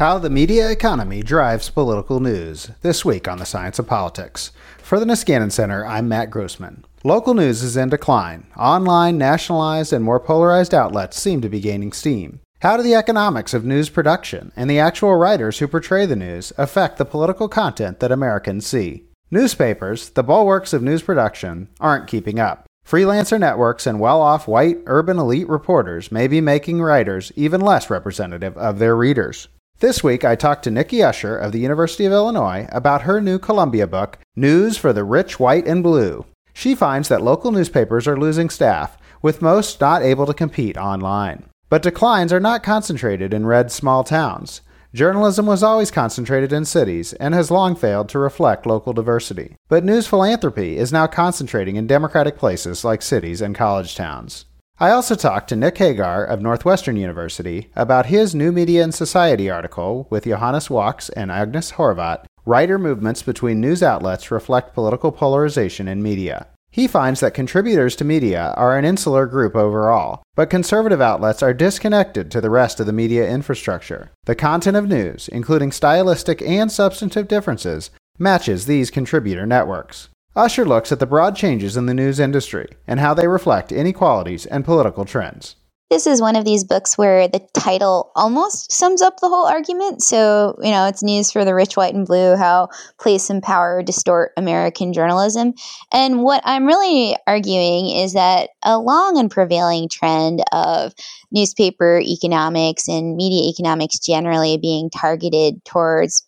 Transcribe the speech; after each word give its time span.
How 0.00 0.16
the 0.16 0.30
media 0.30 0.70
economy 0.70 1.22
drives 1.22 1.68
political 1.68 2.20
news. 2.20 2.70
This 2.80 3.04
week 3.04 3.28
on 3.28 3.36
the 3.36 3.44
Science 3.44 3.78
of 3.78 3.86
Politics. 3.86 4.50
For 4.78 4.98
the 4.98 5.04
Niskanen 5.04 5.52
Center, 5.52 5.84
I'm 5.84 6.08
Matt 6.08 6.30
Grossmann. 6.30 6.86
Local 7.04 7.34
news 7.34 7.62
is 7.62 7.76
in 7.76 7.90
decline. 7.90 8.46
Online, 8.56 9.18
nationalized, 9.18 9.92
and 9.92 10.02
more 10.02 10.18
polarized 10.18 10.72
outlets 10.72 11.20
seem 11.20 11.42
to 11.42 11.50
be 11.50 11.60
gaining 11.60 11.92
steam. 11.92 12.40
How 12.62 12.78
do 12.78 12.82
the 12.82 12.94
economics 12.94 13.52
of 13.52 13.66
news 13.66 13.90
production 13.90 14.52
and 14.56 14.70
the 14.70 14.78
actual 14.78 15.16
writers 15.16 15.58
who 15.58 15.68
portray 15.68 16.06
the 16.06 16.16
news 16.16 16.50
affect 16.56 16.96
the 16.96 17.04
political 17.04 17.46
content 17.46 18.00
that 18.00 18.10
Americans 18.10 18.66
see? 18.66 19.04
Newspapers, 19.30 20.08
the 20.08 20.22
bulwarks 20.22 20.72
of 20.72 20.82
news 20.82 21.02
production, 21.02 21.68
aren't 21.78 22.08
keeping 22.08 22.40
up. 22.40 22.64
Freelancer 22.88 23.38
networks 23.38 23.86
and 23.86 24.00
well 24.00 24.22
off 24.22 24.48
white, 24.48 24.78
urban 24.86 25.18
elite 25.18 25.50
reporters 25.50 26.10
may 26.10 26.26
be 26.26 26.40
making 26.40 26.80
writers 26.80 27.32
even 27.36 27.60
less 27.60 27.90
representative 27.90 28.56
of 28.56 28.78
their 28.78 28.96
readers. 28.96 29.48
This 29.80 30.04
week, 30.04 30.26
I 30.26 30.36
talked 30.36 30.64
to 30.64 30.70
Nikki 30.70 31.02
Usher 31.02 31.34
of 31.34 31.52
the 31.52 31.58
University 31.58 32.04
of 32.04 32.12
Illinois 32.12 32.68
about 32.70 33.02
her 33.02 33.18
new 33.18 33.38
Columbia 33.38 33.86
book, 33.86 34.18
News 34.36 34.76
for 34.76 34.92
the 34.92 35.04
Rich, 35.04 35.40
White, 35.40 35.66
and 35.66 35.82
Blue. 35.82 36.26
She 36.52 36.74
finds 36.74 37.08
that 37.08 37.22
local 37.22 37.50
newspapers 37.50 38.06
are 38.06 38.18
losing 38.18 38.50
staff, 38.50 38.98
with 39.22 39.40
most 39.40 39.80
not 39.80 40.02
able 40.02 40.26
to 40.26 40.34
compete 40.34 40.76
online. 40.76 41.46
But 41.70 41.80
declines 41.80 42.30
are 42.30 42.40
not 42.40 42.62
concentrated 42.62 43.32
in 43.32 43.46
red 43.46 43.72
small 43.72 44.04
towns. 44.04 44.60
Journalism 44.92 45.46
was 45.46 45.62
always 45.62 45.90
concentrated 45.90 46.52
in 46.52 46.66
cities 46.66 47.14
and 47.14 47.32
has 47.32 47.50
long 47.50 47.74
failed 47.74 48.10
to 48.10 48.18
reflect 48.18 48.66
local 48.66 48.92
diversity. 48.92 49.56
But 49.68 49.82
news 49.82 50.06
philanthropy 50.06 50.76
is 50.76 50.92
now 50.92 51.06
concentrating 51.06 51.76
in 51.76 51.86
democratic 51.86 52.36
places 52.36 52.84
like 52.84 53.00
cities 53.00 53.40
and 53.40 53.54
college 53.54 53.94
towns. 53.94 54.44
I 54.82 54.92
also 54.92 55.14
talked 55.14 55.50
to 55.50 55.56
Nick 55.56 55.76
Hagar 55.76 56.24
of 56.24 56.40
Northwestern 56.40 56.96
University 56.96 57.68
about 57.76 58.06
his 58.06 58.34
New 58.34 58.50
Media 58.50 58.82
and 58.82 58.94
Society 58.94 59.50
article 59.50 60.06
with 60.08 60.24
Johannes 60.24 60.68
Wachs 60.68 61.10
and 61.14 61.30
Agnes 61.30 61.72
Horvat 61.72 62.24
Writer 62.46 62.78
movements 62.78 63.22
between 63.22 63.60
news 63.60 63.82
outlets 63.82 64.30
reflect 64.30 64.72
political 64.72 65.12
polarization 65.12 65.86
in 65.86 66.02
media. 66.02 66.46
He 66.70 66.88
finds 66.88 67.20
that 67.20 67.34
contributors 67.34 67.94
to 67.96 68.06
media 68.06 68.54
are 68.56 68.78
an 68.78 68.86
insular 68.86 69.26
group 69.26 69.54
overall, 69.54 70.22
but 70.34 70.48
conservative 70.48 71.02
outlets 71.02 71.42
are 71.42 71.52
disconnected 71.52 72.30
to 72.30 72.40
the 72.40 72.48
rest 72.48 72.80
of 72.80 72.86
the 72.86 72.92
media 72.94 73.28
infrastructure. 73.28 74.10
The 74.24 74.34
content 74.34 74.78
of 74.78 74.88
news, 74.88 75.28
including 75.28 75.72
stylistic 75.72 76.40
and 76.40 76.72
substantive 76.72 77.28
differences, 77.28 77.90
matches 78.18 78.64
these 78.64 78.90
contributor 78.90 79.44
networks. 79.44 80.08
Usher 80.36 80.64
looks 80.64 80.92
at 80.92 81.00
the 81.00 81.06
broad 81.06 81.34
changes 81.34 81.76
in 81.76 81.86
the 81.86 81.94
news 81.94 82.20
industry 82.20 82.68
and 82.86 83.00
how 83.00 83.14
they 83.14 83.26
reflect 83.26 83.72
inequalities 83.72 84.46
and 84.46 84.64
political 84.64 85.04
trends. 85.04 85.56
This 85.90 86.06
is 86.06 86.20
one 86.20 86.36
of 86.36 86.44
these 86.44 86.62
books 86.62 86.96
where 86.96 87.26
the 87.26 87.44
title 87.52 88.12
almost 88.14 88.70
sums 88.70 89.02
up 89.02 89.18
the 89.18 89.28
whole 89.28 89.46
argument. 89.46 90.02
So, 90.02 90.56
you 90.62 90.70
know, 90.70 90.86
it's 90.86 91.02
news 91.02 91.32
for 91.32 91.44
the 91.44 91.52
rich, 91.52 91.76
white, 91.76 91.94
and 91.94 92.06
blue, 92.06 92.36
how 92.36 92.68
place 93.00 93.28
and 93.28 93.42
power 93.42 93.82
distort 93.82 94.30
American 94.36 94.92
journalism. 94.92 95.52
And 95.90 96.22
what 96.22 96.42
I'm 96.44 96.64
really 96.64 97.16
arguing 97.26 97.90
is 97.90 98.12
that 98.12 98.50
a 98.62 98.78
long 98.78 99.18
and 99.18 99.28
prevailing 99.28 99.88
trend 99.88 100.44
of 100.52 100.94
newspaper 101.32 102.00
economics 102.00 102.86
and 102.86 103.16
media 103.16 103.50
economics 103.50 103.98
generally 103.98 104.58
being 104.58 104.90
targeted 104.90 105.64
towards 105.64 106.24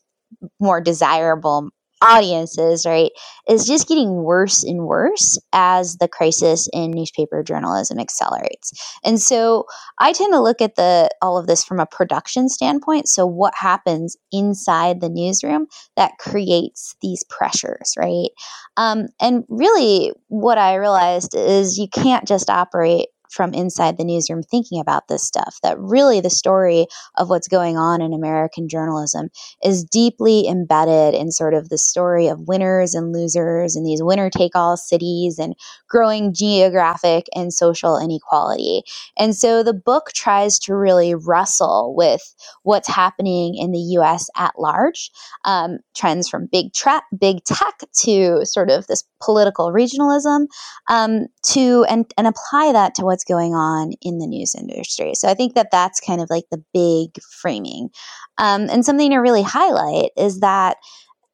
more 0.58 0.80
desirable 0.80 1.70
audiences, 2.02 2.84
right, 2.84 3.10
is 3.48 3.66
just 3.66 3.88
getting 3.88 4.22
worse 4.22 4.62
and 4.64 4.86
worse 4.86 5.38
as 5.52 5.96
the 5.96 6.08
crisis 6.08 6.68
in 6.72 6.90
newspaper 6.90 7.42
journalism 7.42 7.98
accelerates. 7.98 8.72
And 9.04 9.20
so 9.20 9.64
I 9.98 10.12
tend 10.12 10.32
to 10.32 10.40
look 10.40 10.60
at 10.60 10.74
the 10.76 11.08
all 11.22 11.38
of 11.38 11.46
this 11.46 11.64
from 11.64 11.80
a 11.80 11.86
production 11.86 12.48
standpoint. 12.48 13.08
So 13.08 13.26
what 13.26 13.54
happens 13.56 14.16
inside 14.32 15.00
the 15.00 15.08
newsroom 15.08 15.66
that 15.96 16.18
creates 16.18 16.94
these 17.02 17.24
pressures, 17.24 17.94
right? 17.98 18.30
Um, 18.76 19.06
and 19.20 19.44
really, 19.48 20.12
what 20.28 20.58
I 20.58 20.76
realized 20.76 21.34
is 21.34 21.78
you 21.78 21.88
can't 21.88 22.26
just 22.26 22.50
operate 22.50 23.08
from 23.32 23.54
inside 23.54 23.96
the 23.96 24.04
newsroom 24.04 24.42
thinking 24.42 24.80
about 24.80 25.08
this 25.08 25.22
stuff. 25.22 25.58
That 25.62 25.78
really 25.78 26.20
the 26.20 26.30
story 26.30 26.86
of 27.16 27.30
what's 27.30 27.48
going 27.48 27.76
on 27.76 28.02
in 28.02 28.12
American 28.12 28.68
journalism 28.68 29.28
is 29.64 29.84
deeply 29.84 30.46
embedded 30.46 31.14
in 31.14 31.32
sort 31.32 31.54
of 31.54 31.68
the 31.68 31.78
story 31.78 32.28
of 32.28 32.46
winners 32.46 32.94
and 32.94 33.12
losers 33.12 33.74
and 33.74 33.86
these 33.86 34.02
winner 34.02 34.30
take 34.30 34.54
all 34.54 34.76
cities 34.76 35.38
and 35.38 35.54
growing 35.88 36.34
geographic 36.34 37.26
and 37.34 37.52
social 37.52 37.98
inequality. 37.98 38.82
And 39.16 39.34
so 39.34 39.62
the 39.62 39.74
book 39.74 40.10
tries 40.14 40.58
to 40.60 40.74
really 40.74 41.14
wrestle 41.14 41.94
with 41.96 42.22
what's 42.62 42.88
happening 42.88 43.56
in 43.56 43.72
the 43.72 43.96
US 43.98 44.28
at 44.36 44.52
large, 44.58 45.10
um, 45.44 45.78
trends 45.94 46.28
from 46.28 46.48
big, 46.50 46.72
tra- 46.74 47.02
big 47.18 47.44
tech 47.44 47.80
to 48.00 48.44
sort 48.44 48.70
of 48.70 48.86
this 48.86 49.04
political 49.22 49.72
regionalism 49.72 50.46
um, 50.88 51.26
to 51.42 51.84
and, 51.88 52.12
and 52.16 52.26
apply 52.26 52.72
that 52.72 52.94
to 52.96 53.04
what's 53.04 53.21
what's 53.22 53.32
going 53.32 53.54
on 53.54 53.92
in 54.02 54.18
the 54.18 54.26
news 54.26 54.54
industry. 54.54 55.14
So 55.14 55.28
I 55.28 55.34
think 55.34 55.54
that 55.54 55.70
that's 55.70 56.00
kind 56.00 56.20
of 56.20 56.28
like 56.30 56.44
the 56.50 56.62
big 56.72 57.22
framing. 57.40 57.90
Um, 58.38 58.68
and 58.70 58.84
something 58.84 59.10
to 59.10 59.18
really 59.18 59.42
highlight 59.42 60.10
is 60.16 60.40
that 60.40 60.76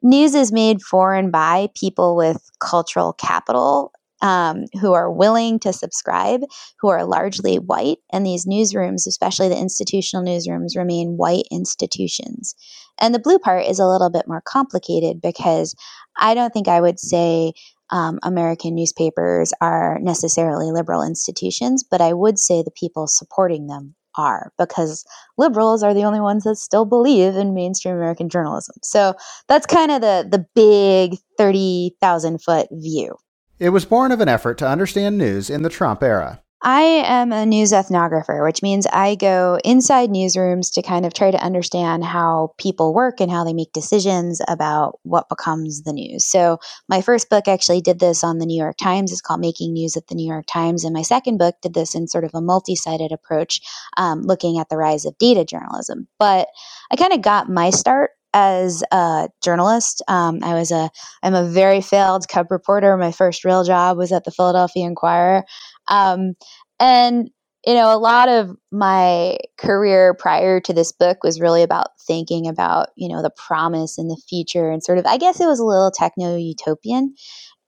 news 0.03 0.34
is 0.34 0.53
made 0.53 0.82
for 0.82 1.15
and 1.15 1.32
by 1.32 1.69
people 1.75 2.16
with 2.16 2.43
cultural 2.60 3.12
capital 3.12 3.93
um, 4.21 4.65
who 4.81 4.94
are 4.94 5.12
willing 5.12 5.60
to 5.60 5.72
subscribe, 5.72 6.41
who 6.81 6.88
are 6.88 7.04
largely 7.04 7.56
white. 7.56 7.99
And 8.12 8.26
these 8.26 8.47
newsrooms, 8.47 9.06
especially 9.06 9.49
the 9.49 9.59
institutional 9.59 10.25
newsrooms, 10.25 10.76
remain 10.76 11.16
white 11.16 11.44
institutions. 11.53 12.56
And 13.00 13.15
the 13.15 13.20
blue 13.20 13.38
part 13.38 13.65
is 13.65 13.78
a 13.78 13.87
little 13.87 14.10
bit 14.10 14.26
more 14.26 14.43
complicated 14.44 15.20
because 15.20 15.76
I 16.19 16.34
don't 16.34 16.53
think 16.53 16.66
I 16.66 16.81
would 16.81 16.99
say 16.99 17.53
um, 17.91 18.19
American 18.22 18.75
newspapers 18.75 19.53
are 19.60 19.99
necessarily 20.00 20.71
liberal 20.71 21.03
institutions, 21.03 21.82
but 21.82 22.00
I 22.00 22.12
would 22.12 22.38
say 22.38 22.62
the 22.62 22.71
people 22.71 23.06
supporting 23.06 23.66
them 23.66 23.94
are 24.16 24.53
because 24.59 25.04
liberals 25.37 25.82
are 25.82 25.94
the 25.94 26.04
only 26.04 26.21
ones 26.21 26.44
that 26.44 26.56
still 26.56 26.84
believe 26.84 27.37
in 27.37 27.54
mainstream 27.54 27.94
American 27.94 28.28
journalism. 28.28 28.75
So 28.82 29.15
that's 29.47 29.66
kind 29.66 29.91
of 29.91 30.00
the 30.00 30.26
the 30.28 30.47
big 30.54 31.19
30,000 31.38 32.43
foot 32.43 32.69
view. 32.72 33.16
It 33.59 33.71
was 33.71 33.84
born 33.84 34.12
of 34.12 34.20
an 34.20 34.28
effort 34.28 34.59
to 34.59 34.69
understand 34.69 35.19
news 35.19 35.50
in 35.50 35.62
the 35.62 35.69
Trump 35.69 36.03
era. 36.03 36.43
I 36.62 36.80
am 36.82 37.32
a 37.32 37.46
news 37.46 37.70
ethnographer, 37.70 38.44
which 38.44 38.62
means 38.62 38.84
I 38.88 39.14
go 39.14 39.60
inside 39.64 40.10
newsrooms 40.10 40.72
to 40.74 40.82
kind 40.82 41.06
of 41.06 41.14
try 41.14 41.30
to 41.30 41.42
understand 41.42 42.04
how 42.04 42.54
people 42.58 42.92
work 42.92 43.20
and 43.20 43.30
how 43.30 43.44
they 43.44 43.52
make 43.52 43.72
decisions 43.72 44.41
about 44.48 44.98
what 45.04 45.28
becomes 45.28 45.82
the 45.82 45.92
news. 45.92 46.26
So, 46.26 46.58
my 46.88 47.00
first 47.00 47.30
book 47.30 47.46
actually 47.46 47.80
did 47.80 48.00
this 48.00 48.24
on 48.24 48.38
the 48.38 48.46
New 48.46 48.60
York 48.60 48.76
Times. 48.76 49.12
It's 49.12 49.20
called 49.20 49.41
Making 49.41 49.72
News 49.72 49.96
at 49.96 50.08
the 50.08 50.16
New 50.16 50.26
York 50.26 50.46
Times. 50.46 50.82
And 50.84 50.92
my 50.92 51.02
second 51.02 51.38
book 51.38 51.54
did 51.62 51.74
this 51.74 51.94
in 51.94 52.08
sort 52.08 52.24
of 52.24 52.32
a 52.34 52.41
multi 52.41 52.75
sided 52.75 53.12
approach, 53.12 53.60
um, 53.96 54.22
looking 54.22 54.58
at 54.58 54.69
the 54.69 54.76
rise 54.76 55.04
of 55.04 55.16
data 55.19 55.44
journalism. 55.44 56.08
But 56.19 56.48
I 56.90 56.96
kind 56.96 57.12
of 57.12 57.22
got 57.22 57.49
my 57.49 57.70
start 57.70 58.10
as 58.34 58.82
a 58.92 59.28
journalist. 59.42 60.02
Um, 60.08 60.40
I 60.42 60.54
was 60.54 60.70
a 60.70 60.90
I'm 61.22 61.34
a 61.34 61.48
very 61.48 61.80
failed 61.80 62.28
cub 62.28 62.50
reporter. 62.50 62.96
My 62.96 63.12
first 63.12 63.44
real 63.44 63.64
job 63.64 63.96
was 63.96 64.12
at 64.12 64.25
the 64.25 64.30
Philadelphia 64.30 64.86
Inquirer, 64.86 65.44
um, 65.88 66.34
and 66.78 67.30
you 67.66 67.75
know 67.75 67.94
a 67.94 67.98
lot 67.98 68.28
of 68.28 68.56
my 68.70 69.38
career 69.58 70.14
prior 70.14 70.60
to 70.60 70.72
this 70.72 70.92
book 70.92 71.19
was 71.22 71.40
really 71.40 71.62
about 71.62 71.88
thinking 72.06 72.46
about 72.46 72.88
you 72.96 73.08
know 73.08 73.22
the 73.22 73.30
promise 73.30 73.98
and 73.98 74.10
the 74.10 74.20
future 74.28 74.70
and 74.70 74.82
sort 74.82 74.98
of 74.98 75.06
I 75.06 75.19
guess 75.19 75.40
it 75.40 75.46
was 75.46 75.60
a 75.60 75.64
little 75.64 75.90
techno 75.90 76.36
utopian. 76.36 77.14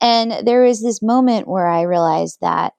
And 0.03 0.47
there 0.47 0.63
was 0.63 0.81
this 0.81 1.01
moment 1.01 1.47
where 1.47 1.67
I 1.67 1.83
realized 1.83 2.39
that 2.41 2.73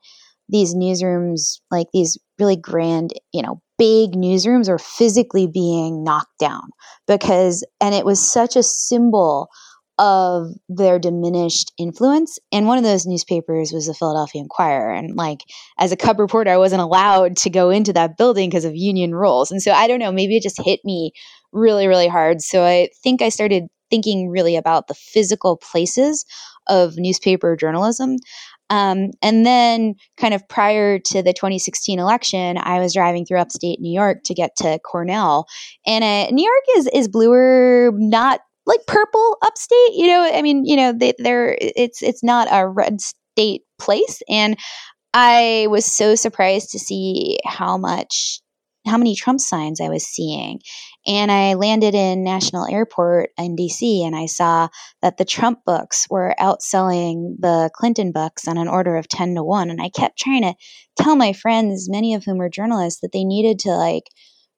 these 0.53 0.75
newsrooms, 0.75 1.61
like 1.71 1.89
these 1.93 2.19
really 2.39 2.57
grand, 2.57 3.13
you 3.33 3.43
know, 3.43 3.61
big 3.79 4.13
newsrooms 4.13 4.69
are 4.69 4.79
physically 4.79 5.47
being 5.47 6.05
knocked 6.05 6.39
down 6.39 6.63
because, 7.09 7.67
and 7.81 7.95
it 7.95 8.05
was 8.05 8.25
such 8.25 8.55
a 8.55 8.63
symbol 8.63 9.49
of 9.99 10.49
their 10.69 10.99
diminished 10.99 11.73
influence. 11.79 12.39
And 12.51 12.67
one 12.67 12.79
of 12.79 12.85
those 12.85 13.07
newspapers 13.07 13.73
was 13.73 13.87
the 13.87 13.95
Philadelphia 13.95 14.43
Inquirer. 14.43 14.93
And 14.93 15.17
like 15.17 15.41
as 15.79 15.93
a 15.93 15.97
cub 15.97 16.19
reporter, 16.19 16.51
I 16.51 16.57
wasn't 16.59 16.83
allowed 16.83 17.37
to 17.39 17.51
go 17.51 17.71
into 17.71 17.93
that 17.93 18.17
building 18.17 18.51
because 18.51 18.65
of 18.65 18.75
union 18.75 19.15
rules. 19.15 19.51
And 19.51 19.63
so 19.63 19.73
I 19.73 19.87
don't 19.87 20.01
know, 20.01 20.13
maybe 20.13 20.37
it 20.37 20.43
just 20.43 20.63
hit 20.63 20.81
me 20.85 21.13
really, 21.53 21.87
really 21.87 22.09
hard. 22.09 22.41
So 22.41 22.65
I 22.65 22.89
think 23.03 23.23
I 23.23 23.29
started 23.29 23.65
thinking 23.91 24.31
really 24.31 24.57
about 24.57 24.89
the 24.89 24.95
physical 24.95 25.59
places 25.59 26.25
of 26.67 26.95
newspaper 26.97 27.57
journalism. 27.57 28.17
Um, 28.71 29.11
and 29.21 29.45
then, 29.45 29.95
kind 30.17 30.33
of 30.33 30.49
prior 30.49 30.99
to 30.99 31.23
the 31.23 31.33
2016 31.33 31.99
election, 31.99 32.57
I 32.59 32.79
was 32.79 32.95
driving 32.95 33.27
through 33.27 33.41
upstate 33.41 33.81
New 33.81 33.93
York 33.93 34.19
to 34.25 34.35
get 34.35 34.57
to 34.59 34.79
Cornell, 34.79 35.47
and 35.87 36.03
uh, 36.03 36.31
New 36.31 36.45
York 36.45 36.65
is 36.79 36.89
is 36.95 37.09
bluer, 37.09 37.91
not 37.95 38.41
like 38.67 38.81
purple 38.87 39.37
upstate. 39.43 39.95
You 39.95 40.07
know, 40.07 40.31
I 40.33 40.43
mean, 40.43 40.65
you 40.65 40.77
know, 40.77 40.93
they, 40.93 41.13
they're 41.19 41.57
it's 41.61 42.03
it's 42.03 42.25
not 42.25 42.49
a 42.51 42.67
red 42.67 43.01
state 43.01 43.63
place, 43.79 44.23
and 44.29 44.57
I 45.15 45.67
was 45.69 45.85
so 45.85 46.15
surprised 46.15 46.71
to 46.71 46.79
see 46.79 47.39
how 47.45 47.77
much 47.77 48.41
how 48.87 48.99
many 48.99 49.15
Trump 49.15 49.41
signs 49.41 49.81
I 49.81 49.89
was 49.89 50.05
seeing. 50.05 50.61
And 51.07 51.33
I 51.33 51.55
landed 51.55 51.95
in 51.95 52.23
National 52.23 52.67
Airport 52.67 53.31
in 53.37 53.57
DC 53.57 54.07
and 54.07 54.15
I 54.15 54.27
saw 54.27 54.69
that 55.01 55.17
the 55.17 55.25
Trump 55.25 55.65
books 55.65 56.07
were 56.09 56.35
outselling 56.39 57.37
the 57.41 57.71
Clinton 57.75 58.13
books 58.13 58.47
on 58.47 58.57
an 58.57 58.69
order 58.69 58.97
of 58.97 59.09
10 59.09 59.35
to 59.35 59.43
1. 59.43 59.71
And 59.71 59.83
I 59.83 59.89
kept 59.89 60.19
trying 60.19 60.43
to 60.43 60.55
tell 60.97 61.17
my 61.17 61.33
friends, 61.33 61.89
many 61.91 62.15
of 62.15 62.25
whom 62.25 62.39
were 62.39 62.49
journalists, 62.49 63.01
that 63.01 63.13
they 63.13 63.25
needed 63.25 63.59
to 63.61 63.71
like 63.71 64.05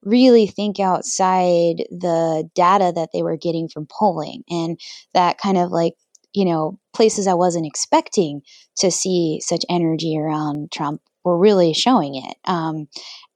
really 0.04 0.46
think 0.46 0.78
outside 0.78 1.84
the 1.90 2.48
data 2.54 2.92
that 2.94 3.10
they 3.12 3.22
were 3.22 3.36
getting 3.36 3.68
from 3.68 3.86
polling 3.86 4.42
and 4.50 4.78
that 5.14 5.38
kind 5.38 5.56
of 5.56 5.70
like 5.70 5.94
you 6.34 6.44
know 6.44 6.78
places 6.92 7.26
i 7.26 7.34
wasn't 7.34 7.66
expecting 7.66 8.42
to 8.76 8.90
see 8.90 9.40
such 9.42 9.64
energy 9.68 10.18
around 10.18 10.70
trump 10.70 11.00
were 11.24 11.38
really 11.38 11.72
showing 11.72 12.16
it 12.16 12.36
um, 12.44 12.86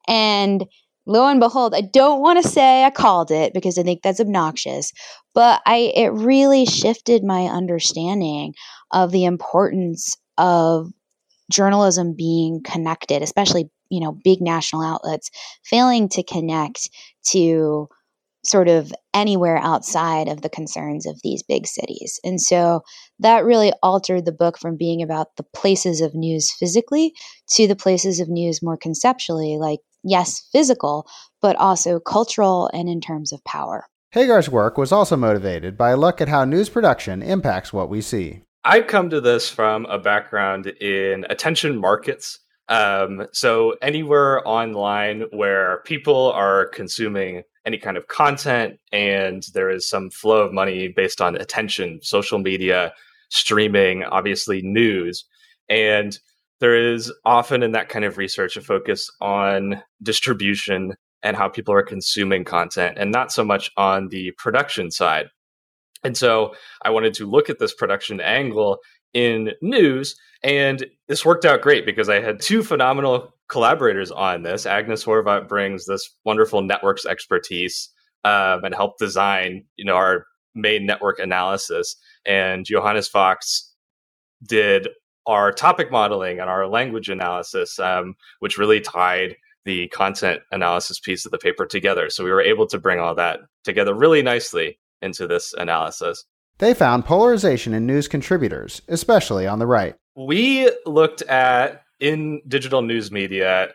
and 0.06 0.66
lo 1.08 1.26
and 1.26 1.40
behold, 1.40 1.75
I 1.75 1.81
don't 1.81 2.20
want 2.20 2.40
to 2.43 2.49
say 2.49 2.84
I 2.84 2.90
called 2.90 3.31
it 3.31 3.55
because 3.55 3.78
I 3.78 3.82
think 3.82 4.02
that's 4.02 4.20
obnoxious, 4.20 4.93
but 5.34 5.60
I 5.66 5.93
it 5.96 6.12
really 6.12 6.66
shifted 6.66 7.25
my 7.25 7.46
understanding 7.46 8.55
of 8.93 9.10
the 9.10 9.25
importance 9.25 10.16
of 10.37 10.90
journalism 11.50 12.14
being 12.16 12.60
connected, 12.62 13.22
especially, 13.22 13.70
you 13.90 14.00
know, 14.00 14.19
big 14.22 14.40
national 14.40 14.82
outlets 14.82 15.31
failing 15.64 16.08
to 16.10 16.22
connect 16.22 16.90
to 17.31 17.88
sort 18.44 18.69
of 18.69 18.93
anywhere 19.14 19.58
outside 19.58 20.28
of 20.28 20.43
the 20.43 20.49
concerns 20.49 21.06
of 21.06 21.19
these 21.25 21.43
big 21.43 21.66
cities. 21.66 22.20
And 22.22 22.40
so 22.40 22.82
that 23.19 23.44
really 23.44 23.72
altered 23.82 24.26
the 24.26 24.32
book 24.32 24.58
from 24.58 24.76
being 24.76 25.02
about 25.02 25.37
the 25.37 25.43
places 25.55 26.00
of 26.00 26.14
news 26.14 26.52
physically 26.52 27.12
to 27.55 27.66
the 27.66 27.76
places 27.76 28.20
of 28.20 28.28
news 28.28 28.62
more 28.62 28.76
conceptually, 28.76 29.56
like, 29.58 29.81
yes, 30.03 30.49
physical, 30.53 31.06
but 31.41 31.56
also 31.56 32.00
cultural 32.00 32.71
and 32.73 32.89
in 32.89 33.00
terms 33.00 33.33
of 33.33 33.43
power. 33.45 33.87
Hagar's 34.12 34.49
work 34.49 34.79
was 34.79 34.91
also 34.91 35.17
motivated 35.17 35.77
by 35.77 35.91
a 35.91 35.97
look 35.97 36.21
at 36.21 36.29
how 36.29 36.45
news 36.45 36.69
production 36.69 37.23
impacts 37.23 37.73
what 37.73 37.91
we 37.91 38.00
see. 38.00 38.43
I 38.65 38.81
come 38.81 39.11
to 39.11 39.21
this 39.21 39.50
from 39.50 39.85
a 39.87 39.99
background 39.99 40.67
in 40.67 41.27
attention 41.29 41.79
markets. 41.79 42.39
Um, 42.69 43.27
so, 43.33 43.77
anywhere 43.81 44.47
online 44.47 45.25
where 45.31 45.81
people 45.85 46.33
are 46.33 46.67
consuming 46.69 47.43
any 47.65 47.79
kind 47.79 47.97
of 47.97 48.09
content 48.09 48.79
and 48.93 49.43
there 49.55 49.71
is 49.71 49.89
some 49.89 50.11
flow 50.11 50.41
of 50.44 50.53
money 50.53 50.89
based 50.89 51.21
on 51.21 51.37
attention, 51.37 52.01
social 52.03 52.39
media, 52.39 52.93
streaming, 53.31 54.05
obviously 54.05 54.62
news. 54.62 55.25
And 55.69 56.19
there 56.60 56.93
is 56.93 57.12
often 57.25 57.62
in 57.62 57.72
that 57.72 57.88
kind 57.88 58.05
of 58.05 58.19
research 58.19 58.56
a 58.56 58.60
focus 58.60 59.10
on 59.20 59.82
distribution 60.02 60.94
and 61.22 61.37
how 61.37 61.49
people 61.49 61.75
are 61.75 61.82
consuming 61.82 62.44
content 62.44 62.96
and 62.99 63.10
not 63.10 63.32
so 63.32 63.44
much 63.44 63.70
on 63.76 64.08
the 64.08 64.32
production 64.38 64.90
side. 64.90 65.26
And 66.05 66.16
so 66.16 66.55
I 66.82 66.90
wanted 66.90 67.14
to 67.14 67.28
look 67.28 67.50
at 67.50 67.58
this 67.58 67.75
production 67.75 68.20
angle 68.20 68.78
in 69.14 69.50
news. 69.62 70.16
And 70.43 70.87
this 71.08 71.25
worked 71.25 71.44
out 71.44 71.62
great 71.62 71.84
because 71.84 72.08
I 72.08 72.20
had 72.20 72.40
two 72.40 72.62
phenomenal 72.62 73.34
collaborators 73.49 74.10
on 74.10 74.43
this. 74.43 74.66
Agnes 74.66 75.05
Horvat 75.05 75.49
brings 75.49 75.87
this 75.87 76.08
wonderful 76.25 76.62
networks 76.62 77.05
expertise 77.05 77.88
um, 78.25 78.62
and 78.64 78.75
helped 78.75 78.99
design, 78.99 79.64
you 79.76 79.84
know, 79.84 79.96
our 79.96 80.26
main 80.55 80.87
network 80.87 81.19
analysis. 81.19 81.96
And 82.26 82.64
Johannes 82.64 83.08
Wachs 83.10 83.62
did 84.46 84.88
our 85.29 85.53
topic 85.53 85.93
modeling 85.93 86.41
and 86.41 86.49
our 86.49 86.67
language 86.67 87.11
analysis, 87.11 87.79
um, 87.79 88.17
which 88.41 88.59
really 88.59 88.81
tied 88.81 89.37
the 89.65 89.87
content 89.89 90.41
analysis 90.51 90.99
piece 90.99 91.27
of 91.27 91.31
the 91.31 91.39
paper 91.39 91.67
together. 91.67 92.09
So 92.09 92.25
we 92.25 92.31
were 92.31 92.41
able 92.41 92.67
to 92.69 92.79
bring 92.79 92.99
all 92.99 93.15
that 93.17 93.41
together 93.63 93.95
really 93.95 94.23
nicely 94.23 94.79
into 95.03 95.27
this 95.27 95.53
analysis. 95.53 96.25
They 96.59 96.73
found 96.73 97.05
polarization 97.05 97.75
in 97.75 97.87
news 97.87 98.09
contributors, 98.09 98.81
especially 98.89 99.47
on 99.47 99.59
the 99.59 99.67
right. 99.67 99.95
We 100.17 100.71
looked 100.87 101.23
at 101.23 101.83
in 102.01 102.41
digital 102.49 102.81
news 102.81 103.13
media 103.13 103.69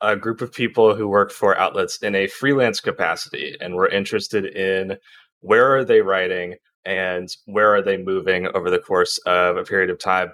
a 0.00 0.16
group 0.16 0.40
of 0.40 0.52
people 0.52 0.94
who 0.94 1.08
work 1.08 1.32
for 1.32 1.58
outlets 1.58 1.98
in 1.98 2.14
a 2.14 2.28
freelance 2.28 2.80
capacity 2.80 3.56
and 3.60 3.74
were 3.74 3.88
interested 3.88 4.46
in 4.46 4.96
where 5.40 5.76
are 5.76 5.84
they 5.84 6.00
writing 6.00 6.54
and 6.84 7.28
where 7.46 7.74
are 7.74 7.82
they 7.82 7.98
moving 7.98 8.46
over 8.54 8.70
the 8.70 8.78
course 8.78 9.18
of 9.26 9.56
a 9.56 9.64
period 9.64 9.90
of 9.90 9.98
time. 9.98 10.32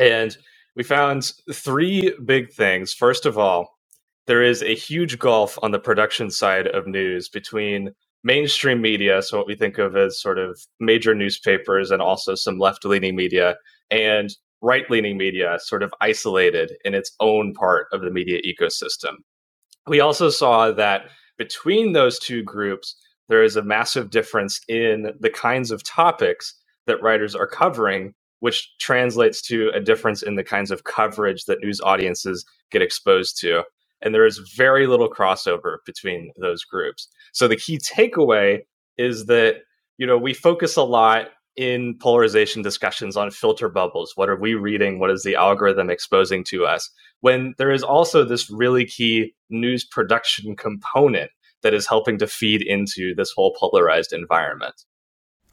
And 0.00 0.36
we 0.74 0.82
found 0.82 1.30
three 1.52 2.12
big 2.24 2.50
things. 2.50 2.92
First 2.92 3.26
of 3.26 3.38
all, 3.38 3.68
there 4.26 4.42
is 4.42 4.62
a 4.62 4.74
huge 4.74 5.18
gulf 5.18 5.58
on 5.62 5.70
the 5.72 5.78
production 5.78 6.30
side 6.30 6.66
of 6.68 6.86
news 6.86 7.28
between 7.28 7.90
mainstream 8.24 8.80
media, 8.80 9.22
so 9.22 9.38
what 9.38 9.46
we 9.46 9.54
think 9.54 9.78
of 9.78 9.96
as 9.96 10.20
sort 10.20 10.38
of 10.38 10.58
major 10.78 11.14
newspapers 11.14 11.90
and 11.90 12.00
also 12.02 12.34
some 12.34 12.58
left 12.58 12.84
leaning 12.84 13.14
media, 13.14 13.56
and 13.90 14.30
right 14.62 14.88
leaning 14.90 15.16
media, 15.16 15.58
sort 15.60 15.82
of 15.82 15.92
isolated 16.00 16.72
in 16.84 16.94
its 16.94 17.12
own 17.20 17.52
part 17.54 17.86
of 17.92 18.02
the 18.02 18.10
media 18.10 18.40
ecosystem. 18.42 19.14
We 19.86 20.00
also 20.00 20.30
saw 20.30 20.70
that 20.72 21.06
between 21.38 21.92
those 21.92 22.18
two 22.18 22.42
groups, 22.42 22.94
there 23.28 23.42
is 23.42 23.56
a 23.56 23.62
massive 23.62 24.10
difference 24.10 24.60
in 24.68 25.12
the 25.20 25.30
kinds 25.30 25.70
of 25.70 25.82
topics 25.82 26.54
that 26.86 27.02
writers 27.02 27.34
are 27.34 27.46
covering, 27.46 28.14
which 28.40 28.68
translates 28.78 29.40
to 29.42 29.70
a 29.74 29.80
difference 29.80 30.22
in 30.22 30.34
the 30.34 30.44
kinds 30.44 30.70
of 30.70 30.84
coverage 30.84 31.44
that 31.44 31.60
news 31.62 31.80
audiences 31.80 32.44
get 32.70 32.82
exposed 32.82 33.38
to 33.40 33.62
and 34.02 34.14
there 34.14 34.26
is 34.26 34.38
very 34.38 34.86
little 34.86 35.10
crossover 35.10 35.76
between 35.84 36.32
those 36.40 36.64
groups. 36.64 37.08
So 37.32 37.48
the 37.48 37.56
key 37.56 37.78
takeaway 37.78 38.60
is 38.98 39.26
that 39.26 39.56
you 39.98 40.06
know 40.06 40.18
we 40.18 40.34
focus 40.34 40.76
a 40.76 40.82
lot 40.82 41.28
in 41.56 41.96
polarization 42.00 42.62
discussions 42.62 43.16
on 43.16 43.30
filter 43.30 43.68
bubbles. 43.68 44.12
What 44.14 44.28
are 44.28 44.40
we 44.40 44.54
reading? 44.54 44.98
What 44.98 45.10
is 45.10 45.24
the 45.24 45.36
algorithm 45.36 45.90
exposing 45.90 46.44
to 46.44 46.64
us? 46.64 46.90
When 47.20 47.54
there 47.58 47.70
is 47.70 47.82
also 47.82 48.24
this 48.24 48.48
really 48.48 48.86
key 48.86 49.34
news 49.50 49.84
production 49.84 50.56
component 50.56 51.30
that 51.62 51.74
is 51.74 51.86
helping 51.86 52.16
to 52.18 52.26
feed 52.26 52.62
into 52.62 53.14
this 53.14 53.32
whole 53.32 53.54
polarized 53.58 54.14
environment. 54.14 54.74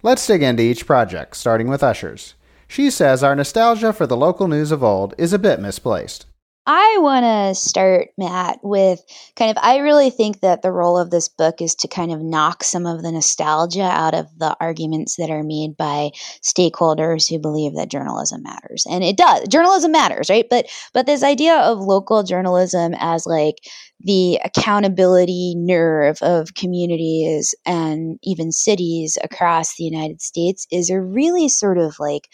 Let's 0.04 0.26
dig 0.26 0.44
into 0.44 0.64
each 0.64 0.86
project, 0.86 1.36
starting 1.36 1.68
with 1.68 1.84
Ushers. 1.84 2.36
She 2.68 2.90
says 2.90 3.24
our 3.24 3.36
nostalgia 3.36 3.94
for 3.94 4.06
the 4.06 4.18
local 4.18 4.48
news 4.48 4.72
of 4.72 4.84
old 4.84 5.14
is 5.18 5.34
a 5.34 5.40
bit 5.40 5.60
misplaced. 5.60 6.26
I 6.70 6.98
want 7.00 7.24
to 7.24 7.56
start, 7.56 8.10
Matt, 8.18 8.60
with 8.62 9.02
kind 9.38 9.50
of. 9.50 9.58
I 9.64 9.78
really 9.78 10.10
think 10.10 10.42
that 10.42 10.64
the 10.64 10.72
role 10.72 10.98
of 10.98 11.12
this 11.12 11.30
book 11.30 11.62
is 11.62 11.74
to 11.76 11.88
kind 11.88 12.12
of 12.12 12.22
knock 12.22 12.62
some 12.62 12.86
of 12.86 13.02
the 13.02 13.12
nostalgia 13.14 13.84
out 13.84 14.14
of 14.14 14.28
the 14.38 14.54
arguments 14.60 15.16
that 15.16 15.30
are 15.30 15.44
made 15.44 15.78
by 15.78 16.12
stakeholders 16.44 17.30
who 17.30 17.40
believe 17.40 17.76
that 17.76 17.90
journalism 17.90 18.44
matters, 18.44 18.86
and 18.90 19.02
it 19.02 19.16
does. 19.16 19.48
Journalism 19.48 19.94
matters, 19.94 20.30
right? 20.30 20.46
But 20.50 20.66
but 20.94 21.06
this 21.06 21.24
idea 21.24 21.56
of 21.56 21.80
local 21.80 22.24
journalism 22.24 22.94
as 23.00 23.26
like 23.26 23.56
the 24.02 24.38
accountability 24.44 25.54
nerve 25.56 26.18
of 26.22 26.54
communities 26.56 27.56
and 27.66 28.20
even 28.24 28.52
cities 28.52 29.18
across 29.24 29.76
the 29.76 29.86
United 29.86 30.22
States 30.22 30.68
is 30.70 30.90
a 30.90 31.00
really 31.00 31.48
sort 31.48 31.78
of 31.78 31.96
like 31.98 32.28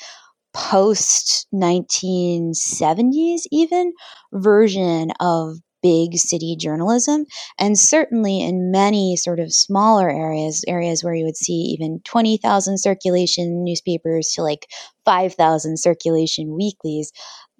post 0.53 1.47
1970s 1.53 3.41
even 3.51 3.93
version 4.33 5.11
of 5.19 5.57
big 5.81 6.15
city 6.15 6.55
journalism 6.57 7.25
and 7.59 7.77
certainly 7.77 8.41
in 8.41 8.71
many 8.71 9.17
sort 9.17 9.39
of 9.39 9.53
smaller 9.53 10.09
areas 10.09 10.63
areas 10.67 11.03
where 11.03 11.13
you 11.13 11.25
would 11.25 11.35
see 11.35 11.75
even 11.77 11.99
20,000 12.05 12.77
circulation 12.77 13.65
newspapers 13.65 14.31
to 14.33 14.41
like 14.41 14.65
5,000 15.05 15.77
circulation 15.77 16.55
weeklies 16.55 17.11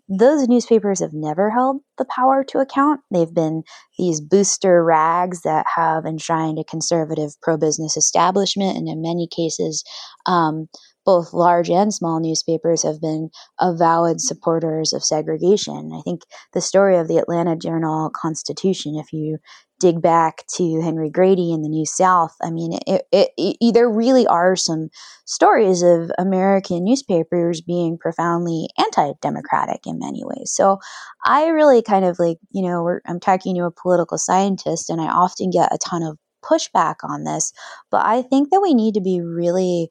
those 0.10 0.48
newspapers 0.48 1.00
have 1.00 1.14
never 1.14 1.50
held 1.50 1.82
the 1.98 2.06
power 2.06 2.44
to 2.44 2.60
account. 2.60 3.02
They've 3.12 3.34
been 3.34 3.64
these 3.98 4.20
booster 4.20 4.84
rags 4.84 5.42
that 5.42 5.66
have 5.76 6.06
enshrined 6.06 6.60
a 6.60 6.64
conservative 6.64 7.32
pro 7.42 7.58
business 7.58 7.96
establishment, 7.96 8.78
and 8.78 8.90
in 8.90 9.02
many 9.02 9.28
cases, 9.28 9.84
um, 10.26 10.68
both 11.06 11.34
large 11.34 11.70
and 11.70 11.94
small 11.94 12.20
newspapers 12.20 12.84
have 12.84 13.02
been 13.02 13.30
avowed 13.60 14.22
supporters 14.22 14.94
of 14.94 15.04
segregation. 15.04 15.92
I 15.94 16.02
think 16.02 16.22
the 16.54 16.62
story 16.62 16.98
of 16.98 17.08
the 17.08 17.18
Atlanta 17.18 17.56
Journal 17.56 18.10
Constitution, 18.16 18.96
if 18.96 19.12
you 19.12 19.38
dig 19.80 20.02
back 20.02 20.46
to 20.56 20.82
Henry 20.82 21.10
Grady 21.10 21.52
in 21.52 21.62
the 21.62 21.68
New 21.68 21.86
South, 21.86 22.34
I 22.42 22.52
mean, 22.52 22.80
it, 22.88 23.02
it, 23.12 23.30
it, 23.38 23.74
there 23.74 23.90
really 23.90 24.26
are 24.28 24.56
some 24.56 24.90
stories 25.26 25.82
of 25.82 26.10
American 26.18 26.86
newspapers 26.86 27.60
being 27.60 27.98
profoundly 27.98 28.70
anti 28.78 29.12
democratic 29.22 29.82
in 29.86 30.00
many 30.00 30.24
ways. 30.24 30.54
So 30.54 30.80
I 31.26 31.48
really 31.48 31.82
kind 31.82 32.06
of 32.06 32.18
like, 32.18 32.38
you 32.52 32.62
know, 32.62 33.00
I'm 33.06 33.20
talking 33.20 33.56
to 33.56 33.66
a 33.66 33.72
political 33.72 34.18
scientist, 34.18 34.90
and 34.90 35.02
I 35.02 35.08
often 35.08 35.50
get 35.50 35.74
a 35.74 35.78
ton 35.78 36.02
of 36.02 36.18
pushback 36.44 36.96
on 37.04 37.24
this, 37.24 37.52
but 37.90 38.06
I 38.06 38.22
think 38.22 38.52
that 38.52 38.62
we 38.62 38.74
need 38.74 38.94
to 38.94 39.02
be 39.02 39.22
really 39.22 39.90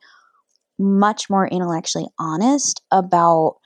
much 0.79 1.29
more 1.31 1.47
intellectually 1.47 2.09
honest 2.19 2.83
about 2.91 3.57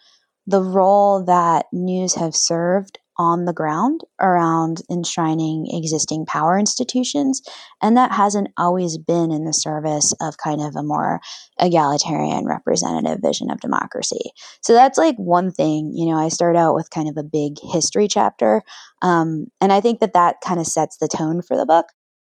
the 0.47 0.63
role 0.63 1.25
that 1.25 1.67
news 1.73 2.15
have 2.15 2.35
served 2.35 2.99
on 3.19 3.47
the 3.47 3.53
ground 3.53 4.03
around 4.21 4.83
enshrining 4.91 5.67
existing 5.71 6.27
power 6.27 6.59
institutions. 6.59 7.41
And 7.81 7.97
that 7.97 8.13
hasn't 8.13 8.49
always 8.59 8.99
been 8.99 9.31
in 9.31 9.45
the 9.45 9.55
service 9.55 10.13
of 10.21 10.37
kind 10.37 10.61
of 10.61 10.77
a 10.77 10.83
more 10.83 11.21
egalitarian 11.59 12.45
representative 12.45 13.21
vision 13.23 13.51
of 13.51 13.61
democracy. 13.61 14.33
So 14.61 14.75
that's 14.75 14.99
like 14.99 15.17
one 15.17 15.51
thing, 15.51 15.93
you 15.95 16.07
know, 16.07 16.17
I 16.17 16.29
start 16.29 16.57
out 16.57 16.75
with 16.75 16.91
kind 16.91 17.09
of 17.09 17.17
a 17.17 17.23
big 17.23 17.59
history 17.61 18.09
chapter. 18.09 18.63
Um, 19.03 19.47
and 19.61 19.73
I 19.73 19.81
think 19.81 20.01
that 20.01 20.13
that 20.13 20.37
kind 20.45 20.61
of 20.61 20.67
sets 20.67 20.99
the 20.99 21.09
tone 21.09 21.43
for 21.43 21.57
the 21.57 21.67
book. 21.67 21.87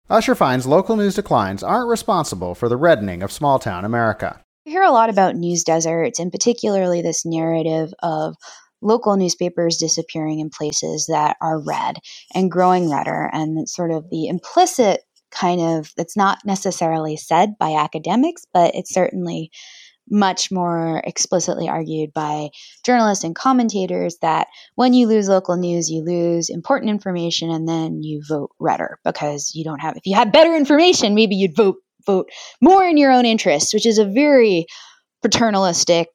Usher 0.10 0.34
finds 0.34 0.66
local 0.66 0.96
news 0.96 1.14
declines 1.14 1.62
aren't 1.62 1.88
responsible 1.88 2.56
for 2.56 2.68
the 2.68 2.78
reddening 2.78 3.22
of 3.22 3.32
small 3.32 3.60
town 3.60 3.86
America. 3.86 4.44
I 4.70 4.72
hear 4.72 4.84
a 4.84 4.92
lot 4.92 5.10
about 5.10 5.36
news 5.36 5.64
deserts 5.64 6.20
and 6.20 6.32
particularly 6.32 7.02
this 7.02 7.26
narrative 7.26 7.92
of 8.04 8.36
local 8.84 9.18
newspapers 9.18 9.78
disappearing 9.78 10.42
in 10.42 10.52
places 10.52 11.08
that 11.12 11.38
are 11.42 11.60
red 11.60 11.96
and 12.36 12.52
growing 12.52 12.92
redder 12.92 13.32
and 13.34 13.68
sort 13.68 13.90
of 13.90 14.08
the 14.12 14.28
implicit 14.28 15.02
kind 15.32 15.60
of 15.60 15.92
that's 15.98 16.16
not 16.16 16.38
necessarily 16.46 17.18
said 17.18 17.58
by 17.60 17.74
academics 17.74 18.46
but 18.54 18.76
it's 18.76 18.94
certainly 18.94 19.50
much 20.10 20.52
more 20.52 21.02
explicitly 21.06 21.68
argued 21.70 22.14
by 22.14 22.50
journalists 22.86 23.24
and 23.24 23.36
commentators 23.36 24.18
that 24.22 24.48
when 24.76 24.94
you 24.94 25.08
lose 25.08 25.30
local 25.30 25.56
news, 25.56 25.90
you 25.90 26.04
lose 26.04 26.50
important 26.50 26.90
information 26.90 27.50
and 27.52 27.68
then 27.68 28.02
you 28.02 28.22
vote 28.28 28.52
redder 28.60 29.00
because 29.06 29.52
you 29.54 29.64
don't 29.64 29.80
have, 29.80 29.96
if 29.98 30.06
you 30.06 30.16
had 30.16 30.32
better 30.32 30.56
information, 30.56 31.16
maybe 31.16 31.36
you'd 31.36 31.56
vote, 31.56 31.78
vote 32.10 32.30
more 32.62 32.84
in 32.84 32.98
your 32.98 33.12
own 33.12 33.26
interest, 33.26 33.74
which 33.74 33.86
is 33.86 33.98
a 33.98 34.06
very 34.06 34.66
paternalistic 35.22 36.08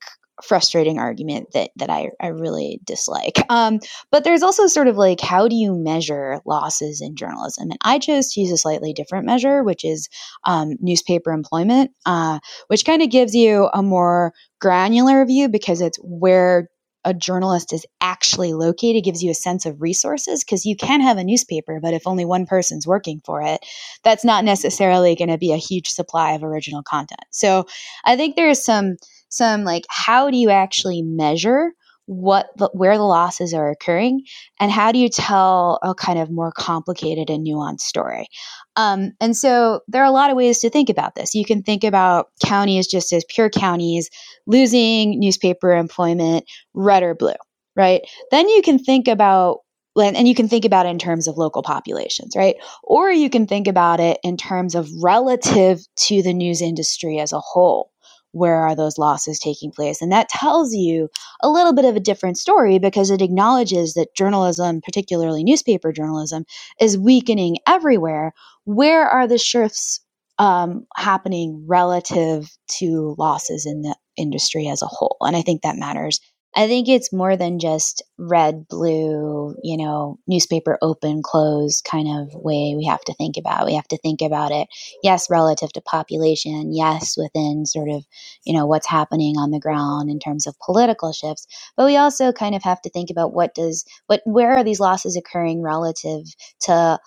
frustrating 0.43 0.99
argument 0.99 1.47
that 1.55 1.71
that 1.77 1.91
I, 1.91 2.11
I 2.21 2.29
really 2.29 2.81
dislike. 2.85 3.41
Um, 3.49 3.79
but 4.11 4.25
there's 4.25 4.43
also 4.43 4.67
sort 4.67 4.89
of 4.89 4.97
like 4.97 5.21
how 5.21 5.47
do 5.49 5.55
you 5.55 5.75
measure 5.75 6.41
losses 6.45 7.01
in 7.01 7.17
journalism? 7.17 7.71
And 7.71 7.79
I 7.83 7.99
chose 7.99 8.33
to 8.33 8.41
use 8.41 8.51
a 8.51 8.59
slightly 8.59 8.93
different 8.93 9.27
measure, 9.27 9.63
which 9.63 9.85
is 9.85 10.09
um, 10.45 10.75
newspaper 10.81 11.31
employment, 11.31 11.93
uh, 12.05 12.41
which 12.67 12.85
kind 12.85 13.03
of 13.03 13.11
gives 13.11 13.35
you 13.35 13.69
a 13.73 13.83
more 13.83 14.33
granular 14.61 15.25
view 15.25 15.49
because 15.49 15.81
it's 15.81 15.99
where 16.03 16.69
a 17.05 17.15
journalist 17.15 17.73
is 17.73 17.87
actually 18.01 18.53
located 18.53 19.05
gives 19.05 19.23
you 19.23 19.31
a 19.31 19.35
sense 19.35 19.67
of 19.67 19.81
resources 19.81 20.45
because 20.45 20.65
you 20.65 20.77
can 20.77 21.01
have 21.01 21.19
a 21.19 21.25
newspaper 21.25 21.81
but 21.81 21.95
if 21.95 22.07
only 22.07 22.25
one 22.25 22.47
person's 22.47 22.87
working 22.87 23.21
for 23.25 23.43
it 23.43 23.65
that's 24.03 24.25
not 24.25 24.45
necessarily 24.45 25.15
going 25.15 25.29
to 25.29 25.39
be 25.39 25.53
a 25.53 25.57
huge 25.57 25.89
supply 25.89 26.33
of 26.33 26.43
original 26.43 26.83
content. 26.83 27.21
So 27.31 27.67
i 28.05 28.17
think 28.17 28.37
there's 28.37 28.63
some 28.63 28.97
some 29.29 29.65
like 29.65 29.85
how 29.89 30.31
do 30.31 30.37
you 30.37 30.51
actually 30.51 31.03
measure 31.03 31.73
what 32.07 32.51
the, 32.57 32.69
where 32.75 32.99
the 32.99 33.05
losses 33.05 33.55
are 33.55 33.71
occurring 33.71 34.23
and 34.61 34.71
how 34.71 34.93
do 34.93 34.99
you 34.99 35.09
tell 35.09 35.79
a 35.83 35.95
kind 35.95 36.19
of 36.19 36.31
more 36.31 36.53
complicated 36.53 37.31
and 37.31 37.47
nuanced 37.47 37.81
story 37.81 38.29
um, 38.77 39.13
and 39.21 39.37
so 39.37 39.81
there 39.89 40.03
are 40.03 40.07
a 40.07 40.11
lot 40.11 40.31
of 40.31 40.37
ways 40.37 40.61
to 40.61 40.71
think 40.71 40.89
about 40.89 41.15
this. 41.15 41.35
You 41.35 41.45
can 41.45 41.63
think 41.63 41.85
about 41.85 42.29
counties 42.45 42.87
just 42.87 43.13
as 43.13 43.25
pure 43.29 43.51
counties 43.51 44.11
losing 44.47 45.19
newspaper 45.21 45.75
employment 45.75 46.45
red 46.75 47.03
or 47.03 47.15
blue 47.15 47.35
right? 47.77 48.03
Then 48.31 48.49
you 48.49 48.63
can 48.63 48.79
think 48.79 49.09
about 49.09 49.59
and 49.97 50.27
you 50.27 50.35
can 50.35 50.49
think 50.49 50.65
about 50.65 50.87
it 50.87 50.89
in 50.89 50.99
terms 50.99 51.29
of 51.29 51.37
local 51.37 51.63
populations, 51.63 52.35
right? 52.35 52.57
Or 52.83 53.13
you 53.13 53.31
can 53.31 53.47
think 53.47 53.69
about 53.69 54.01
it 54.01 54.19
in 54.25 54.37
terms 54.37 54.75
of 54.75 54.89
relative 55.01 55.79
to 56.07 56.21
the 56.21 56.35
news 56.35 56.61
industry 56.61 57.21
as 57.21 57.33
a 57.33 57.39
whole 57.39 57.93
where 58.35 58.57
are 58.57 58.75
those 58.75 58.99
losses 58.99 59.39
taking 59.39 59.71
place? 59.71 60.03
And 60.03 60.13
that 60.13 60.29
tells 60.29 60.75
you 60.75 61.09
a 61.43 61.49
little 61.49 61.73
bit 61.73 61.85
of 61.85 61.97
a 61.97 62.01
different 62.01 62.37
story 62.37 62.79
because 62.79 63.11
it 63.11 63.23
acknowledges 63.23 63.95
that 63.95 64.15
journalism, 64.17 64.81
particularly 64.81 65.45
newspaper 65.45 65.93
journalism, 65.93 66.45
is 66.81 66.99
weakening 66.99 67.59
everywhere. 67.67 68.33
Where 68.65 69.07
are 69.07 69.29
the 69.29 69.39
shifts 69.39 70.01
um, 70.39 70.87
happening 70.97 71.65
relative 71.69 72.51
to 72.79 73.15
losses 73.19 73.67
in 73.67 73.83
the 73.83 73.97
industry 74.17 74.67
as 74.69 74.83
a 74.83 74.87
whole? 74.87 75.17
And 75.21 75.37
I 75.37 75.43
think 75.43 75.63
that 75.63 75.77
matters 75.77 76.21
I 76.57 76.69
think 76.69 76.89
it's 76.89 77.13
more 77.13 77.37
than 77.37 77.59
just 77.59 78.03
red, 78.19 78.69
blue, 78.69 79.57
you 79.63 79.77
know, 79.77 80.19
newspaper 80.27 80.79
open, 80.83 81.23
close 81.23 81.81
kind 81.83 82.09
of 82.09 82.35
way 82.35 82.75
we 82.77 82.85
have 82.87 83.03
to 83.03 83.15
think 83.15 83.37
about. 83.37 83.67
We 83.67 83.75
have 83.75 83.89
to 83.89 83.99
think 83.99 84.21
about 84.23 84.53
it, 84.53 84.69
yes, 85.03 85.29
relative 85.31 85.73
to 85.73 85.81
population, 85.81 86.73
yes, 86.73 87.17
within 87.17 87.67
sort 87.67 87.91
of, 87.91 88.05
you 88.45 88.55
know, 88.57 88.67
what's 88.67 88.89
happening 88.89 89.37
on 89.37 89.51
the 89.51 89.61
ground 89.61 90.11
in 90.11 90.21
terms 90.21 90.47
of 90.47 90.59
political 90.61 91.13
shifts. 91.13 91.47
But 91.77 91.87
we 91.87 91.97
also 91.97 92.33
kind 92.33 92.55
of 92.55 92.63
have 92.63 92.81
to 92.83 92.91
think 92.91 93.11
about 93.11 93.35
what 93.35 93.55
does, 93.55 93.85
what, 94.07 94.23
where 94.25 94.57
are 94.57 94.65
these 94.65 94.81
losses 94.81 95.17
occurring 95.17 95.63
relative 95.63 96.25
to 96.63 97.01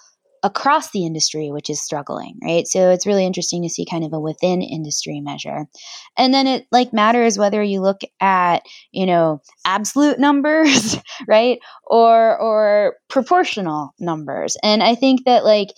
across 0.47 0.91
the 0.91 1.05
industry, 1.05 1.51
which 1.51 1.69
is 1.69 1.83
struggling, 1.83 2.39
right? 2.41 2.65
So 2.65 2.89
it's 2.89 3.05
really 3.05 3.25
interesting 3.25 3.63
to 3.63 3.69
see 3.69 3.85
kind 3.85 4.05
of 4.05 4.13
a 4.13 4.19
within 4.19 4.61
industry 4.61 5.19
measure. 5.19 5.65
And 6.17 6.33
then 6.33 6.47
it 6.47 6.67
like 6.71 6.93
matters 6.93 7.37
whether 7.37 7.61
you 7.61 7.81
look 7.81 7.99
at, 8.21 8.63
you 8.93 9.05
know, 9.05 9.41
absolute 9.65 10.19
numbers, 10.27 10.97
right? 11.27 11.59
Or 11.85 12.37
or 12.39 12.95
proportional 13.09 13.93
numbers. 13.99 14.55
And 14.63 14.81
I 14.81 14.95
think 14.95 15.25
that 15.25 15.43
like 15.43 15.73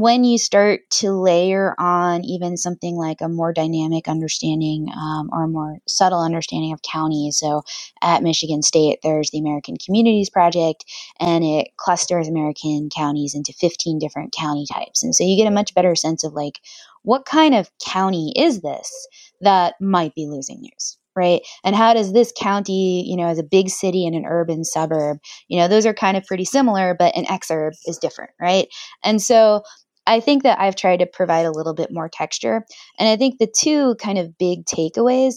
when 0.00 0.24
you 0.24 0.38
start 0.38 0.80
to 0.90 1.12
layer 1.12 1.74
on 1.78 2.24
even 2.24 2.56
something 2.56 2.96
like 2.96 3.20
a 3.20 3.28
more 3.28 3.52
dynamic 3.52 4.08
understanding 4.08 4.88
um, 4.96 5.30
or 5.32 5.44
a 5.44 5.48
more 5.48 5.78
subtle 5.88 6.22
understanding 6.22 6.72
of 6.72 6.82
counties. 6.82 7.38
So 7.38 7.62
at 8.02 8.22
Michigan 8.22 8.62
State, 8.62 9.00
there's 9.02 9.30
the 9.30 9.38
American 9.38 9.76
Communities 9.84 10.30
Project, 10.30 10.84
and 11.20 11.44
it 11.44 11.68
clusters 11.76 12.28
American 12.28 12.90
counties 12.94 13.34
into 13.34 13.52
15 13.54 13.98
different 13.98 14.32
county 14.32 14.66
types. 14.72 15.02
And 15.02 15.14
so 15.14 15.24
you 15.24 15.36
get 15.36 15.48
a 15.48 15.54
much 15.54 15.74
better 15.74 15.94
sense 15.94 16.24
of 16.24 16.34
like, 16.34 16.60
what 17.02 17.26
kind 17.26 17.54
of 17.54 17.70
county 17.84 18.32
is 18.36 18.62
this 18.62 19.08
that 19.42 19.74
might 19.80 20.14
be 20.14 20.26
losing 20.26 20.60
news? 20.60 20.98
right? 21.16 21.42
And 21.64 21.76
how 21.76 21.94
does 21.94 22.12
this 22.12 22.32
county, 22.36 23.04
you 23.08 23.16
know, 23.16 23.26
as 23.28 23.38
a 23.38 23.44
big 23.44 23.68
city 23.70 24.06
and 24.06 24.16
an 24.16 24.26
urban 24.26 24.64
suburb, 24.64 25.18
you 25.48 25.58
know, 25.58 25.68
those 25.68 25.86
are 25.86 25.94
kind 25.94 26.16
of 26.16 26.24
pretty 26.26 26.44
similar, 26.44 26.94
but 26.98 27.16
an 27.16 27.24
exurb 27.26 27.72
is 27.86 27.98
different, 27.98 28.32
right? 28.40 28.68
And 29.04 29.22
so 29.22 29.62
I 30.06 30.20
think 30.20 30.42
that 30.42 30.60
I've 30.60 30.76
tried 30.76 30.98
to 30.98 31.06
provide 31.06 31.46
a 31.46 31.52
little 31.52 31.74
bit 31.74 31.90
more 31.90 32.08
texture. 32.08 32.64
And 32.98 33.08
I 33.08 33.16
think 33.16 33.38
the 33.38 33.52
two 33.58 33.94
kind 33.96 34.18
of 34.18 34.36
big 34.38 34.64
takeaways 34.66 35.36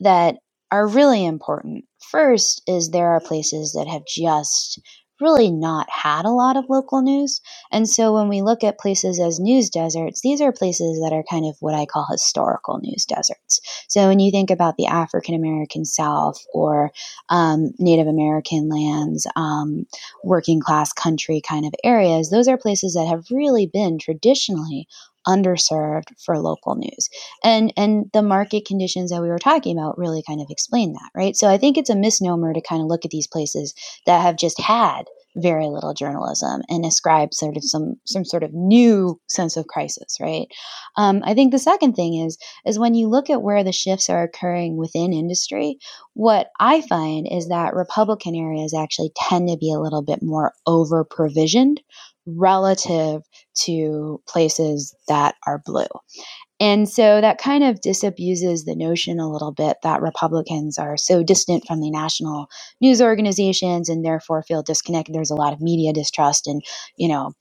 that 0.00 0.36
are 0.70 0.86
really 0.86 1.24
important 1.24 1.84
first 2.10 2.62
is 2.66 2.90
there 2.90 3.10
are 3.10 3.20
places 3.20 3.72
that 3.72 3.88
have 3.88 4.02
just 4.06 4.80
really 5.20 5.50
not 5.50 5.88
had 5.90 6.24
a 6.24 6.30
lot 6.30 6.56
of 6.56 6.68
local 6.68 7.02
news. 7.02 7.40
And 7.72 7.88
so 7.88 8.12
when 8.12 8.28
we 8.28 8.42
look 8.42 8.62
at 8.62 8.78
places 8.78 9.18
as 9.18 9.40
news 9.40 9.70
deserts, 9.70 10.20
these 10.20 10.40
are 10.40 10.52
places 10.52 11.00
that 11.00 11.12
are 11.12 11.24
kind 11.28 11.46
of 11.46 11.56
what 11.60 11.74
I 11.74 11.86
call 11.86 12.06
historical 12.10 12.78
news 12.78 13.04
deserts. 13.04 13.60
So 13.88 14.08
when 14.08 14.20
you 14.20 14.30
think 14.30 14.50
about 14.50 14.76
the 14.76 14.86
African 14.86 15.34
American 15.34 15.84
South 15.84 16.44
or 16.52 16.92
um, 17.28 17.72
Native 17.78 18.06
American 18.06 18.68
lands, 18.68 19.26
um, 19.36 19.86
working 20.22 20.60
class 20.60 20.92
country 20.92 21.40
kind 21.40 21.66
of 21.66 21.74
areas, 21.84 22.30
those 22.30 22.48
are 22.48 22.58
places 22.58 22.94
that 22.94 23.06
have 23.06 23.24
really 23.30 23.66
been 23.66 23.98
traditionally 23.98 24.88
underserved 25.26 26.08
for 26.24 26.38
local 26.38 26.76
news. 26.76 27.08
And 27.42 27.72
and 27.76 28.10
the 28.12 28.22
market 28.22 28.64
conditions 28.66 29.10
that 29.10 29.22
we 29.22 29.28
were 29.28 29.38
talking 29.38 29.76
about 29.76 29.98
really 29.98 30.22
kind 30.26 30.40
of 30.40 30.46
explain 30.50 30.92
that, 30.92 31.10
right? 31.14 31.36
So 31.36 31.48
I 31.48 31.58
think 31.58 31.76
it's 31.76 31.90
a 31.90 31.96
misnomer 31.96 32.52
to 32.52 32.60
kind 32.60 32.82
of 32.82 32.88
look 32.88 33.04
at 33.04 33.10
these 33.10 33.26
places 33.26 33.74
that 34.06 34.22
have 34.22 34.36
just 34.36 34.60
had 34.60 35.04
very 35.36 35.66
little 35.66 35.92
journalism 35.92 36.62
and 36.68 36.84
ascribe 36.84 37.34
sort 37.34 37.56
of 37.56 37.64
some 37.64 37.96
some 38.04 38.24
sort 38.24 38.42
of 38.42 38.52
new 38.52 39.20
sense 39.28 39.56
of 39.56 39.66
crisis, 39.66 40.16
right? 40.20 40.48
Um, 40.96 41.22
I 41.24 41.34
think 41.34 41.52
the 41.52 41.58
second 41.58 41.94
thing 41.94 42.14
is 42.14 42.38
is 42.64 42.78
when 42.78 42.94
you 42.94 43.08
look 43.08 43.30
at 43.30 43.42
where 43.42 43.62
the 43.62 43.72
shifts 43.72 44.08
are 44.08 44.22
occurring 44.22 44.76
within 44.76 45.12
industry, 45.12 45.78
what 46.14 46.48
I 46.58 46.80
find 46.80 47.28
is 47.30 47.48
that 47.48 47.74
Republican 47.74 48.34
areas 48.34 48.74
actually 48.74 49.12
tend 49.14 49.48
to 49.48 49.58
be 49.58 49.72
a 49.72 49.80
little 49.80 50.02
bit 50.02 50.22
more 50.22 50.52
over 50.66 51.04
provisioned 51.04 51.80
relative 52.26 53.22
to 53.62 54.20
places 54.26 54.94
that 55.08 55.36
are 55.46 55.62
blue. 55.64 55.86
And 56.58 56.88
so 56.88 57.20
that 57.20 57.38
kind 57.38 57.62
of 57.62 57.80
disabuses 57.80 58.64
the 58.64 58.74
notion 58.74 59.20
a 59.20 59.30
little 59.30 59.52
bit 59.52 59.76
that 59.82 60.00
Republicans 60.00 60.78
are 60.78 60.96
so 60.96 61.22
distant 61.22 61.66
from 61.66 61.80
the 61.80 61.90
national 61.90 62.48
news 62.80 63.02
organizations 63.02 63.88
and 63.88 64.04
therefore 64.04 64.42
feel 64.42 64.62
disconnected. 64.62 65.14
There's 65.14 65.30
a 65.30 65.34
lot 65.34 65.52
of 65.52 65.60
media 65.60 65.92
distrust 65.92 66.46
and, 66.46 66.62
you 66.96 67.08
know, 67.08 67.32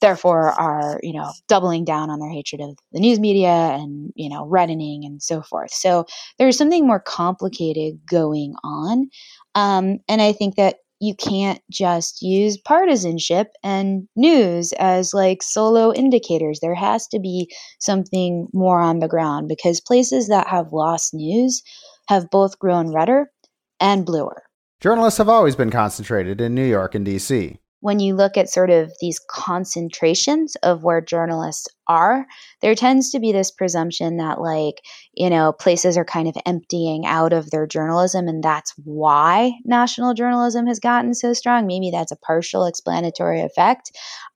therefore 0.00 0.50
are, 0.58 0.98
you 1.02 1.12
know, 1.12 1.30
doubling 1.48 1.84
down 1.84 2.10
on 2.10 2.18
their 2.18 2.30
hatred 2.30 2.62
of 2.62 2.76
the 2.92 3.00
news 3.00 3.20
media 3.20 3.48
and, 3.48 4.10
you 4.16 4.30
know, 4.30 4.46
reddening 4.46 5.04
and 5.04 5.22
so 5.22 5.42
forth. 5.42 5.70
So 5.70 6.06
there's 6.38 6.56
something 6.56 6.86
more 6.86 7.00
complicated 7.00 8.00
going 8.08 8.54
on. 8.64 9.10
Um, 9.54 9.98
and 10.08 10.22
I 10.22 10.32
think 10.32 10.56
that 10.56 10.76
you 11.02 11.16
can't 11.16 11.60
just 11.68 12.22
use 12.22 12.56
partisanship 12.56 13.48
and 13.64 14.06
news 14.14 14.72
as 14.78 15.12
like 15.12 15.42
solo 15.42 15.92
indicators. 15.92 16.60
There 16.60 16.76
has 16.76 17.08
to 17.08 17.18
be 17.18 17.52
something 17.80 18.46
more 18.54 18.80
on 18.80 19.00
the 19.00 19.08
ground 19.08 19.48
because 19.48 19.80
places 19.80 20.28
that 20.28 20.46
have 20.46 20.72
lost 20.72 21.12
news 21.12 21.60
have 22.08 22.30
both 22.30 22.56
grown 22.60 22.94
redder 22.94 23.32
and 23.80 24.06
bluer. 24.06 24.44
Journalists 24.80 25.18
have 25.18 25.28
always 25.28 25.56
been 25.56 25.70
concentrated 25.70 26.40
in 26.40 26.54
New 26.54 26.64
York 26.64 26.94
and 26.94 27.04
D.C 27.04 27.58
when 27.82 27.98
you 27.98 28.14
look 28.14 28.36
at 28.36 28.48
sort 28.48 28.70
of 28.70 28.92
these 29.00 29.18
concentrations 29.28 30.54
of 30.62 30.84
where 30.84 31.00
journalists 31.00 31.66
are, 31.88 32.26
there 32.60 32.76
tends 32.76 33.10
to 33.10 33.18
be 33.18 33.32
this 33.32 33.50
presumption 33.50 34.18
that, 34.18 34.40
like, 34.40 34.76
you 35.14 35.28
know, 35.28 35.52
places 35.52 35.96
are 35.96 36.04
kind 36.04 36.28
of 36.28 36.36
emptying 36.46 37.04
out 37.04 37.32
of 37.32 37.50
their 37.50 37.66
journalism, 37.66 38.28
and 38.28 38.40
that's 38.42 38.72
why 38.84 39.54
national 39.64 40.14
journalism 40.14 40.68
has 40.68 40.78
gotten 40.78 41.12
so 41.12 41.32
strong. 41.32 41.66
Maybe 41.66 41.90
that's 41.90 42.12
a 42.12 42.16
partial 42.16 42.66
explanatory 42.66 43.40
effect. 43.40 43.90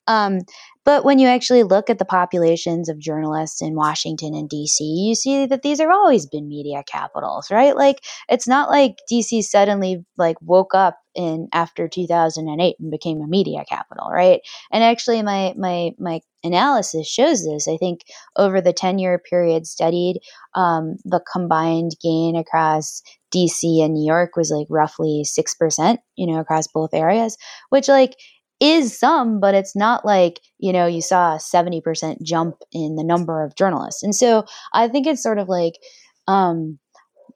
Um, 0.09 0.41
but 0.87 1.05
when 1.05 1.19
you 1.19 1.27
actually 1.27 1.65
look 1.65 1.91
at 1.91 1.99
the 1.99 2.05
populations 2.05 2.89
of 2.89 3.01
journalists 3.01 3.61
in 3.61 3.75
Washington 3.75 4.35
and 4.35 4.49
DC, 4.49 4.77
you 4.81 5.17
see 5.17 5.45
that 5.45 5.63
these 5.63 5.81
have 5.81 5.91
always 5.91 6.27
been 6.27 6.49
media 6.49 6.85
capitals, 6.87 7.51
right? 7.51 7.77
Like 7.77 8.05
it's 8.29 8.47
not 8.47 8.71
like 8.71 8.99
DC 9.11 9.43
suddenly 9.43 10.07
like 10.17 10.37
woke 10.41 10.75
up 10.75 10.97
in 11.17 11.49
after 11.53 11.89
2008 11.89 12.77
and 12.79 12.91
became 12.91 13.21
a 13.21 13.27
media 13.27 13.65
capital, 13.69 14.09
right? 14.13 14.41
And 14.71 14.85
actually 14.85 15.23
my 15.23 15.55
my 15.57 15.91
my 15.99 16.21
analysis 16.45 17.09
shows 17.09 17.45
this. 17.45 17.67
I 17.67 17.77
think 17.79 18.03
over 18.37 18.61
the 18.61 18.73
10 18.73 19.01
year 19.01 19.19
period 19.19 19.67
studied, 19.67 20.21
um, 20.55 20.99
the 21.05 21.21
combined 21.33 21.97
gain 22.01 22.37
across 22.37 23.03
DC 23.35 23.85
and 23.85 23.95
New 23.95 24.07
York 24.07 24.37
was 24.37 24.51
like 24.51 24.69
roughly 24.71 25.25
6%, 25.25 25.99
you 26.15 26.27
know, 26.27 26.39
across 26.39 26.69
both 26.69 26.95
areas, 26.95 27.37
which 27.71 27.89
like 27.89 28.15
is 28.61 28.99
some, 28.99 29.41
but 29.41 29.55
it's 29.55 29.77
not 29.77 30.05
like, 30.05 30.41
you 30.59 30.73
know, 30.73 30.87
you 30.87 31.03
saw 31.03 31.35
a 31.35 31.39
70% 31.39 32.23
jump 32.23 32.57
in 32.73 32.97
the 32.97 33.05
number 33.05 33.45
of 33.45 33.55
journalists. 33.55 34.03
And 34.03 34.15
so 34.15 34.45
I 34.73 34.89
think 34.89 35.07
it's 35.07 35.23
sort 35.23 35.39
of 35.39 35.49
like, 35.49 35.75
um, 36.27 36.79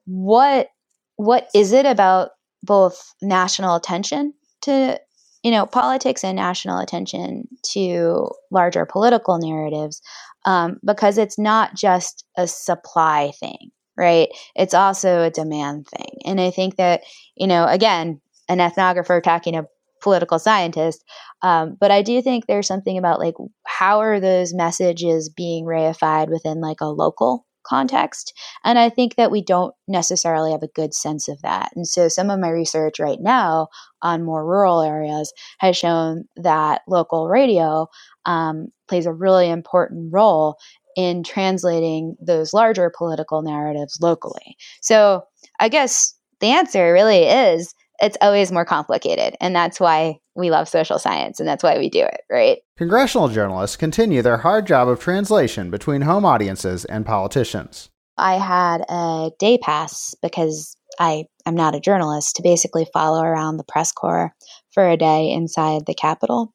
what 0.06 0.68
what 1.16 1.48
is 1.54 1.72
it 1.72 1.86
about 1.86 2.30
both 2.62 3.14
national 3.22 3.76
attention 3.76 4.34
to 4.62 4.98
you 5.42 5.50
know 5.50 5.66
politics 5.66 6.24
and 6.24 6.36
national 6.36 6.78
attention 6.78 7.46
to 7.72 8.28
larger 8.50 8.84
political 8.84 9.38
narratives 9.38 10.02
um, 10.46 10.78
because 10.84 11.18
it's 11.18 11.38
not 11.38 11.74
just 11.74 12.24
a 12.36 12.46
supply 12.46 13.32
thing 13.38 13.70
right 13.96 14.28
it's 14.56 14.74
also 14.74 15.22
a 15.22 15.30
demand 15.30 15.86
thing 15.86 16.18
and 16.24 16.40
i 16.40 16.50
think 16.50 16.76
that 16.76 17.02
you 17.36 17.46
know 17.46 17.66
again 17.66 18.20
an 18.48 18.58
ethnographer 18.58 19.22
talking 19.22 19.52
to 19.52 19.66
political 20.00 20.38
scientist. 20.38 21.04
Um, 21.42 21.76
but 21.80 21.90
I 21.90 22.02
do 22.02 22.20
think 22.22 22.46
there's 22.46 22.66
something 22.66 22.98
about 22.98 23.18
like 23.18 23.34
how 23.66 24.00
are 24.00 24.20
those 24.20 24.54
messages 24.54 25.28
being 25.28 25.64
reified 25.64 26.28
within 26.28 26.60
like 26.60 26.80
a 26.80 26.86
local 26.86 27.46
context. 27.66 28.32
And 28.64 28.78
I 28.78 28.88
think 28.88 29.16
that 29.16 29.30
we 29.30 29.42
don't 29.42 29.74
necessarily 29.86 30.52
have 30.52 30.62
a 30.62 30.68
good 30.68 30.94
sense 30.94 31.28
of 31.28 31.40
that. 31.42 31.70
And 31.76 31.86
so 31.86 32.08
some 32.08 32.30
of 32.30 32.40
my 32.40 32.48
research 32.48 32.98
right 32.98 33.20
now 33.20 33.68
on 34.02 34.24
more 34.24 34.44
rural 34.44 34.80
areas 34.82 35.32
has 35.58 35.76
shown 35.76 36.24
that 36.36 36.82
local 36.88 37.28
radio 37.28 37.86
um, 38.24 38.68
plays 38.88 39.06
a 39.06 39.12
really 39.12 39.48
important 39.48 40.12
role 40.12 40.56
in 40.96 41.22
translating 41.22 42.16
those 42.20 42.52
larger 42.52 42.92
political 42.96 43.42
narratives 43.42 43.98
locally. 44.00 44.56
So 44.80 45.24
I 45.60 45.68
guess 45.68 46.14
the 46.40 46.48
answer 46.48 46.92
really 46.92 47.24
is 47.24 47.74
it's 48.00 48.16
always 48.20 48.50
more 48.50 48.64
complicated. 48.64 49.36
And 49.40 49.54
that's 49.54 49.78
why 49.78 50.18
we 50.34 50.50
love 50.50 50.68
social 50.68 50.98
science 50.98 51.38
and 51.38 51.48
that's 51.48 51.62
why 51.62 51.78
we 51.78 51.90
do 51.90 52.00
it, 52.00 52.22
right? 52.30 52.58
Congressional 52.76 53.28
journalists 53.28 53.76
continue 53.76 54.22
their 54.22 54.38
hard 54.38 54.66
job 54.66 54.88
of 54.88 55.00
translation 55.00 55.70
between 55.70 56.02
home 56.02 56.24
audiences 56.24 56.84
and 56.86 57.04
politicians. 57.04 57.90
I 58.16 58.34
had 58.34 58.82
a 58.88 59.30
day 59.38 59.58
pass 59.58 60.14
because 60.22 60.76
I 60.98 61.24
am 61.46 61.54
not 61.54 61.74
a 61.74 61.80
journalist 61.80 62.36
to 62.36 62.42
basically 62.42 62.86
follow 62.92 63.22
around 63.22 63.56
the 63.56 63.64
press 63.64 63.92
corps 63.92 64.34
for 64.72 64.88
a 64.88 64.96
day 64.96 65.30
inside 65.30 65.86
the 65.86 65.94
Capitol. 65.94 66.54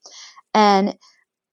And 0.53 0.97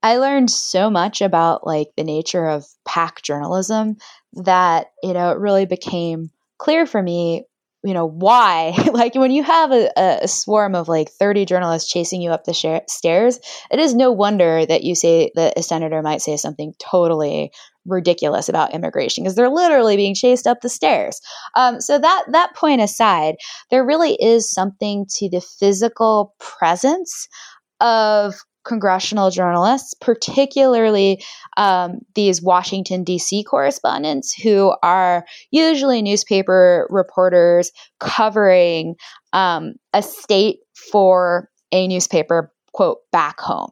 I 0.01 0.17
learned 0.17 0.51
so 0.51 0.89
much 0.89 1.21
about 1.21 1.65
like 1.65 1.87
the 1.95 2.03
nature 2.03 2.45
of 2.45 2.65
pack 2.85 3.21
journalism 3.21 3.97
that, 4.33 4.87
you 5.01 5.13
know, 5.13 5.31
it 5.31 5.39
really 5.39 5.65
became 5.65 6.29
clear 6.57 6.85
for 6.85 7.01
me 7.01 7.45
you 7.83 7.93
know 7.93 8.05
why? 8.05 8.73
Like 8.93 9.15
when 9.15 9.31
you 9.31 9.43
have 9.43 9.71
a, 9.71 9.89
a, 9.97 10.27
swarm 10.27 10.75
of 10.75 10.87
like 10.87 11.09
30 11.09 11.45
journalists 11.45 11.89
chasing 11.89 12.21
you 12.21 12.29
up 12.29 12.43
the 12.43 12.53
stairs 12.87 13.39
it 13.71 13.79
is 13.79 13.95
no 13.95 14.11
wonder 14.11 14.65
that 14.65 14.83
you 14.83 14.93
say 14.93 15.31
that 15.35 15.57
a 15.57 15.63
senator 15.63 16.01
might 16.01 16.21
say 16.21 16.37
something 16.37 16.73
totally 16.79 17.51
ridiculous 17.85 18.49
about 18.49 18.73
immigration 18.73 19.23
because 19.23 19.35
they're 19.35 19.49
literally 19.49 19.95
being 19.95 20.15
chased 20.15 20.47
up 20.47 20.61
the 20.61 20.69
stairs. 20.69 21.19
Um, 21.55 21.81
so 21.81 21.99
that 21.99 22.25
that 22.31 22.55
point 22.55 22.81
aside 22.81 23.35
there 23.71 23.85
really 23.85 24.13
is 24.13 24.49
something 24.49 25.05
to 25.15 25.29
the 25.29 25.41
physical 25.41 26.35
presence 26.39 27.27
of 27.81 28.35
congressional 28.63 29.29
journalists, 29.29 29.93
particularly 29.93 31.23
um, 31.57 31.99
these 32.15 32.41
Washington, 32.41 33.03
D.C. 33.03 33.43
correspondents 33.43 34.33
who 34.33 34.75
are 34.81 35.25
usually 35.51 36.01
newspaper 36.01 36.87
reporters 36.89 37.71
covering 37.99 38.95
um, 39.33 39.73
a 39.93 40.01
state 40.01 40.59
for 40.91 41.49
a 41.71 41.87
newspaper 41.87 42.51
quote 42.73 42.99
back 43.11 43.39
home 43.39 43.69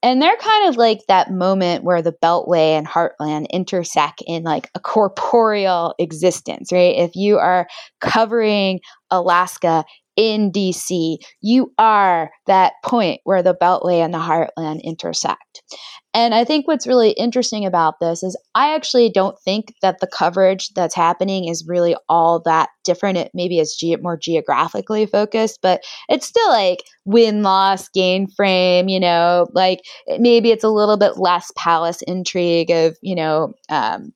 and 0.00 0.22
they're 0.22 0.36
kind 0.36 0.68
of 0.68 0.76
like 0.76 1.00
that 1.08 1.32
moment 1.32 1.82
where 1.82 2.00
the 2.00 2.14
beltway 2.22 2.78
and 2.78 2.86
heartland 2.86 3.50
intersect 3.50 4.22
in 4.28 4.44
like 4.44 4.70
a 4.76 4.80
corporeal 4.80 5.92
existence 5.98 6.70
right 6.70 6.94
if 6.96 7.16
you 7.16 7.36
are 7.36 7.66
covering 8.00 8.78
alaska 9.10 9.84
in 10.16 10.52
DC, 10.52 11.16
you 11.40 11.72
are 11.78 12.30
that 12.46 12.74
point 12.84 13.20
where 13.24 13.42
the 13.42 13.54
Beltway 13.54 14.04
and 14.04 14.14
the 14.14 14.18
Heartland 14.18 14.82
intersect. 14.82 15.62
And 16.12 16.32
I 16.32 16.44
think 16.44 16.68
what's 16.68 16.86
really 16.86 17.10
interesting 17.10 17.66
about 17.66 17.98
this 17.98 18.22
is 18.22 18.38
I 18.54 18.74
actually 18.74 19.10
don't 19.10 19.36
think 19.40 19.74
that 19.82 19.98
the 19.98 20.06
coverage 20.06 20.70
that's 20.74 20.94
happening 20.94 21.48
is 21.48 21.66
really 21.66 21.96
all 22.08 22.40
that 22.44 22.68
different. 22.84 23.18
It 23.18 23.32
maybe 23.34 23.58
is 23.58 23.74
ge- 23.74 24.00
more 24.00 24.16
geographically 24.16 25.06
focused, 25.06 25.58
but 25.60 25.82
it's 26.08 26.26
still 26.26 26.48
like 26.50 26.84
win 27.04 27.42
loss, 27.42 27.88
gain 27.88 28.28
frame, 28.28 28.88
you 28.88 29.00
know, 29.00 29.48
like 29.54 29.80
maybe 30.20 30.52
it's 30.52 30.64
a 30.64 30.68
little 30.68 30.96
bit 30.96 31.18
less 31.18 31.50
palace 31.56 32.00
intrigue 32.02 32.70
of, 32.70 32.96
you 33.02 33.16
know, 33.16 33.52
um, 33.68 34.12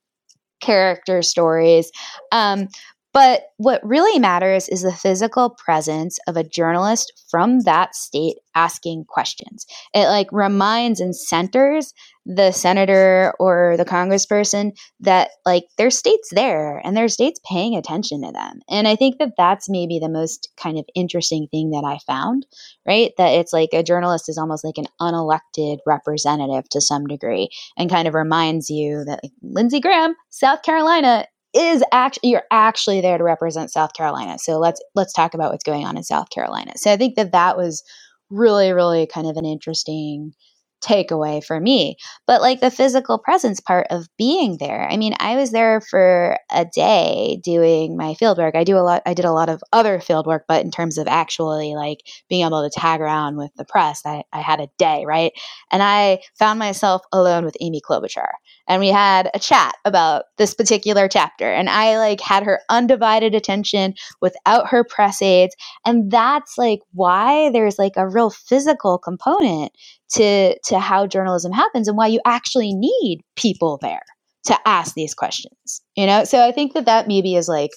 character 0.61 1.21
stories. 1.21 1.91
Um, 2.31 2.67
but 3.13 3.41
what 3.57 3.81
really 3.83 4.19
matters 4.19 4.69
is 4.69 4.81
the 4.81 4.93
physical 4.93 5.49
presence 5.49 6.19
of 6.27 6.37
a 6.37 6.43
journalist 6.43 7.11
from 7.29 7.61
that 7.61 7.95
state 7.95 8.37
asking 8.55 9.05
questions. 9.07 9.65
It 9.93 10.05
like 10.05 10.27
reminds 10.31 10.99
and 10.99 11.15
centers 11.15 11.93
the 12.25 12.51
senator 12.51 13.33
or 13.39 13.75
the 13.77 13.85
congressperson 13.85 14.71
that 14.99 15.31
like 15.45 15.63
their 15.77 15.89
state's 15.89 16.29
there 16.31 16.79
and 16.83 16.95
their 16.95 17.07
state's 17.07 17.39
paying 17.49 17.75
attention 17.75 18.21
to 18.21 18.31
them. 18.31 18.59
And 18.69 18.87
I 18.87 18.95
think 18.95 19.17
that 19.17 19.33
that's 19.35 19.69
maybe 19.69 19.97
the 19.97 20.09
most 20.09 20.49
kind 20.55 20.77
of 20.77 20.85
interesting 20.93 21.47
thing 21.49 21.71
that 21.71 21.83
I 21.83 21.97
found, 22.05 22.45
right? 22.85 23.11
That 23.17 23.29
it's 23.29 23.53
like 23.53 23.69
a 23.73 23.81
journalist 23.81 24.29
is 24.29 24.37
almost 24.37 24.63
like 24.63 24.77
an 24.77 24.87
unelected 25.01 25.79
representative 25.87 26.69
to 26.69 26.81
some 26.81 27.07
degree 27.07 27.49
and 27.75 27.89
kind 27.89 28.07
of 28.07 28.13
reminds 28.13 28.69
you 28.69 29.03
that 29.05 29.21
like, 29.23 29.33
Lindsey 29.41 29.79
Graham, 29.79 30.15
South 30.29 30.61
Carolina 30.61 31.25
is 31.53 31.83
actually 31.91 32.29
you're 32.29 32.43
actually 32.51 33.01
there 33.01 33.17
to 33.17 33.23
represent 33.23 33.71
South 33.71 33.93
Carolina. 33.93 34.37
So 34.39 34.59
let's 34.59 34.81
let's 34.95 35.13
talk 35.13 35.33
about 35.33 35.51
what's 35.51 35.63
going 35.63 35.85
on 35.85 35.97
in 35.97 36.03
South 36.03 36.29
Carolina. 36.29 36.73
So 36.75 36.91
I 36.91 36.97
think 36.97 37.15
that 37.15 37.31
that 37.31 37.57
was 37.57 37.83
really 38.29 38.71
really 38.71 39.07
kind 39.07 39.27
of 39.27 39.37
an 39.37 39.45
interesting 39.45 40.33
takeaway 40.81 41.43
for 41.43 41.59
me. 41.59 41.97
But 42.25 42.41
like 42.41 42.59
the 42.59 42.71
physical 42.71 43.17
presence 43.17 43.59
part 43.59 43.87
of 43.89 44.07
being 44.17 44.57
there. 44.59 44.87
I 44.89 44.97
mean, 44.97 45.13
I 45.19 45.35
was 45.35 45.51
there 45.51 45.81
for 45.81 46.37
a 46.51 46.65
day 46.65 47.39
doing 47.43 47.97
my 47.97 48.13
field 48.13 48.37
work. 48.37 48.55
I 48.55 48.63
do 48.63 48.77
a 48.77 48.79
lot 48.79 49.01
I 49.05 49.13
did 49.13 49.25
a 49.25 49.31
lot 49.31 49.49
of 49.49 49.61
other 49.73 49.99
field 49.99 50.27
work, 50.27 50.45
but 50.47 50.63
in 50.63 50.71
terms 50.71 50.97
of 50.97 51.07
actually 51.07 51.75
like 51.75 51.99
being 52.29 52.45
able 52.45 52.67
to 52.67 52.79
tag 52.79 53.01
around 53.01 53.37
with 53.37 53.51
the 53.55 53.65
press, 53.65 54.01
I, 54.05 54.23
I 54.33 54.41
had 54.41 54.59
a 54.59 54.69
day, 54.77 55.05
right? 55.05 55.31
And 55.71 55.83
I 55.83 56.19
found 56.37 56.59
myself 56.59 57.03
alone 57.11 57.45
with 57.45 57.57
Amy 57.61 57.81
Klobuchar 57.81 58.31
and 58.69 58.79
we 58.79 58.89
had 58.89 59.29
a 59.33 59.39
chat 59.39 59.75
about 59.83 60.25
this 60.37 60.53
particular 60.53 61.09
chapter 61.09 61.51
and 61.51 61.69
i 61.69 61.97
like 61.97 62.21
had 62.21 62.43
her 62.43 62.61
undivided 62.69 63.35
attention 63.35 63.93
without 64.21 64.67
her 64.67 64.83
press 64.83 65.21
aides 65.21 65.55
and 65.85 66.11
that's 66.11 66.57
like 66.57 66.79
why 66.93 67.49
there's 67.51 67.79
like 67.79 67.93
a 67.97 68.07
real 68.07 68.29
physical 68.29 68.97
component 68.97 69.73
to 70.11 70.57
to 70.61 70.79
how 70.79 71.05
journalism 71.07 71.51
happens 71.51 71.87
and 71.87 71.97
why 71.97 72.07
you 72.07 72.19
actually 72.25 72.73
need 72.73 73.21
people 73.35 73.77
there 73.81 74.01
to 74.45 74.57
ask 74.67 74.95
these 74.95 75.13
questions 75.13 75.81
you 75.95 76.05
know 76.05 76.23
so 76.23 76.45
i 76.45 76.51
think 76.51 76.73
that 76.73 76.85
that 76.85 77.07
maybe 77.07 77.35
is 77.35 77.47
like 77.47 77.71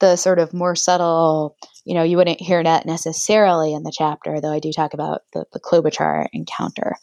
the 0.00 0.16
sort 0.16 0.38
of 0.38 0.54
more 0.54 0.76
subtle 0.76 1.56
you 1.84 1.94
know 1.94 2.02
you 2.02 2.16
wouldn't 2.16 2.40
hear 2.40 2.62
that 2.62 2.86
necessarily 2.86 3.72
in 3.72 3.82
the 3.82 3.92
chapter 3.96 4.40
though 4.40 4.52
i 4.52 4.60
do 4.60 4.72
talk 4.72 4.94
about 4.94 5.22
the, 5.32 5.44
the 5.52 5.60
klobuchar 5.60 6.26
encounter 6.32 6.94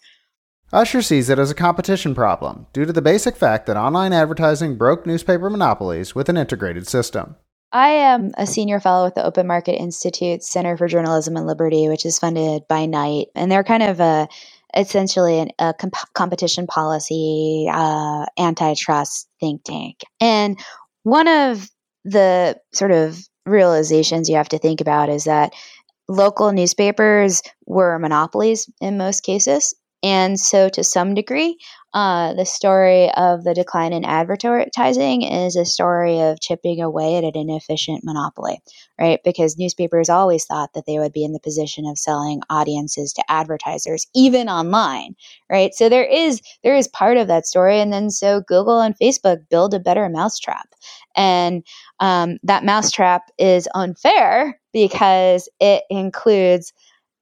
Usher 0.73 1.01
sees 1.01 1.29
it 1.29 1.39
as 1.39 1.51
a 1.51 1.55
competition 1.55 2.15
problem 2.15 2.65
due 2.73 2.85
to 2.85 2.91
the 2.91 3.01
basic 3.01 3.37
fact 3.37 3.67
that 3.67 3.77
online 3.77 4.11
advertising 4.11 4.77
broke 4.77 5.05
newspaper 5.05 5.49
monopolies 5.49 6.15
with 6.15 6.27
an 6.27 6.37
integrated 6.37 6.87
system. 6.87 7.35
I 7.71 7.89
am 7.89 8.31
a 8.37 8.47
senior 8.47 8.79
fellow 8.79 9.05
with 9.05 9.15
the 9.15 9.25
Open 9.25 9.47
Market 9.47 9.79
Institute 9.79 10.43
Center 10.43 10.77
for 10.77 10.87
Journalism 10.87 11.35
and 11.35 11.47
Liberty, 11.47 11.89
which 11.89 12.05
is 12.05 12.19
funded 12.19 12.63
by 12.67 12.85
Knight, 12.85 13.27
and 13.35 13.51
they're 13.51 13.63
kind 13.63 13.83
of 13.83 13.99
a 13.99 14.27
essentially 14.75 15.39
an, 15.39 15.49
a 15.57 15.73
comp- 15.73 16.13
competition 16.13 16.67
policy 16.67 17.69
uh, 17.71 18.25
antitrust 18.37 19.29
think 19.39 19.63
tank. 19.63 20.01
And 20.19 20.59
one 21.03 21.27
of 21.27 21.69
the 22.03 22.57
sort 22.73 22.91
of 22.91 23.17
realizations 23.45 24.29
you 24.29 24.35
have 24.35 24.49
to 24.49 24.59
think 24.59 24.81
about 24.81 25.09
is 25.09 25.25
that 25.25 25.53
local 26.07 26.51
newspapers 26.51 27.41
were 27.65 27.99
monopolies 27.99 28.69
in 28.81 28.97
most 28.97 29.21
cases 29.21 29.73
and 30.05 30.39
so, 30.39 30.69
to 30.69 30.83
some 30.83 31.15
degree, 31.15 31.57
uh, 31.95 32.33
the 32.33 32.45
story 32.45 33.09
of 33.13 33.45
the 33.45 33.53
decline 33.53 33.93
in 33.93 34.03
advertising 34.03 35.21
is 35.21 35.55
a 35.55 35.63
story 35.63 36.19
of 36.19 36.41
chipping 36.41 36.81
away 36.81 37.15
at 37.15 37.23
an 37.23 37.37
inefficient 37.37 38.03
monopoly, 38.03 38.59
right? 38.99 39.21
Because 39.23 39.57
newspapers 39.57 40.09
always 40.09 40.43
thought 40.43 40.73
that 40.73 40.85
they 40.85 40.99
would 40.99 41.13
be 41.13 41.23
in 41.23 41.31
the 41.31 41.39
position 41.39 41.85
of 41.85 41.97
selling 41.97 42.41
audiences 42.49 43.13
to 43.13 43.23
advertisers, 43.31 44.07
even 44.13 44.49
online, 44.49 45.15
right? 45.49 45.73
So 45.73 45.87
there 45.87 46.03
is 46.03 46.41
there 46.65 46.75
is 46.75 46.89
part 46.89 47.15
of 47.15 47.29
that 47.29 47.47
story, 47.47 47.79
and 47.79 47.93
then 47.93 48.09
so 48.09 48.41
Google 48.41 48.81
and 48.81 48.93
Facebook 49.01 49.47
build 49.49 49.73
a 49.73 49.79
better 49.79 50.09
mousetrap, 50.09 50.67
and 51.15 51.65
um, 52.01 52.39
that 52.43 52.65
mousetrap 52.65 53.21
is 53.37 53.69
unfair 53.73 54.59
because 54.73 55.47
it 55.61 55.85
includes 55.89 56.73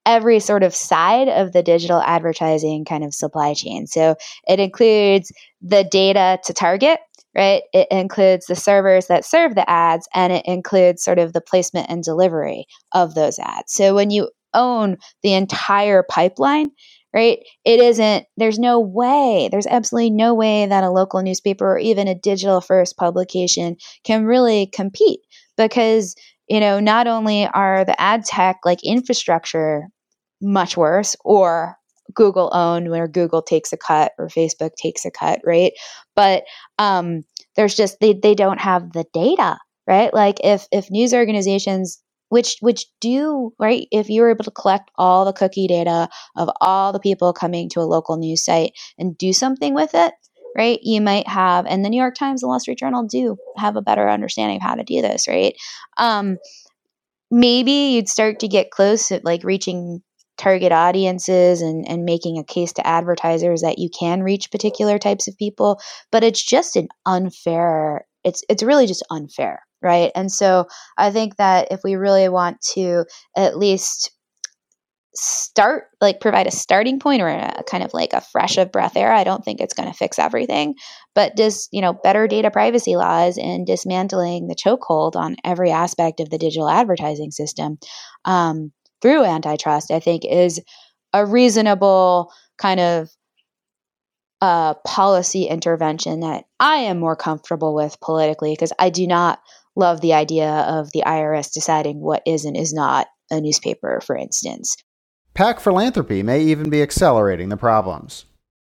every 0.06 0.40
sort 0.40 0.62
of 0.62 0.74
side 0.74 1.28
of 1.28 1.52
the 1.52 1.62
digital 1.62 2.00
advertising 2.00 2.84
kind 2.84 3.04
of 3.04 3.14
supply 3.14 3.54
chain. 3.54 3.86
So 3.86 4.16
it 4.46 4.60
includes 4.60 5.32
the 5.62 5.84
data 5.84 6.38
to 6.44 6.52
target, 6.52 6.98
right? 7.34 7.62
It 7.72 7.88
includes 7.90 8.46
the 8.46 8.56
servers 8.56 9.06
that 9.06 9.24
serve 9.24 9.54
the 9.54 9.68
ads, 9.68 10.08
and 10.14 10.32
it 10.32 10.44
includes 10.46 11.02
sort 11.02 11.18
of 11.18 11.32
the 11.32 11.40
placement 11.40 11.88
and 11.90 12.02
delivery 12.02 12.66
of 12.92 13.14
those 13.14 13.38
ads. 13.38 13.72
So 13.72 13.94
when 13.94 14.10
you 14.10 14.30
own 14.52 14.98
the 15.22 15.34
entire 15.34 16.02
pipeline, 16.02 16.66
right? 17.12 17.38
It 17.64 17.80
isn't, 17.80 18.26
there's 18.36 18.58
no 18.58 18.80
way, 18.80 19.48
there's 19.50 19.66
absolutely 19.66 20.10
no 20.10 20.34
way 20.34 20.66
that 20.66 20.84
a 20.84 20.90
local 20.90 21.22
newspaper 21.22 21.74
or 21.74 21.78
even 21.78 22.08
a 22.08 22.14
digital 22.14 22.60
first 22.60 22.96
publication 22.96 23.76
can 24.04 24.24
really 24.24 24.66
compete 24.66 25.20
because 25.56 26.14
you 26.48 26.60
know, 26.60 26.78
not 26.80 27.06
only 27.06 27.46
are 27.46 27.84
the 27.84 27.98
ad 28.00 28.24
tech 28.24 28.58
like 28.64 28.84
infrastructure 28.84 29.88
much 30.44 30.76
worse 30.76 31.16
or 31.24 31.76
Google 32.14 32.50
owned 32.52 32.90
where 32.90 33.08
Google 33.08 33.42
takes 33.42 33.72
a 33.72 33.76
cut 33.76 34.12
or 34.18 34.28
Facebook 34.28 34.74
takes 34.76 35.04
a 35.04 35.10
cut, 35.10 35.40
right? 35.44 35.72
But 36.14 36.44
um, 36.78 37.24
there's 37.56 37.74
just 37.74 37.98
they 38.00 38.12
they 38.12 38.34
don't 38.34 38.60
have 38.60 38.92
the 38.92 39.04
data, 39.12 39.58
right? 39.86 40.12
Like 40.12 40.38
if 40.44 40.66
if 40.70 40.90
news 40.90 41.14
organizations 41.14 42.00
which 42.28 42.56
which 42.60 42.86
do 43.00 43.52
right 43.58 43.86
if 43.92 44.08
you're 44.08 44.30
able 44.30 44.44
to 44.44 44.50
collect 44.50 44.90
all 44.96 45.24
the 45.24 45.32
cookie 45.32 45.68
data 45.68 46.08
of 46.36 46.50
all 46.60 46.92
the 46.92 47.00
people 47.00 47.32
coming 47.32 47.68
to 47.68 47.80
a 47.80 47.82
local 47.82 48.16
news 48.16 48.44
site 48.44 48.72
and 48.98 49.16
do 49.18 49.32
something 49.32 49.74
with 49.74 49.90
it 49.94 50.12
right 50.56 50.80
you 50.82 51.00
might 51.00 51.28
have 51.28 51.66
and 51.66 51.84
the 51.84 51.90
new 51.90 52.00
york 52.00 52.14
times 52.14 52.42
and 52.42 52.48
wall 52.48 52.58
street 52.58 52.78
journal 52.78 53.04
do 53.04 53.36
have 53.56 53.76
a 53.76 53.82
better 53.82 54.08
understanding 54.08 54.56
of 54.56 54.62
how 54.62 54.74
to 54.74 54.82
do 54.82 55.00
this 55.02 55.28
right 55.28 55.54
um, 55.98 56.38
maybe 57.30 57.70
you'd 57.70 58.08
start 58.08 58.40
to 58.40 58.48
get 58.48 58.70
close 58.70 59.12
at 59.12 59.24
like 59.24 59.44
reaching 59.44 60.02
target 60.36 60.72
audiences 60.72 61.62
and, 61.62 61.88
and 61.88 62.04
making 62.04 62.38
a 62.38 62.44
case 62.44 62.72
to 62.72 62.86
advertisers 62.86 63.62
that 63.62 63.78
you 63.78 63.88
can 63.88 64.22
reach 64.22 64.50
particular 64.50 64.98
types 64.98 65.28
of 65.28 65.36
people 65.36 65.80
but 66.10 66.24
it's 66.24 66.42
just 66.42 66.76
an 66.76 66.88
unfair 67.06 68.04
it's 68.24 68.42
it's 68.48 68.62
really 68.62 68.86
just 68.86 69.04
unfair 69.10 69.60
right? 69.82 70.12
And 70.14 70.32
so 70.32 70.66
i 70.96 71.10
think 71.10 71.36
that 71.36 71.68
if 71.70 71.80
we 71.84 71.94
really 71.94 72.28
want 72.28 72.60
to 72.74 73.04
at 73.36 73.58
least 73.58 74.10
start 75.16 75.84
like 76.00 76.20
provide 76.20 76.48
a 76.48 76.50
starting 76.50 76.98
point 76.98 77.22
or 77.22 77.28
a 77.28 77.62
kind 77.70 77.84
of 77.84 77.94
like 77.94 78.12
a 78.12 78.20
fresh 78.20 78.58
of 78.58 78.72
breath 78.72 78.96
air 78.96 79.12
i 79.12 79.22
don't 79.22 79.44
think 79.44 79.60
it's 79.60 79.74
going 79.74 79.88
to 79.88 79.96
fix 79.96 80.18
everything 80.18 80.74
but 81.14 81.36
just 81.36 81.68
you 81.70 81.80
know 81.80 81.92
better 81.92 82.26
data 82.26 82.50
privacy 82.50 82.96
laws 82.96 83.38
and 83.38 83.64
dismantling 83.64 84.48
the 84.48 84.56
chokehold 84.56 85.14
on 85.14 85.36
every 85.44 85.70
aspect 85.70 86.18
of 86.18 86.30
the 86.30 86.38
digital 86.38 86.68
advertising 86.68 87.30
system 87.30 87.78
um, 88.24 88.72
through 89.02 89.24
antitrust, 89.24 89.90
I 89.90 90.00
think 90.00 90.24
is 90.24 90.60
a 91.12 91.24
reasonable 91.24 92.32
kind 92.58 92.80
of 92.80 93.10
uh, 94.40 94.74
policy 94.86 95.44
intervention 95.44 96.20
that 96.20 96.44
I 96.60 96.76
am 96.76 96.98
more 96.98 97.16
comfortable 97.16 97.74
with 97.74 97.98
politically 98.00 98.52
because 98.52 98.72
I 98.78 98.90
do 98.90 99.06
not 99.06 99.40
love 99.76 100.00
the 100.00 100.14
idea 100.14 100.50
of 100.50 100.92
the 100.92 101.04
IRS 101.06 101.52
deciding 101.52 102.00
what 102.00 102.22
is 102.26 102.44
and 102.44 102.56
is 102.56 102.72
not 102.72 103.06
a 103.30 103.40
newspaper, 103.40 104.00
for 104.04 104.16
instance. 104.16 104.76
pack 105.32 105.60
philanthropy 105.60 106.22
may 106.22 106.42
even 106.42 106.68
be 106.68 106.82
accelerating 106.82 107.48
the 107.48 107.56
problems 107.56 108.26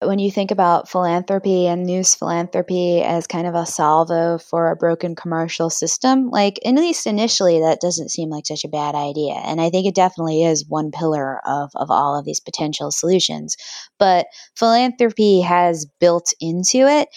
when 0.06 0.18
you 0.18 0.30
think 0.30 0.50
about 0.50 0.88
philanthropy 0.88 1.66
and 1.66 1.84
news 1.84 2.14
philanthropy 2.14 3.02
as 3.02 3.26
kind 3.26 3.46
of 3.46 3.54
a 3.54 3.66
salvo 3.66 4.38
for 4.38 4.70
a 4.70 4.76
broken 4.76 5.14
commercial 5.14 5.70
system, 5.70 6.30
like 6.30 6.58
at 6.64 6.74
least 6.74 7.06
initially, 7.06 7.60
that 7.60 7.80
doesn't 7.80 8.10
seem 8.10 8.28
like 8.30 8.46
such 8.46 8.64
a 8.64 8.68
bad 8.68 8.94
idea. 8.94 9.34
And 9.34 9.60
I 9.60 9.70
think 9.70 9.86
it 9.86 9.94
definitely 9.94 10.44
is 10.44 10.66
one 10.68 10.90
pillar 10.90 11.40
of, 11.46 11.70
of 11.74 11.90
all 11.90 12.18
of 12.18 12.24
these 12.24 12.40
potential 12.40 12.90
solutions. 12.90 13.56
But 13.98 14.26
philanthropy 14.56 15.40
has 15.40 15.86
built 16.00 16.32
into 16.40 16.88
it 16.88 17.08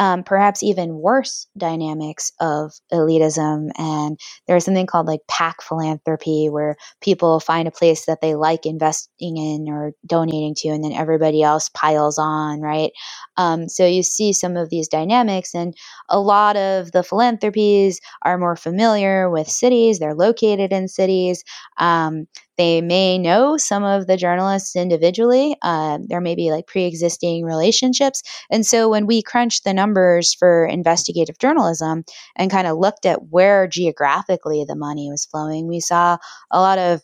um, 0.00 0.24
perhaps 0.24 0.64
even 0.64 0.96
worse 0.96 1.48
dynamics 1.58 2.32
of 2.40 2.74
elitism. 2.92 3.70
And 3.78 4.20
there's 4.48 4.66
something 4.66 4.88
called 4.88 5.06
like 5.08 5.22
pack 5.28 5.62
philanthropy, 5.62 6.48
where 6.50 6.76
people 7.02 7.40
find 7.40 7.68
a 7.68 7.72
place 7.72 8.06
that 8.06 8.22
they 8.22 8.36
like 8.36 8.66
investing 8.66 9.38
in 9.38 9.68
or 9.70 9.94
donating 10.06 10.56
to, 10.56 10.70
and 10.70 10.84
then 10.84 10.94
everybody 10.94 11.44
else 11.44 11.70
piles 11.70 12.18
on, 12.18 12.62
right? 12.62 12.92
Um, 13.38 13.68
so 13.70 13.86
you 13.86 14.02
see 14.04 14.34
some 14.34 14.58
of 14.58 14.70
these 14.70 14.88
dynamics, 14.88 15.54
and 15.54 15.76
a 16.10 16.20
lot 16.20 16.56
of 16.58 16.92
the 16.92 17.04
philanthropies 17.04 18.00
are 18.24 18.38
more 18.38 18.56
familiar 18.56 19.30
with 19.30 19.48
cities, 19.48 20.00
they're 20.00 20.16
located 20.16 20.72
in 20.72 20.88
cities. 20.88 21.44
Um, 21.78 22.28
they 22.58 22.80
may 22.80 23.18
know 23.18 23.56
some 23.56 23.84
of 23.84 24.06
the 24.06 24.16
journalists 24.16 24.76
individually. 24.76 25.56
Uh, 25.62 25.98
there 26.06 26.20
may 26.20 26.34
be 26.34 26.50
like 26.50 26.66
pre 26.66 26.84
existing 26.84 27.44
relationships. 27.44 28.22
And 28.50 28.66
so 28.66 28.88
when 28.88 29.06
we 29.06 29.22
crunched 29.22 29.64
the 29.64 29.74
numbers 29.74 30.34
for 30.34 30.66
investigative 30.66 31.38
journalism 31.38 32.04
and 32.36 32.50
kind 32.50 32.66
of 32.66 32.78
looked 32.78 33.06
at 33.06 33.28
where 33.30 33.66
geographically 33.66 34.64
the 34.66 34.76
money 34.76 35.08
was 35.10 35.24
flowing, 35.24 35.68
we 35.68 35.80
saw 35.80 36.18
a 36.50 36.60
lot 36.60 36.78
of 36.78 37.02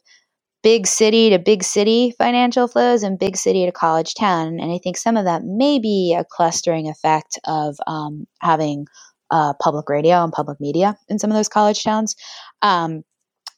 big 0.63 0.87
city 0.87 1.31
to 1.31 1.39
big 1.39 1.63
city 1.63 2.13
financial 2.19 2.67
flows 2.67 3.05
and 3.05 3.19
big 3.19 3.37
city 3.37 3.67
to 3.67 3.73
college 3.73 4.15
town. 4.15 4.59
And 4.61 4.73
I 4.73 4.79
think 4.79 4.97
some 4.97 5.17
of 5.17 5.25
that 5.25 5.45
may 5.45 5.79
be 5.79 6.17
a 6.19 6.25
clustering 6.29 6.89
effect 6.89 7.39
of 7.45 7.77
um, 7.87 8.27
having 8.41 8.87
uh, 9.31 9.55
public 9.61 9.89
radio 9.89 10.25
and 10.25 10.33
public 10.33 10.61
media 10.61 10.97
in 11.09 11.19
some 11.19 11.31
of 11.31 11.37
those 11.37 11.49
college 11.49 11.83
towns. 11.85 12.17
Um, 12.63 13.05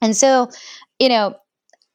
and 0.01 0.16
so, 0.16 0.51
you 0.98 1.09
know, 1.09 1.35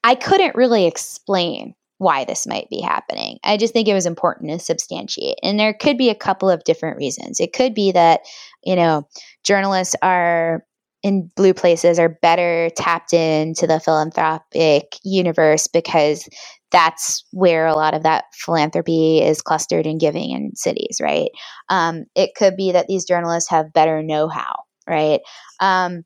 I 0.03 0.15
couldn't 0.15 0.55
really 0.55 0.85
explain 0.85 1.75
why 1.97 2.25
this 2.25 2.45
might 2.45 2.69
be 2.69 2.81
happening. 2.81 3.39
I 3.43 3.57
just 3.57 3.73
think 3.73 3.87
it 3.87 3.93
was 3.93 4.05
important 4.05 4.51
to 4.51 4.59
substantiate. 4.59 5.37
And 5.41 5.59
there 5.59 5.73
could 5.73 5.97
be 5.97 6.09
a 6.09 6.15
couple 6.15 6.49
of 6.49 6.63
different 6.65 6.97
reasons. 6.97 7.39
It 7.39 7.53
could 7.53 7.73
be 7.73 7.91
that, 7.93 8.21
you 8.63 8.75
know, 8.75 9.07
journalists 9.43 9.95
are 10.01 10.65
in 11.03 11.29
blue 11.35 11.53
places 11.53 11.99
are 11.99 12.17
better 12.21 12.69
tapped 12.77 13.13
into 13.13 13.67
the 13.67 13.79
philanthropic 13.79 14.97
universe 15.03 15.67
because 15.67 16.27
that's 16.71 17.25
where 17.31 17.67
a 17.67 17.75
lot 17.75 17.93
of 17.93 18.03
that 18.03 18.25
philanthropy 18.33 19.21
is 19.21 19.41
clustered 19.41 19.85
in 19.85 19.97
giving 19.97 20.31
in 20.31 20.55
cities, 20.55 20.99
right? 21.01 21.29
Um, 21.69 22.05
it 22.15 22.31
could 22.35 22.55
be 22.55 22.71
that 22.71 22.87
these 22.87 23.05
journalists 23.05 23.49
have 23.49 23.73
better 23.73 24.01
know 24.01 24.27
how, 24.29 24.63
right? 24.87 25.19
Um, 25.59 26.03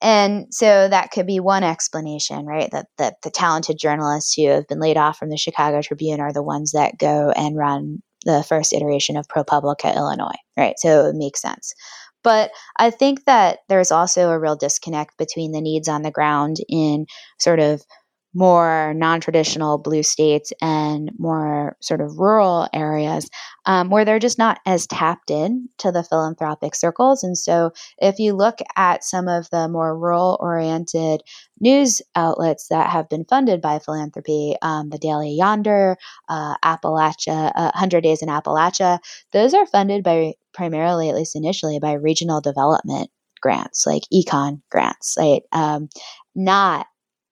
and 0.00 0.46
so 0.50 0.88
that 0.88 1.10
could 1.10 1.26
be 1.26 1.40
one 1.40 1.62
explanation, 1.62 2.46
right? 2.46 2.70
That, 2.70 2.86
that 2.98 3.16
the 3.22 3.30
talented 3.30 3.78
journalists 3.78 4.34
who 4.34 4.48
have 4.48 4.66
been 4.66 4.80
laid 4.80 4.96
off 4.96 5.18
from 5.18 5.30
the 5.30 5.36
Chicago 5.36 5.82
Tribune 5.82 6.20
are 6.20 6.32
the 6.32 6.42
ones 6.42 6.72
that 6.72 6.98
go 6.98 7.32
and 7.36 7.56
run 7.56 8.02
the 8.24 8.42
first 8.42 8.72
iteration 8.72 9.16
of 9.16 9.28
ProPublica 9.28 9.94
Illinois, 9.94 10.38
right? 10.56 10.74
So 10.78 11.06
it 11.06 11.16
makes 11.16 11.40
sense. 11.40 11.74
But 12.22 12.50
I 12.76 12.90
think 12.90 13.24
that 13.24 13.60
there's 13.68 13.90
also 13.90 14.30
a 14.30 14.38
real 14.38 14.56
disconnect 14.56 15.16
between 15.16 15.52
the 15.52 15.60
needs 15.60 15.88
on 15.88 16.02
the 16.02 16.10
ground 16.10 16.56
in 16.68 17.06
sort 17.38 17.60
of 17.60 17.82
more 18.34 18.94
non-traditional 18.94 19.78
blue 19.78 20.02
states 20.02 20.52
and 20.62 21.10
more 21.18 21.76
sort 21.80 22.00
of 22.00 22.18
rural 22.18 22.68
areas 22.72 23.28
um, 23.66 23.90
where 23.90 24.04
they're 24.04 24.18
just 24.18 24.38
not 24.38 24.60
as 24.66 24.86
tapped 24.86 25.30
in 25.30 25.68
to 25.78 25.90
the 25.90 26.04
philanthropic 26.04 26.74
circles. 26.74 27.24
And 27.24 27.36
so 27.36 27.72
if 27.98 28.18
you 28.18 28.34
look 28.34 28.58
at 28.76 29.04
some 29.04 29.28
of 29.28 29.50
the 29.50 29.68
more 29.68 29.98
rural 29.98 30.38
oriented 30.40 31.22
news 31.60 32.00
outlets 32.14 32.68
that 32.68 32.90
have 32.90 33.08
been 33.08 33.24
funded 33.24 33.60
by 33.60 33.78
philanthropy 33.78 34.56
um, 34.62 34.90
the 34.90 34.98
daily 34.98 35.30
yonder 35.32 35.96
uh, 36.28 36.56
appalachia 36.64 37.52
uh, 37.54 37.70
100 37.74 38.00
days 38.00 38.22
in 38.22 38.28
appalachia 38.28 38.98
those 39.32 39.52
are 39.52 39.66
funded 39.66 40.02
by 40.02 40.32
primarily 40.54 41.08
at 41.10 41.14
least 41.14 41.36
initially 41.36 41.78
by 41.78 41.92
regional 41.92 42.40
development 42.40 43.10
grants 43.42 43.86
like 43.86 44.02
econ 44.12 44.60
grants 44.70 45.16
right? 45.18 45.42
Um, 45.52 45.88
not 46.34 46.86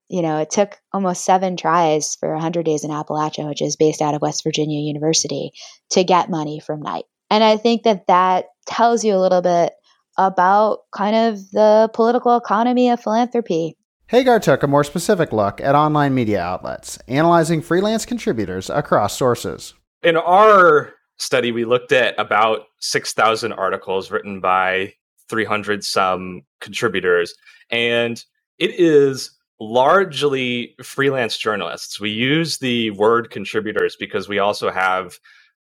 you 0.08 0.22
know, 0.22 0.38
it 0.38 0.50
took 0.50 0.78
almost 0.92 1.24
seven 1.24 1.56
tries 1.56 2.16
for 2.16 2.32
100 2.32 2.64
Days 2.64 2.84
in 2.84 2.90
Appalachia, 2.90 3.48
which 3.48 3.62
is 3.62 3.76
based 3.76 4.00
out 4.00 4.14
of 4.14 4.22
West 4.22 4.42
Virginia 4.42 4.80
University, 4.80 5.52
to 5.90 6.04
get 6.04 6.30
money 6.30 6.60
from 6.60 6.80
Knight. 6.80 7.04
And 7.30 7.44
I 7.44 7.56
think 7.56 7.82
that 7.82 8.06
that 8.06 8.46
tells 8.66 9.04
you 9.04 9.14
a 9.14 9.20
little 9.20 9.42
bit 9.42 9.72
about 10.16 10.80
kind 10.92 11.14
of 11.14 11.50
the 11.50 11.90
political 11.94 12.36
economy 12.36 12.90
of 12.90 13.00
philanthropy. 13.00 13.76
Hagar 14.06 14.40
took 14.40 14.62
a 14.62 14.66
more 14.66 14.84
specific 14.84 15.32
look 15.32 15.60
at 15.60 15.74
online 15.74 16.14
media 16.14 16.40
outlets, 16.40 16.98
analyzing 17.08 17.60
freelance 17.60 18.06
contributors 18.06 18.70
across 18.70 19.16
sources. 19.16 19.74
In 20.02 20.16
our 20.16 20.94
study, 21.18 21.52
we 21.52 21.64
looked 21.64 21.92
at 21.92 22.18
about 22.18 22.62
6,000 22.80 23.52
articles 23.52 24.10
written 24.10 24.40
by 24.40 24.94
300 25.28 25.84
some 25.84 26.42
contributors, 26.60 27.34
and 27.70 28.24
it 28.58 28.70
is 28.78 29.30
largely 29.60 30.74
freelance 30.82 31.36
journalists. 31.36 32.00
We 32.00 32.10
use 32.10 32.58
the 32.58 32.90
word 32.92 33.30
contributors 33.30 33.96
because 33.96 34.28
we 34.28 34.38
also 34.38 34.70
have 34.70 35.18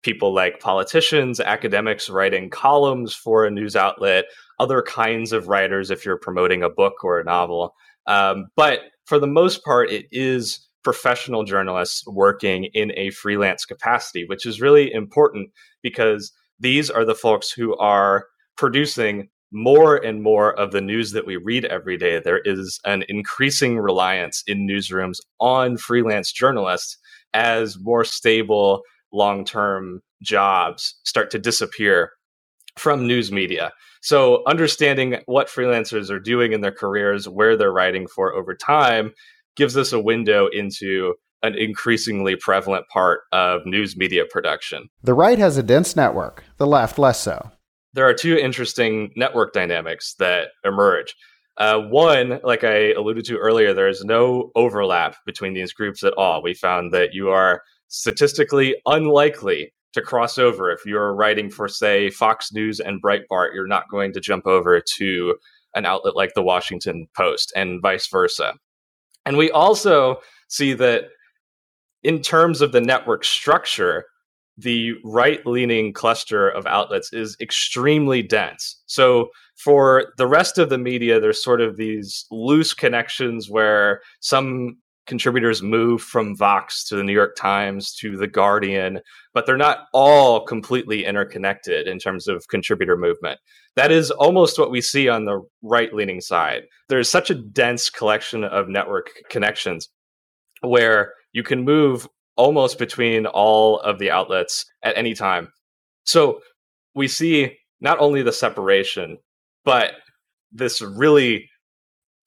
people 0.03 0.33
like 0.33 0.59
politicians, 0.59 1.39
academics 1.39 2.09
writing 2.09 2.49
columns 2.49 3.13
for 3.13 3.45
a 3.45 3.51
news 3.51 3.75
outlet, 3.75 4.25
other 4.59 4.81
kinds 4.81 5.33
of 5.33 5.47
writers 5.47 5.91
if 5.91 6.05
you're 6.05 6.17
promoting 6.17 6.63
a 6.63 6.69
book 6.69 7.03
or 7.03 7.19
a 7.19 7.23
novel. 7.23 7.73
Um, 8.07 8.47
but 8.55 8.81
for 9.05 9.19
the 9.19 9.27
most 9.27 9.63
part, 9.63 9.91
it 9.91 10.05
is 10.11 10.67
professional 10.83 11.43
journalists 11.43 12.05
working 12.07 12.65
in 12.73 12.91
a 12.95 13.09
freelance 13.11 13.65
capacity, 13.65 14.25
which 14.25 14.45
is 14.45 14.61
really 14.61 14.93
important 14.93 15.49
because 15.83 16.31
these 16.59 16.89
are 16.89 17.05
the 17.05 17.15
folks 17.15 17.51
who 17.51 17.75
are 17.77 18.27
producing 18.55 19.29
more 19.51 19.95
and 19.95 20.21
more 20.21 20.53
of 20.59 20.71
the 20.71 20.81
news 20.81 21.11
that 21.11 21.25
we 21.25 21.37
read 21.37 21.65
every 21.65 21.97
day, 21.97 22.19
there 22.19 22.39
is 22.39 22.79
an 22.85 23.03
increasing 23.09 23.79
reliance 23.79 24.43
in 24.47 24.67
newsrooms 24.67 25.17
on 25.39 25.77
freelance 25.77 26.31
journalists 26.31 26.97
as 27.33 27.77
more 27.79 28.03
stable 28.03 28.81
long 29.11 29.43
term 29.45 30.01
jobs 30.21 30.95
start 31.03 31.31
to 31.31 31.39
disappear 31.39 32.11
from 32.77 33.07
news 33.07 33.31
media. 33.31 33.71
So, 34.01 34.43
understanding 34.47 35.17
what 35.25 35.47
freelancers 35.47 36.09
are 36.09 36.19
doing 36.19 36.53
in 36.53 36.61
their 36.61 36.71
careers, 36.71 37.27
where 37.27 37.57
they're 37.57 37.73
writing 37.73 38.07
for 38.07 38.33
over 38.33 38.55
time, 38.55 39.13
gives 39.55 39.75
us 39.75 39.91
a 39.91 39.99
window 39.99 40.47
into 40.47 41.15
an 41.41 41.55
increasingly 41.55 42.35
prevalent 42.35 42.87
part 42.87 43.21
of 43.31 43.65
news 43.65 43.97
media 43.97 44.25
production. 44.29 44.89
The 45.03 45.13
right 45.13 45.39
has 45.39 45.57
a 45.57 45.63
dense 45.63 45.95
network, 45.95 46.43
the 46.57 46.67
left 46.67 46.99
less 46.99 47.19
so 47.19 47.51
there 47.93 48.07
are 48.07 48.13
two 48.13 48.37
interesting 48.37 49.11
network 49.15 49.53
dynamics 49.53 50.15
that 50.19 50.49
emerge. 50.63 51.15
Uh, 51.57 51.79
one, 51.79 52.39
like 52.43 52.63
I 52.63 52.93
alluded 52.93 53.25
to 53.25 53.37
earlier, 53.37 53.73
there 53.73 53.89
is 53.89 54.05
no 54.05 54.51
overlap 54.55 55.17
between 55.25 55.53
these 55.53 55.73
groups 55.73 56.03
at 56.03 56.13
all. 56.13 56.41
We 56.41 56.53
found 56.53 56.93
that 56.93 57.13
you 57.13 57.29
are 57.29 57.61
statistically 57.89 58.75
unlikely 58.85 59.73
to 59.93 60.01
cross 60.01 60.37
over. 60.37 60.71
If 60.71 60.85
you're 60.85 61.13
writing 61.13 61.49
for, 61.49 61.67
say, 61.67 62.09
Fox 62.11 62.53
News 62.53 62.79
and 62.79 63.01
Breitbart, 63.01 63.53
you're 63.53 63.67
not 63.67 63.89
going 63.89 64.13
to 64.13 64.21
jump 64.21 64.47
over 64.47 64.79
to 64.79 65.35
an 65.75 65.85
outlet 65.85 66.15
like 66.15 66.33
the 66.33 66.43
Washington 66.43 67.07
Post 67.15 67.51
and 67.55 67.81
vice 67.81 68.07
versa. 68.07 68.53
And 69.25 69.35
we 69.37 69.51
also 69.51 70.19
see 70.47 70.73
that 70.73 71.05
in 72.03 72.21
terms 72.21 72.61
of 72.61 72.71
the 72.71 72.81
network 72.81 73.25
structure, 73.25 74.05
the 74.59 74.93
right 75.03 75.45
leaning 75.45 75.93
cluster 75.93 76.49
of 76.49 76.65
outlets 76.65 77.13
is 77.13 77.37
extremely 77.39 78.21
dense. 78.21 78.81
So 78.85 79.29
for 79.55 80.13
the 80.17 80.27
rest 80.27 80.57
of 80.57 80.69
the 80.69 80.77
media, 80.77 81.19
there's 81.19 81.43
sort 81.43 81.61
of 81.61 81.77
these 81.77 82.25
loose 82.29 82.73
connections 82.73 83.49
where 83.49 84.01
some 84.19 84.77
contributors 85.05 85.63
move 85.63 86.01
from 86.01 86.35
Vox 86.35 86.83
to 86.85 86.95
the 86.95 87.03
New 87.03 87.13
York 87.13 87.35
Times 87.35 87.93
to 87.95 88.15
the 88.15 88.27
Guardian, 88.27 88.99
but 89.33 89.45
they're 89.45 89.57
not 89.57 89.87
all 89.91 90.45
completely 90.45 91.03
interconnected 91.03 91.87
in 91.87 91.97
terms 91.97 92.27
of 92.27 92.47
contributor 92.47 92.95
movement. 92.95 93.39
That 93.75 93.91
is 93.91 94.11
almost 94.11 94.59
what 94.59 94.71
we 94.71 94.81
see 94.81 95.09
on 95.09 95.25
the 95.25 95.41
right 95.63 95.93
leaning 95.93 96.21
side. 96.21 96.63
There's 96.89 97.09
such 97.09 97.29
a 97.29 97.35
dense 97.35 97.89
collection 97.89 98.43
of 98.43 98.69
network 98.69 99.09
connections 99.29 99.89
where 100.61 101.13
you 101.33 101.43
can 101.43 101.63
move 101.63 102.07
almost 102.39 102.79
between 102.79 103.25
all 103.25 103.81
of 103.81 103.99
the 103.99 104.09
outlets 104.09 104.65
at 104.81 104.97
any 104.97 105.13
time. 105.13 105.49
So 106.05 106.39
we 106.95 107.09
see 107.09 107.57
not 107.81 107.99
only 107.99 108.23
the 108.23 108.31
separation, 108.31 109.17
but 109.65 109.91
this 110.49 110.81
really 110.81 111.49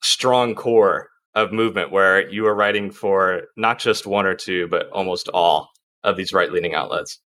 strong 0.03 0.53
core 0.53 1.09
of 1.33 1.51
movement 1.51 1.91
where 1.91 2.29
you 2.29 2.45
are 2.45 2.53
writing 2.53 2.91
for 2.91 3.41
not 3.57 3.79
just 3.79 4.05
one 4.05 4.27
or 4.27 4.35
two, 4.35 4.67
but 4.67 4.87
almost 4.91 5.29
all 5.29 5.69
of 6.03 6.15
these 6.15 6.31
right 6.31 6.51
leaning 6.51 6.75
outlets. 6.75 7.19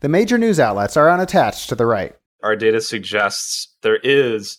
The 0.00 0.10
major 0.10 0.36
news 0.36 0.60
outlets 0.60 0.94
are 0.94 1.10
unattached 1.10 1.70
to 1.70 1.74
the 1.74 1.86
right. 1.86 2.14
Our 2.42 2.54
data 2.54 2.82
suggests 2.82 3.74
there 3.80 3.96
is 4.02 4.58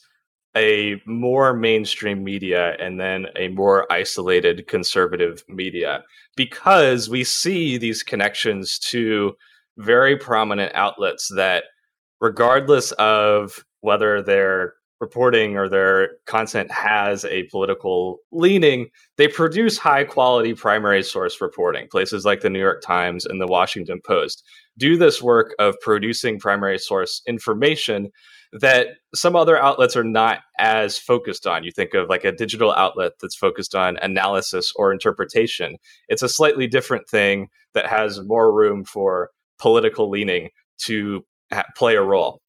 a 0.55 1.01
more 1.05 1.53
mainstream 1.53 2.23
media 2.23 2.75
and 2.79 2.99
then 2.99 3.27
a 3.35 3.47
more 3.49 3.91
isolated 3.91 4.67
conservative 4.67 5.43
media 5.47 6.03
because 6.35 7.09
we 7.09 7.23
see 7.23 7.77
these 7.77 8.03
connections 8.03 8.79
to 8.79 9.35
very 9.77 10.17
prominent 10.17 10.73
outlets 10.73 11.29
that 11.35 11.65
regardless 12.21 12.91
of 12.93 13.63
whether 13.81 14.21
their 14.21 14.73
reporting 14.99 15.57
or 15.57 15.69
their 15.69 16.09
content 16.25 16.71
has 16.71 17.23
a 17.25 17.43
political 17.43 18.17
leaning 18.31 18.87
they 19.17 19.27
produce 19.27 19.77
high 19.77 20.03
quality 20.03 20.55
primary 20.55 21.03
source 21.03 21.39
reporting. 21.39 21.87
Places 21.89 22.25
like 22.25 22.41
the 22.41 22.49
new 22.49 22.59
york 22.59 22.81
times 22.81 23.25
and 23.25 23.39
the 23.39 23.47
washington 23.47 23.99
post 24.03 24.43
do 24.77 24.97
this 24.97 25.21
work 25.21 25.53
of 25.59 25.75
producing 25.81 26.39
primary 26.39 26.79
source 26.79 27.21
information 27.27 28.11
that 28.53 28.87
some 29.13 29.35
other 29.35 29.57
outlets 29.57 29.95
are 29.95 30.03
not 30.03 30.39
as 30.57 30.97
focused 30.97 31.45
on. 31.45 31.63
You 31.63 31.71
think 31.71 31.93
of 31.93 32.09
like 32.09 32.23
a 32.23 32.31
digital 32.31 32.71
outlet 32.73 33.13
that's 33.21 33.35
focused 33.35 33.75
on 33.75 33.97
analysis 33.97 34.71
or 34.75 34.91
interpretation. 34.91 35.77
It's 36.07 36.21
a 36.21 36.29
slightly 36.29 36.67
different 36.67 37.09
thing 37.09 37.49
that 37.73 37.87
has 37.87 38.21
more 38.23 38.53
room 38.53 38.85
for 38.85 39.29
political 39.59 40.09
leaning 40.09 40.49
to 40.85 41.25
ha- 41.51 41.65
play 41.75 41.95
a 41.95 42.01
role. 42.01 42.41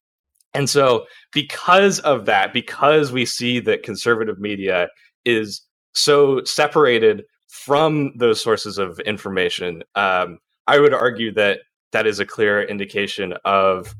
And 0.53 0.69
so, 0.69 1.05
because 1.31 1.99
of 1.99 2.25
that, 2.25 2.53
because 2.53 3.11
we 3.11 3.25
see 3.25 3.59
that 3.59 3.83
conservative 3.83 4.39
media 4.39 4.89
is 5.25 5.61
so 5.93 6.43
separated 6.43 7.23
from 7.49 8.13
those 8.17 8.41
sources 8.41 8.77
of 8.77 8.99
information, 9.01 9.83
um, 9.95 10.39
I 10.65 10.79
would 10.79 10.93
argue 10.93 11.31
that 11.33 11.59
that 11.91 12.07
is 12.07 12.19
a 12.19 12.25
clear 12.25 12.63
indication 12.63 13.33
of 13.45 13.93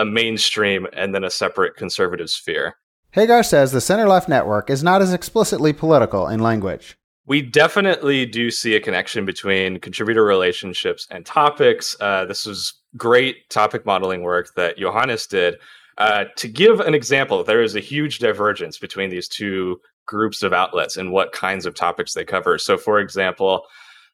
a 0.00 0.04
mainstream 0.04 0.86
and 0.92 1.14
then 1.14 1.24
a 1.24 1.30
separate 1.30 1.76
conservative 1.76 2.30
sphere. 2.30 2.76
Hagar 3.12 3.42
says 3.42 3.72
the 3.72 3.80
center 3.80 4.08
left 4.08 4.28
network 4.28 4.70
is 4.70 4.82
not 4.82 5.02
as 5.02 5.12
explicitly 5.12 5.72
political 5.72 6.28
in 6.28 6.40
language. 6.40 6.96
We 7.26 7.42
definitely 7.42 8.26
do 8.26 8.50
see 8.50 8.74
a 8.74 8.80
connection 8.80 9.24
between 9.24 9.78
contributor 9.80 10.24
relationships 10.24 11.06
and 11.10 11.24
topics. 11.26 11.96
Uh, 12.00 12.24
this 12.24 12.46
was 12.46 12.74
great 12.96 13.48
topic 13.50 13.84
modeling 13.84 14.22
work 14.22 14.54
that 14.56 14.78
Johannes 14.78 15.26
did. 15.26 15.56
Uh, 15.98 16.24
to 16.36 16.48
give 16.48 16.80
an 16.80 16.94
example, 16.94 17.44
there 17.44 17.62
is 17.62 17.76
a 17.76 17.80
huge 17.80 18.18
divergence 18.20 18.78
between 18.78 19.10
these 19.10 19.28
two 19.28 19.80
groups 20.06 20.42
of 20.42 20.52
outlets 20.52 20.96
and 20.96 21.12
what 21.12 21.32
kinds 21.32 21.66
of 21.66 21.74
topics 21.74 22.14
they 22.14 22.24
cover. 22.24 22.58
So, 22.58 22.76
for 22.76 23.00
example, 23.00 23.64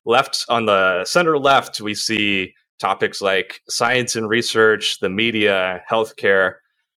left 0.05 0.45
on 0.49 0.67
the 0.67 1.05
center 1.05 1.39
left, 1.39 1.81
we 1.81 1.95
see 1.95 2.55
topics 2.79 3.21
like 3.21 3.61
science 3.69 4.17
and 4.17 4.29
research, 4.29 5.01
the 5.01 5.09
media, 5.09 5.83
healthcare. 5.91 6.55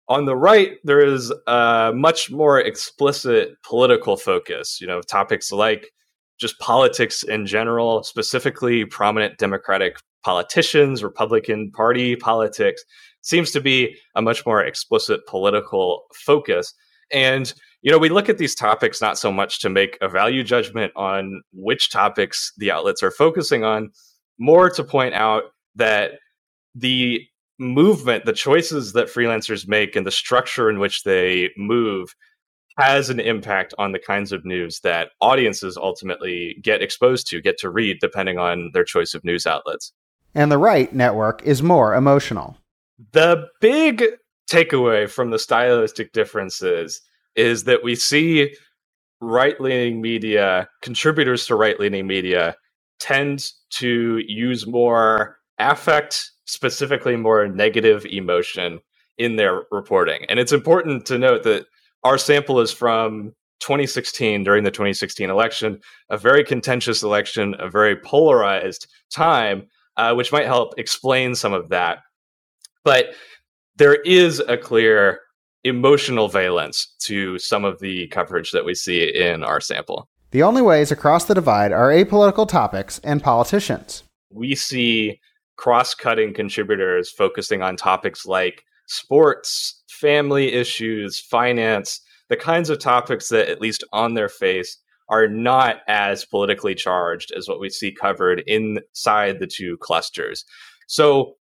On 0.09 0.25
the 0.25 0.35
right, 0.35 0.77
there 0.83 1.05
is 1.05 1.33
a 1.47 1.91
much 1.93 2.31
more 2.31 2.59
explicit 2.59 3.61
political 3.63 4.15
focus, 4.15 4.79
you 4.79 4.87
know, 4.87 5.01
topics 5.01 5.51
like 5.51 5.91
just 6.39 6.57
politics 6.59 7.23
in 7.23 7.45
general, 7.45 8.03
specifically 8.03 8.85
prominent 8.85 9.37
Democratic 9.37 9.97
politicians, 10.23 11.03
Republican 11.03 11.71
Party 11.71 12.15
politics, 12.15 12.83
seems 13.21 13.51
to 13.51 13.59
be 13.59 13.97
a 14.15 14.21
much 14.21 14.45
more 14.45 14.63
explicit 14.63 15.25
political 15.27 16.03
focus. 16.13 16.73
And, 17.11 17.53
you 17.81 17.91
know, 17.91 17.97
we 17.97 18.09
look 18.09 18.29
at 18.29 18.37
these 18.37 18.55
topics 18.55 19.01
not 19.01 19.17
so 19.17 19.31
much 19.31 19.59
to 19.61 19.69
make 19.69 19.97
a 20.01 20.09
value 20.09 20.43
judgment 20.43 20.93
on 20.95 21.41
which 21.53 21.89
topics 21.89 22.51
the 22.57 22.71
outlets 22.71 23.03
are 23.03 23.11
focusing 23.11 23.63
on, 23.63 23.89
more 24.39 24.69
to 24.69 24.83
point 24.83 25.13
out 25.13 25.43
that 25.77 26.11
the 26.75 27.21
movement, 27.59 28.25
the 28.25 28.33
choices 28.33 28.93
that 28.93 29.07
freelancers 29.07 29.67
make, 29.67 29.95
and 29.95 30.05
the 30.05 30.11
structure 30.11 30.69
in 30.69 30.79
which 30.79 31.03
they 31.03 31.49
move 31.57 32.13
has 32.77 33.09
an 33.09 33.19
impact 33.19 33.73
on 33.79 33.91
the 33.91 33.99
kinds 33.99 34.31
of 34.31 34.45
news 34.45 34.81
that 34.81 35.09
audiences 35.19 35.77
ultimately 35.77 36.57
get 36.61 36.81
exposed 36.83 37.27
to, 37.27 37.41
get 37.41 37.57
to 37.57 37.69
read, 37.69 37.97
depending 37.99 38.37
on 38.37 38.69
their 38.73 38.83
choice 38.83 39.15
of 39.15 39.23
news 39.23 39.47
outlets. 39.47 39.93
And 40.35 40.51
the 40.51 40.59
right 40.59 40.93
network 40.93 41.41
is 41.43 41.63
more 41.63 41.95
emotional. 41.95 42.55
The 43.13 43.47
big 43.61 44.03
takeaway 44.49 45.09
from 45.09 45.31
the 45.31 45.39
stylistic 45.39 46.13
differences 46.13 47.01
is 47.35 47.63
that 47.63 47.83
we 47.83 47.95
see 47.95 48.55
right 49.19 49.59
leaning 49.59 49.99
media, 49.99 50.69
contributors 50.83 51.47
to 51.47 51.55
right 51.55 51.79
leaning 51.79 52.05
media, 52.05 52.55
tend 52.99 53.51
to 53.71 54.21
use 54.27 54.67
more 54.67 55.36
affect, 55.59 56.31
specifically 56.45 57.15
more 57.15 57.47
negative 57.47 58.05
emotion 58.05 58.79
in 59.17 59.35
their 59.35 59.63
reporting. 59.71 60.25
And 60.29 60.39
it's 60.39 60.51
important 60.51 61.05
to 61.07 61.17
note 61.17 61.43
that 61.43 61.65
our 62.03 62.17
sample 62.17 62.59
is 62.59 62.71
from 62.71 63.33
2016 63.59 64.43
during 64.43 64.63
the 64.63 64.71
2016 64.71 65.29
election, 65.29 65.79
a 66.09 66.17
very 66.17 66.43
contentious 66.43 67.03
election, 67.03 67.55
a 67.59 67.69
very 67.69 67.95
polarized 67.95 68.87
time, 69.11 69.67
uh, 69.97 70.13
which 70.13 70.31
might 70.31 70.45
help 70.45 70.77
explain 70.77 71.33
some 71.35 71.53
of 71.53 71.69
that. 71.69 71.99
But 72.83 73.07
there 73.75 73.95
is 73.95 74.39
a 74.39 74.57
clear 74.57 75.19
emotional 75.63 76.27
valence 76.27 76.95
to 76.99 77.37
some 77.39 77.65
of 77.65 77.79
the 77.79 78.07
coverage 78.07 78.51
that 78.51 78.65
we 78.65 78.73
see 78.73 79.03
in 79.03 79.43
our 79.43 79.59
sample. 79.59 80.07
The 80.31 80.43
only 80.43 80.61
ways 80.61 80.91
across 80.91 81.25
the 81.25 81.33
divide 81.33 81.71
are 81.71 81.89
apolitical 81.89 82.47
topics 82.47 82.99
and 82.99 83.23
politicians. 83.23 84.03
We 84.29 84.55
see 84.55 85.19
cross 85.57 85.93
cutting 85.93 86.33
contributors 86.33 87.11
focusing 87.11 87.61
on 87.61 87.75
topics 87.75 88.25
like 88.25 88.63
sports, 88.87 89.83
family 89.89 90.53
issues, 90.53 91.19
finance, 91.19 92.01
the 92.29 92.37
kinds 92.37 92.69
of 92.69 92.79
topics 92.79 93.29
that, 93.29 93.49
at 93.49 93.61
least 93.61 93.83
on 93.91 94.13
their 94.13 94.29
face, 94.29 94.77
are 95.09 95.27
not 95.27 95.77
as 95.87 96.25
politically 96.25 96.75
charged 96.75 97.31
as 97.35 97.47
what 97.47 97.59
we 97.59 97.69
see 97.69 97.91
covered 97.91 98.43
inside 98.45 99.39
the 99.39 99.47
two 99.47 99.77
clusters. 99.77 100.43
So 100.87 101.35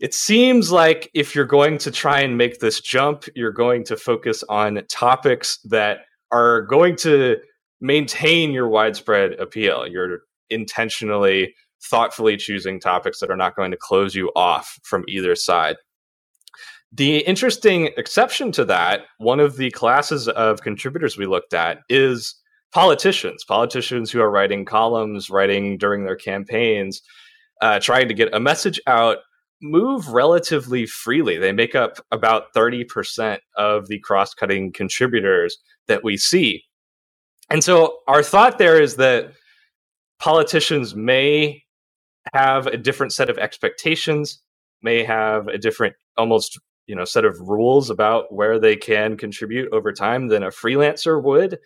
it 0.00 0.12
seems 0.12 0.70
like 0.70 1.10
if 1.14 1.34
you're 1.34 1.46
going 1.46 1.78
to 1.78 1.90
try 1.90 2.20
and 2.20 2.36
make 2.36 2.60
this 2.60 2.80
jump, 2.80 3.24
you're 3.34 3.52
going 3.52 3.84
to 3.84 3.96
focus 3.96 4.44
on 4.48 4.82
topics 4.90 5.58
that 5.64 6.00
are 6.30 6.62
going 6.62 6.96
to 6.96 7.36
maintain 7.80 8.52
your 8.52 8.68
widespread 8.68 9.32
appeal. 9.34 9.86
You're 9.86 10.20
intentionally, 10.50 11.54
thoughtfully 11.82 12.36
choosing 12.36 12.80
topics 12.80 13.20
that 13.20 13.30
are 13.30 13.36
not 13.36 13.56
going 13.56 13.70
to 13.70 13.76
close 13.76 14.14
you 14.14 14.30
off 14.34 14.78
from 14.82 15.04
either 15.08 15.34
side. 15.34 15.76
The 16.92 17.18
interesting 17.18 17.90
exception 17.96 18.52
to 18.52 18.64
that, 18.66 19.02
one 19.18 19.40
of 19.40 19.56
the 19.56 19.70
classes 19.70 20.28
of 20.28 20.62
contributors 20.62 21.18
we 21.18 21.26
looked 21.26 21.52
at 21.52 21.80
is 21.88 22.34
politicians, 22.72 23.44
politicians 23.44 24.10
who 24.10 24.20
are 24.20 24.30
writing 24.30 24.64
columns, 24.64 25.28
writing 25.28 25.78
during 25.78 26.04
their 26.04 26.16
campaigns, 26.16 27.02
uh, 27.60 27.80
trying 27.80 28.08
to 28.08 28.14
get 28.14 28.34
a 28.34 28.40
message 28.40 28.80
out, 28.86 29.18
move 29.60 30.08
relatively 30.08 30.86
freely. 30.86 31.38
They 31.38 31.52
make 31.52 31.74
up 31.74 31.98
about 32.10 32.52
30% 32.54 33.38
of 33.56 33.88
the 33.88 33.98
cross 34.00 34.34
cutting 34.34 34.72
contributors 34.72 35.56
that 35.88 36.04
we 36.04 36.16
see. 36.16 36.64
And 37.50 37.62
so 37.62 37.98
our 38.08 38.22
thought 38.22 38.58
there 38.58 38.80
is 38.80 38.96
that 38.96 39.32
politicians 40.18 40.94
may 40.94 41.62
have 42.34 42.66
a 42.66 42.76
different 42.76 43.12
set 43.12 43.30
of 43.30 43.38
expectations, 43.38 44.42
may 44.82 45.04
have 45.04 45.48
a 45.48 45.58
different 45.58 45.94
almost 46.16 46.58
you 46.86 46.94
know 46.94 47.04
set 47.04 47.24
of 47.24 47.36
rules 47.40 47.90
about 47.90 48.32
where 48.32 48.58
they 48.58 48.76
can 48.76 49.16
contribute 49.16 49.72
over 49.72 49.92
time 49.92 50.28
than 50.28 50.42
a 50.42 50.48
freelancer 50.48 51.22
would 51.22 51.58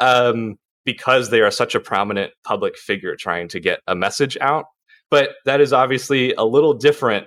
um, 0.00 0.56
because 0.84 1.30
they 1.30 1.40
are 1.40 1.50
such 1.50 1.74
a 1.74 1.80
prominent 1.80 2.32
public 2.44 2.76
figure 2.78 3.16
trying 3.16 3.48
to 3.48 3.60
get 3.60 3.80
a 3.86 3.94
message 3.94 4.36
out. 4.40 4.66
But 5.10 5.30
that 5.44 5.60
is 5.60 5.72
obviously 5.72 6.32
a 6.34 6.44
little 6.44 6.74
different 6.74 7.26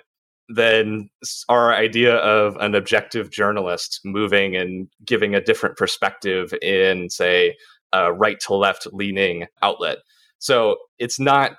than 0.50 1.10
our 1.50 1.74
idea 1.74 2.15
of 2.17 2.56
an 2.58 2.76
objective 2.76 3.32
journalist 3.32 4.02
moving 4.04 4.56
and 4.56 4.88
giving 5.06 5.34
a 5.34 5.41
different 5.41 5.78
perspective 5.78 6.54
in 6.62 7.10
say 7.10 7.56
a 7.94 8.12
right 8.12 8.39
to 8.41 8.54
left 8.54 8.88
leaning 8.91 9.48
outlet 9.62 10.00
so 10.41 10.75
it's 10.99 11.19
not 11.19 11.54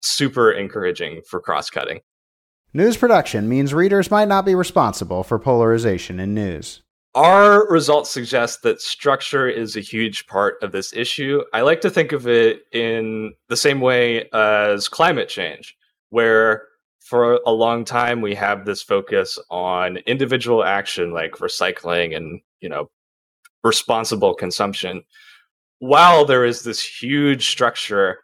super 0.00 0.50
encouraging 0.50 1.20
for 1.28 1.40
cross 1.40 1.68
cutting 1.68 2.00
News 2.72 2.96
production 2.96 3.48
means 3.48 3.74
readers 3.74 4.12
might 4.12 4.28
not 4.28 4.44
be 4.44 4.54
responsible 4.54 5.24
for 5.24 5.40
polarization 5.40 6.20
in 6.20 6.34
news. 6.34 6.82
Our 7.16 7.68
results 7.68 8.10
suggest 8.10 8.62
that 8.62 8.80
structure 8.80 9.48
is 9.48 9.74
a 9.74 9.80
huge 9.80 10.28
part 10.28 10.54
of 10.62 10.70
this 10.70 10.92
issue. 10.92 11.42
I 11.52 11.62
like 11.62 11.80
to 11.80 11.90
think 11.90 12.12
of 12.12 12.28
it 12.28 12.60
in 12.70 13.32
the 13.48 13.56
same 13.56 13.80
way 13.80 14.28
as 14.32 14.88
climate 14.88 15.28
change, 15.28 15.76
where 16.10 16.62
for 17.00 17.40
a 17.44 17.50
long 17.50 17.84
time 17.84 18.20
we 18.20 18.36
have 18.36 18.64
this 18.64 18.84
focus 18.84 19.36
on 19.50 19.96
individual 20.06 20.62
action 20.62 21.12
like 21.12 21.32
recycling 21.38 22.16
and, 22.16 22.40
you 22.60 22.68
know, 22.68 22.88
responsible 23.64 24.32
consumption. 24.32 25.02
While 25.80 26.24
there 26.24 26.44
is 26.44 26.62
this 26.62 26.82
huge 26.82 27.50
structure 27.50 28.20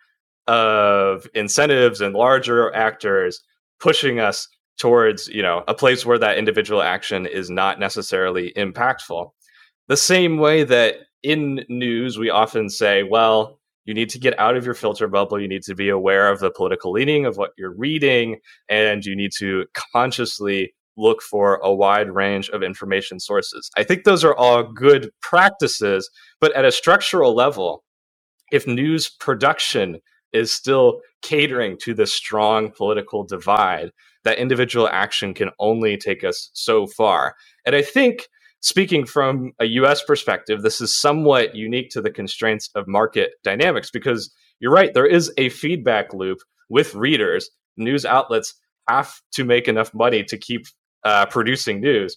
of 0.47 1.27
incentives 1.35 2.01
and 2.01 2.14
larger 2.14 2.73
actors 2.75 3.42
pushing 3.81 4.21
us 4.21 4.49
towards 4.79 5.27
you 5.29 5.42
know 5.42 5.64
a 5.66 5.75
place 5.75 6.05
where 6.07 6.19
that 6.19 6.38
individual 6.38 6.83
action 6.83 7.27
is 7.27 7.51
not 7.51 7.81
necessarily 7.81 8.53
impactful. 8.57 9.31
The 9.88 9.97
same 9.97 10.38
way 10.38 10.64
that 10.64 10.97
in 11.23 11.64
news 11.69 12.19
we 12.19 12.31
often 12.31 12.69
say 12.69 13.03
well 13.03 13.59
you 13.87 13.95
need 13.95 14.11
to 14.11 14.19
get 14.19 14.38
out 14.38 14.57
of 14.57 14.64
your 14.64 14.75
filter 14.75 15.07
bubble. 15.07 15.40
You 15.40 15.49
need 15.49 15.62
to 15.62 15.75
be 15.75 15.88
aware 15.88 16.31
of 16.31 16.40
the 16.40 16.51
political 16.51 16.92
leaning 16.92 17.25
of 17.25 17.37
what 17.37 17.53
you're 17.57 17.75
reading 17.77 18.38
and 18.69 19.05
you 19.05 19.16
need 19.16 19.31
to 19.38 19.64
consciously 19.92 20.75
look 20.97 21.23
for 21.23 21.57
a 21.63 21.75
wide 21.75 22.11
range 22.11 22.49
of 22.51 22.63
information 22.63 23.21
sources 23.21 23.71
i 23.77 23.85
think 23.85 24.05
those 24.05 24.25
are 24.25 24.37
all 24.37 24.65
good 24.65 25.11
practices 25.23 26.11
but 26.41 26.55
at 26.57 26.65
a 26.65 26.73
structural 26.73 27.35
level 27.35 27.85
if 28.53 28.67
news 28.67 29.11
production 29.11 29.99
is 30.33 30.53
still 30.53 31.01
catering 31.23 31.79
to 31.83 31.95
this 31.95 32.13
strong 32.13 32.71
political 32.71 33.25
divide 33.25 33.91
that 34.25 34.39
individual 34.39 34.89
action 34.91 35.33
can 35.33 35.51
only 35.59 35.97
take 35.97 36.25
us 36.25 36.51
so 36.53 36.87
far. 36.87 37.35
And 37.65 37.75
I 37.77 37.83
think, 37.83 38.29
speaking 38.61 39.07
from 39.07 39.53
a 39.61 39.67
US 39.67 40.03
perspective, 40.03 40.63
this 40.63 40.81
is 40.81 40.95
somewhat 40.95 41.55
unique 41.55 41.91
to 41.91 42.03
the 42.03 42.11
constraints 42.11 42.69
of 42.75 42.89
market 42.89 43.33
dynamics 43.45 43.91
because 43.91 44.33
you're 44.61 44.73
right, 44.73 44.93
there 44.95 45.07
is 45.07 45.33
a 45.39 45.49
feedback 45.51 46.13
loop 46.13 46.39
with 46.69 46.95
readers. 46.95 47.51
News 47.77 48.05
outlets 48.05 48.55
have 48.89 49.15
to 49.33 49.45
make 49.45 49.69
enough 49.69 49.95
money 49.95 50.25
to 50.25 50.37
keep 50.37 50.67
uh, 51.07 51.25
producing 51.27 51.81
news. 51.81 52.16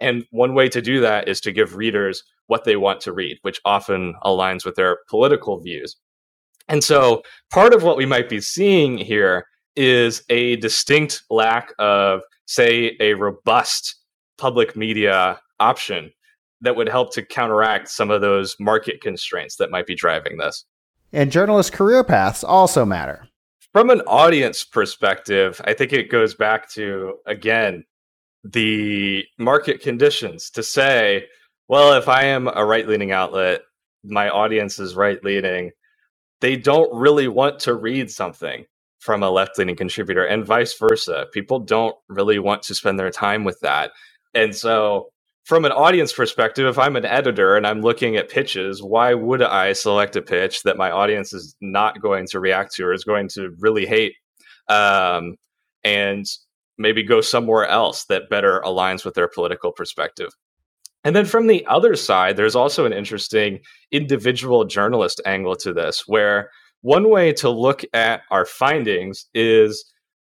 And 0.00 0.24
one 0.30 0.54
way 0.54 0.68
to 0.68 0.80
do 0.80 1.00
that 1.00 1.28
is 1.28 1.40
to 1.40 1.52
give 1.52 1.74
readers 1.74 2.22
what 2.46 2.64
they 2.64 2.76
want 2.76 3.00
to 3.02 3.12
read, 3.12 3.36
which 3.42 3.60
often 3.64 4.14
aligns 4.24 4.64
with 4.64 4.76
their 4.76 4.98
political 5.08 5.60
views. 5.60 5.96
And 6.68 6.84
so 6.84 7.22
part 7.50 7.74
of 7.74 7.82
what 7.82 7.96
we 7.96 8.06
might 8.06 8.28
be 8.28 8.40
seeing 8.40 8.96
here 8.96 9.46
is 9.74 10.22
a 10.28 10.56
distinct 10.56 11.22
lack 11.30 11.72
of, 11.78 12.20
say, 12.46 12.96
a 13.00 13.14
robust 13.14 13.96
public 14.36 14.76
media 14.76 15.40
option 15.58 16.12
that 16.60 16.76
would 16.76 16.88
help 16.88 17.12
to 17.14 17.24
counteract 17.24 17.88
some 17.88 18.10
of 18.10 18.20
those 18.20 18.54
market 18.60 19.00
constraints 19.00 19.56
that 19.56 19.70
might 19.70 19.86
be 19.86 19.94
driving 19.94 20.36
this. 20.38 20.64
And 21.12 21.32
journalist 21.32 21.72
career 21.72 22.04
paths 22.04 22.44
also 22.44 22.84
matter. 22.84 23.26
From 23.72 23.90
an 23.90 24.00
audience 24.02 24.64
perspective, 24.64 25.60
I 25.64 25.74
think 25.74 25.92
it 25.92 26.10
goes 26.10 26.34
back 26.34 26.70
to, 26.70 27.14
again, 27.26 27.84
the 28.44 29.24
market 29.38 29.80
conditions 29.80 30.50
to 30.50 30.62
say, 30.62 31.26
well, 31.68 31.94
if 31.94 32.08
I 32.08 32.24
am 32.24 32.48
a 32.48 32.64
right 32.64 32.88
leaning 32.88 33.12
outlet, 33.12 33.62
my 34.04 34.28
audience 34.28 34.78
is 34.78 34.94
right 34.94 35.22
leaning 35.24 35.72
they 36.40 36.56
don't 36.56 36.92
really 36.94 37.28
want 37.28 37.58
to 37.60 37.74
read 37.74 38.10
something 38.10 38.64
from 39.00 39.22
a 39.22 39.30
left 39.30 39.58
leaning 39.58 39.76
contributor 39.76 40.24
and 40.24 40.44
vice 40.44 40.76
versa. 40.78 41.26
People 41.32 41.60
don't 41.60 41.96
really 42.08 42.38
want 42.38 42.62
to 42.62 42.74
spend 42.74 42.98
their 42.98 43.10
time 43.10 43.44
with 43.44 43.58
that. 43.60 43.92
And 44.34 44.54
so, 44.54 45.08
from 45.44 45.64
an 45.64 45.72
audience 45.72 46.12
perspective, 46.12 46.66
if 46.66 46.78
I'm 46.78 46.96
an 46.96 47.06
editor 47.06 47.56
and 47.56 47.66
I'm 47.66 47.80
looking 47.80 48.16
at 48.16 48.28
pitches, 48.28 48.82
why 48.82 49.14
would 49.14 49.40
I 49.40 49.72
select 49.72 50.14
a 50.16 50.22
pitch 50.22 50.62
that 50.64 50.76
my 50.76 50.90
audience 50.90 51.32
is 51.32 51.56
not 51.62 52.02
going 52.02 52.26
to 52.32 52.40
react 52.40 52.74
to 52.74 52.84
or 52.84 52.92
is 52.92 53.04
going 53.04 53.28
to 53.28 53.54
really 53.58 53.86
hate? 53.86 54.14
Um, 54.68 55.36
and 55.84 56.26
maybe 56.78 57.02
go 57.02 57.20
somewhere 57.20 57.66
else 57.66 58.04
that 58.06 58.30
better 58.30 58.60
aligns 58.64 59.04
with 59.04 59.14
their 59.14 59.28
political 59.28 59.72
perspective. 59.72 60.30
And 61.04 61.14
then 61.14 61.26
from 61.26 61.46
the 61.46 61.64
other 61.66 61.96
side, 61.96 62.36
there's 62.36 62.56
also 62.56 62.84
an 62.84 62.92
interesting 62.92 63.60
individual 63.92 64.64
journalist 64.64 65.20
angle 65.24 65.56
to 65.56 65.72
this, 65.72 66.04
where 66.06 66.50
one 66.82 67.10
way 67.10 67.32
to 67.34 67.48
look 67.48 67.84
at 67.92 68.22
our 68.30 68.44
findings 68.44 69.26
is 69.34 69.84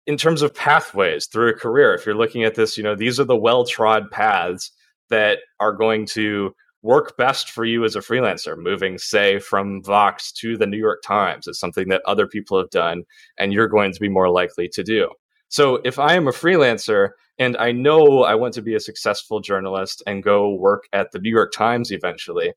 in 0.06 0.16
terms 0.16 0.42
of 0.42 0.54
pathways 0.54 1.26
through 1.26 1.50
a 1.50 1.54
career. 1.54 1.94
If 1.94 2.06
you're 2.06 2.14
looking 2.14 2.44
at 2.44 2.54
this, 2.54 2.76
you 2.76 2.82
know, 2.82 2.94
these 2.94 3.20
are 3.20 3.24
the 3.24 3.36
well 3.36 3.64
trod 3.64 4.10
paths 4.10 4.70
that 5.10 5.38
are 5.60 5.72
going 5.72 6.06
to 6.06 6.54
work 6.82 7.16
best 7.16 7.50
for 7.50 7.64
you 7.64 7.84
as 7.84 7.96
a 7.96 8.00
freelancer. 8.00 8.56
Moving, 8.56 8.98
say, 8.98 9.38
from 9.38 9.82
Vox 9.82 10.32
to 10.32 10.56
the 10.56 10.66
New 10.66 10.78
York 10.78 11.02
Times 11.02 11.46
is 11.46 11.58
something 11.58 11.88
that 11.88 12.02
other 12.06 12.26
people 12.26 12.58
have 12.58 12.70
done, 12.70 13.04
and 13.38 13.52
you're 13.52 13.68
going 13.68 13.92
to 13.92 14.00
be 14.00 14.08
more 14.08 14.30
likely 14.30 14.68
to 14.68 14.82
do. 14.82 15.10
So 15.48 15.80
if 15.84 15.98
I 15.98 16.14
am 16.14 16.28
a 16.28 16.32
freelancer 16.32 17.10
and 17.38 17.56
I 17.56 17.72
know 17.72 18.24
I 18.24 18.34
want 18.34 18.54
to 18.54 18.62
be 18.62 18.74
a 18.74 18.80
successful 18.80 19.40
journalist 19.40 20.02
and 20.06 20.22
go 20.22 20.54
work 20.54 20.84
at 20.92 21.12
the 21.12 21.18
New 21.18 21.30
York 21.30 21.52
Times 21.52 21.90
eventually, 21.90 22.52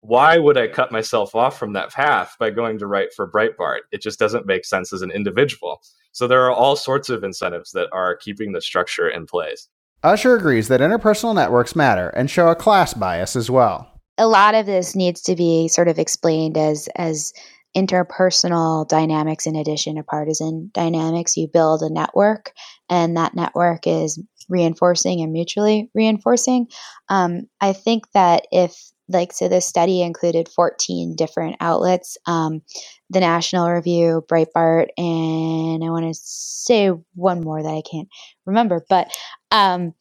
why 0.00 0.36
would 0.36 0.58
I 0.58 0.66
cut 0.66 0.90
myself 0.90 1.34
off 1.36 1.58
from 1.58 1.74
that 1.74 1.92
path 1.92 2.34
by 2.40 2.50
going 2.50 2.78
to 2.78 2.88
write 2.88 3.14
for 3.14 3.30
Breitbart? 3.30 3.80
It 3.92 4.02
just 4.02 4.18
doesn't 4.18 4.46
make 4.46 4.64
sense 4.64 4.92
as 4.92 5.02
an 5.02 5.12
individual. 5.12 5.80
So 6.10 6.26
there 6.26 6.42
are 6.42 6.52
all 6.52 6.74
sorts 6.74 7.08
of 7.08 7.22
incentives 7.22 7.70
that 7.72 7.88
are 7.92 8.16
keeping 8.16 8.52
the 8.52 8.60
structure 8.60 9.08
in 9.08 9.26
place. 9.26 9.68
Usher 10.02 10.34
agrees 10.34 10.66
that 10.66 10.80
interpersonal 10.80 11.36
networks 11.36 11.76
matter 11.76 12.08
and 12.10 12.28
show 12.28 12.48
a 12.48 12.56
class 12.56 12.92
bias 12.92 13.36
as 13.36 13.48
well. 13.48 13.88
A 14.18 14.26
lot 14.26 14.56
of 14.56 14.66
this 14.66 14.96
needs 14.96 15.22
to 15.22 15.36
be 15.36 15.68
sort 15.68 15.86
of 15.86 15.98
explained 15.98 16.58
as 16.58 16.88
as 16.96 17.32
interpersonal 17.76 18.86
dynamics 18.88 19.46
in 19.46 19.56
addition 19.56 19.96
to 19.96 20.02
partisan 20.02 20.70
dynamics. 20.72 21.36
You 21.36 21.48
build 21.48 21.82
a 21.82 21.90
network, 21.90 22.52
and 22.88 23.16
that 23.16 23.34
network 23.34 23.86
is 23.86 24.20
reinforcing 24.48 25.22
and 25.22 25.32
mutually 25.32 25.90
reinforcing. 25.94 26.68
Um, 27.08 27.48
I 27.60 27.72
think 27.72 28.10
that 28.12 28.46
if 28.52 28.92
like 29.08 29.32
so 29.32 29.48
this 29.48 29.66
study 29.66 30.02
included 30.02 30.48
14 30.48 31.16
different 31.16 31.56
outlets 31.60 32.16
um, 32.26 32.62
the 33.10 33.20
national 33.20 33.68
review 33.68 34.24
breitbart 34.30 34.88
and 34.96 35.84
i 35.84 35.90
want 35.90 36.06
to 36.06 36.14
say 36.14 36.88
one 37.14 37.40
more 37.40 37.62
that 37.62 37.68
i 37.68 37.82
can't 37.82 38.08
remember 38.46 38.84
but 38.88 39.12
um, 39.50 39.92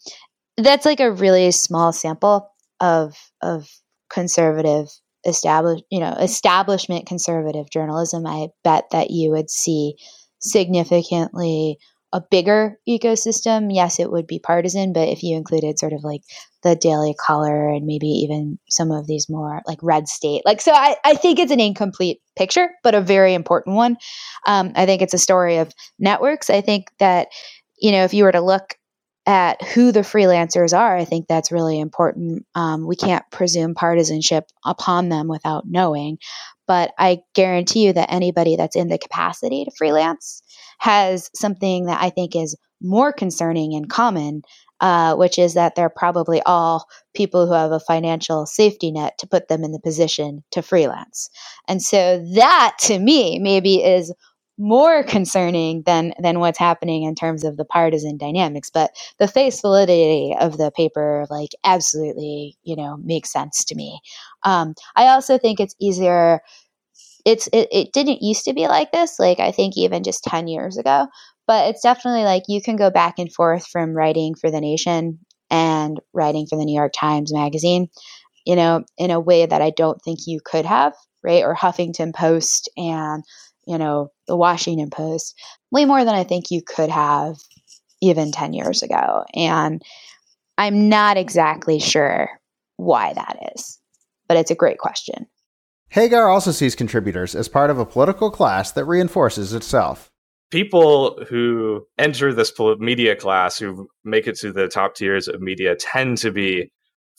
that's 0.57 0.85
like 0.85 0.99
a 0.99 1.11
really 1.11 1.51
small 1.51 1.91
sample 1.91 2.51
of 2.79 3.15
of 3.41 3.67
conservative 4.09 4.87
establish 5.25 5.81
you 5.89 5.99
know 5.99 6.13
establishment 6.13 7.05
conservative 7.05 7.69
journalism 7.69 8.25
i 8.25 8.47
bet 8.63 8.85
that 8.91 9.11
you 9.11 9.31
would 9.31 9.49
see 9.49 9.95
significantly 10.39 11.77
a 12.13 12.21
bigger 12.29 12.77
ecosystem. 12.89 13.73
Yes 13.73 13.99
it 13.99 14.11
would 14.11 14.27
be 14.27 14.39
partisan 14.39 14.91
but 14.93 15.07
if 15.07 15.23
you 15.23 15.37
included 15.37 15.79
sort 15.79 15.93
of 15.93 16.03
like 16.03 16.21
the 16.63 16.75
daily 16.75 17.13
caller 17.13 17.69
and 17.69 17.85
maybe 17.85 18.07
even 18.07 18.59
some 18.69 18.91
of 18.91 19.07
these 19.07 19.29
more 19.29 19.61
like 19.65 19.79
red 19.81 20.07
state 20.07 20.41
like 20.43 20.59
so 20.59 20.71
i, 20.73 20.95
I 21.05 21.13
think 21.13 21.39
it's 21.39 21.51
an 21.51 21.59
incomplete 21.59 22.19
picture 22.35 22.71
but 22.83 22.95
a 22.95 23.01
very 23.01 23.33
important 23.33 23.75
one. 23.75 23.97
Um, 24.45 24.71
i 24.75 24.85
think 24.85 25.01
it's 25.01 25.13
a 25.13 25.19
story 25.19 25.57
of 25.57 25.71
networks. 25.99 26.49
I 26.49 26.61
think 26.61 26.87
that 26.99 27.29
you 27.77 27.91
know 27.91 28.03
if 28.03 28.13
you 28.13 28.23
were 28.23 28.31
to 28.31 28.41
look 28.41 28.75
at 29.25 29.61
who 29.61 29.91
the 29.91 29.99
freelancers 30.01 30.77
are, 30.77 30.97
I 30.97 31.05
think 31.05 31.27
that's 31.27 31.51
really 31.51 31.79
important. 31.79 32.45
Um, 32.55 32.87
we 32.87 32.95
can't 32.95 33.23
presume 33.31 33.75
partisanship 33.75 34.45
upon 34.65 35.09
them 35.09 35.27
without 35.27 35.65
knowing. 35.67 36.17
But 36.67 36.93
I 36.97 37.19
guarantee 37.35 37.85
you 37.85 37.93
that 37.93 38.11
anybody 38.11 38.55
that's 38.55 38.75
in 38.75 38.87
the 38.87 38.97
capacity 38.97 39.65
to 39.65 39.71
freelance 39.77 40.41
has 40.79 41.29
something 41.35 41.85
that 41.85 42.01
I 42.01 42.09
think 42.09 42.35
is 42.35 42.55
more 42.81 43.13
concerning 43.13 43.73
in 43.73 43.85
common, 43.85 44.41
uh, 44.79 45.15
which 45.15 45.37
is 45.37 45.53
that 45.53 45.75
they're 45.75 45.89
probably 45.89 46.41
all 46.43 46.87
people 47.13 47.45
who 47.45 47.53
have 47.53 47.71
a 47.71 47.79
financial 47.79 48.45
safety 48.45 48.91
net 48.91 49.17
to 49.19 49.27
put 49.27 49.47
them 49.47 49.63
in 49.63 49.71
the 49.71 49.79
position 49.79 50.43
to 50.51 50.61
freelance. 50.63 51.29
And 51.67 51.81
so 51.81 52.25
that 52.35 52.77
to 52.81 52.97
me 52.97 53.37
maybe 53.37 53.83
is 53.83 54.11
more 54.61 55.03
concerning 55.03 55.81
than 55.87 56.13
than 56.19 56.39
what's 56.39 56.59
happening 56.59 57.01
in 57.03 57.15
terms 57.15 57.43
of 57.43 57.57
the 57.57 57.65
partisan 57.65 58.15
dynamics 58.15 58.69
but 58.69 58.91
the 59.17 59.27
face 59.27 59.59
validity 59.59 60.35
of 60.39 60.57
the 60.57 60.71
paper 60.77 61.25
like 61.31 61.49
absolutely 61.63 62.55
you 62.61 62.75
know 62.75 62.97
makes 63.03 63.31
sense 63.33 63.65
to 63.65 63.75
me. 63.75 63.99
Um, 64.43 64.75
i 64.95 65.07
also 65.07 65.39
think 65.39 65.59
it's 65.59 65.75
easier 65.81 66.41
it's 67.25 67.47
it, 67.47 67.67
it 67.71 67.93
didn't 67.93 68.21
used 68.21 68.45
to 68.45 68.53
be 68.53 68.67
like 68.67 68.91
this 68.91 69.19
like 69.19 69.39
i 69.39 69.51
think 69.51 69.77
even 69.77 70.03
just 70.03 70.23
10 70.23 70.47
years 70.47 70.77
ago 70.77 71.07
but 71.47 71.69
it's 71.69 71.81
definitely 71.81 72.23
like 72.23 72.43
you 72.47 72.61
can 72.61 72.75
go 72.75 72.91
back 72.91 73.15
and 73.17 73.33
forth 73.33 73.65
from 73.67 73.93
writing 73.95 74.35
for 74.35 74.51
the 74.51 74.61
nation 74.61 75.19
and 75.49 75.99
writing 76.13 76.45
for 76.47 76.57
the 76.57 76.65
new 76.65 76.75
york 76.75 76.93
times 76.95 77.33
magazine 77.33 77.87
you 78.45 78.55
know 78.55 78.83
in 78.97 79.11
a 79.11 79.19
way 79.19 79.45
that 79.45 79.61
i 79.61 79.71
don't 79.71 80.01
think 80.03 80.19
you 80.27 80.39
could 80.43 80.65
have 80.65 80.93
right 81.23 81.43
or 81.43 81.55
huffington 81.55 82.13
post 82.13 82.69
and 82.77 83.23
you 83.65 83.77
know, 83.77 84.11
the 84.27 84.35
Washington 84.35 84.89
Post, 84.89 85.39
way 85.71 85.85
more 85.85 86.03
than 86.03 86.15
I 86.15 86.23
think 86.23 86.51
you 86.51 86.61
could 86.61 86.89
have 86.89 87.35
even 88.01 88.31
10 88.31 88.53
years 88.53 88.83
ago. 88.83 89.23
And 89.35 89.81
I'm 90.57 90.89
not 90.89 91.17
exactly 91.17 91.79
sure 91.79 92.29
why 92.77 93.13
that 93.13 93.53
is, 93.55 93.79
but 94.27 94.37
it's 94.37 94.51
a 94.51 94.55
great 94.55 94.77
question. 94.77 95.27
Hagar 95.89 96.29
also 96.29 96.51
sees 96.51 96.73
contributors 96.73 97.35
as 97.35 97.49
part 97.49 97.69
of 97.69 97.77
a 97.77 97.85
political 97.85 98.31
class 98.31 98.71
that 98.71 98.85
reinforces 98.85 99.53
itself. 99.53 100.09
People 100.49 101.23
who 101.29 101.85
enter 101.97 102.33
this 102.33 102.51
media 102.79 103.15
class, 103.15 103.57
who 103.57 103.87
make 104.03 104.27
it 104.27 104.37
to 104.37 104.51
the 104.51 104.67
top 104.67 104.95
tiers 104.95 105.27
of 105.27 105.41
media, 105.41 105.75
tend 105.75 106.17
to 106.19 106.31
be 106.31 106.71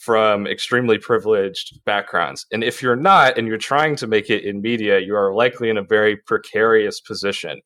from 0.03 0.49
extremely 0.49 0.99
privileged 0.99 1.79
backgrounds. 1.85 2.45
And 2.51 2.65
if 2.65 2.83
you're 2.83 2.97
not, 2.97 3.39
and 3.39 3.47
you're 3.47 3.57
trying 3.57 3.95
to 3.97 4.09
make 4.09 4.31
it 4.31 4.43
in 4.43 4.61
media, 4.61 4.99
you 4.99 5.15
are 5.15 5.33
likely 5.33 5.71
in 5.71 5.79
a 5.79 5.83
very 5.83 6.17
precarious 6.17 7.01
position, 7.01 7.61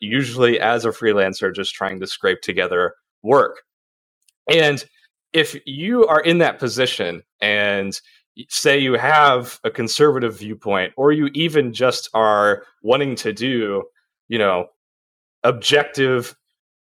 usually 0.00 0.58
as 0.58 0.86
a 0.86 0.88
freelancer, 0.88 1.54
just 1.54 1.74
trying 1.74 2.00
to 2.00 2.06
scrape 2.06 2.40
together 2.40 2.94
work. 3.22 3.60
And 4.50 4.82
if 5.34 5.60
you 5.66 6.06
are 6.06 6.22
in 6.22 6.38
that 6.38 6.58
position 6.58 7.22
and 7.42 8.00
say 8.48 8.78
you 8.78 8.94
have 8.94 9.60
a 9.62 9.70
conservative 9.70 10.38
viewpoint, 10.38 10.94
or 10.96 11.12
you 11.12 11.28
even 11.34 11.74
just 11.74 12.08
are 12.14 12.62
wanting 12.82 13.14
to 13.16 13.34
do, 13.34 13.82
you 14.28 14.38
know, 14.38 14.68
objective 15.44 16.34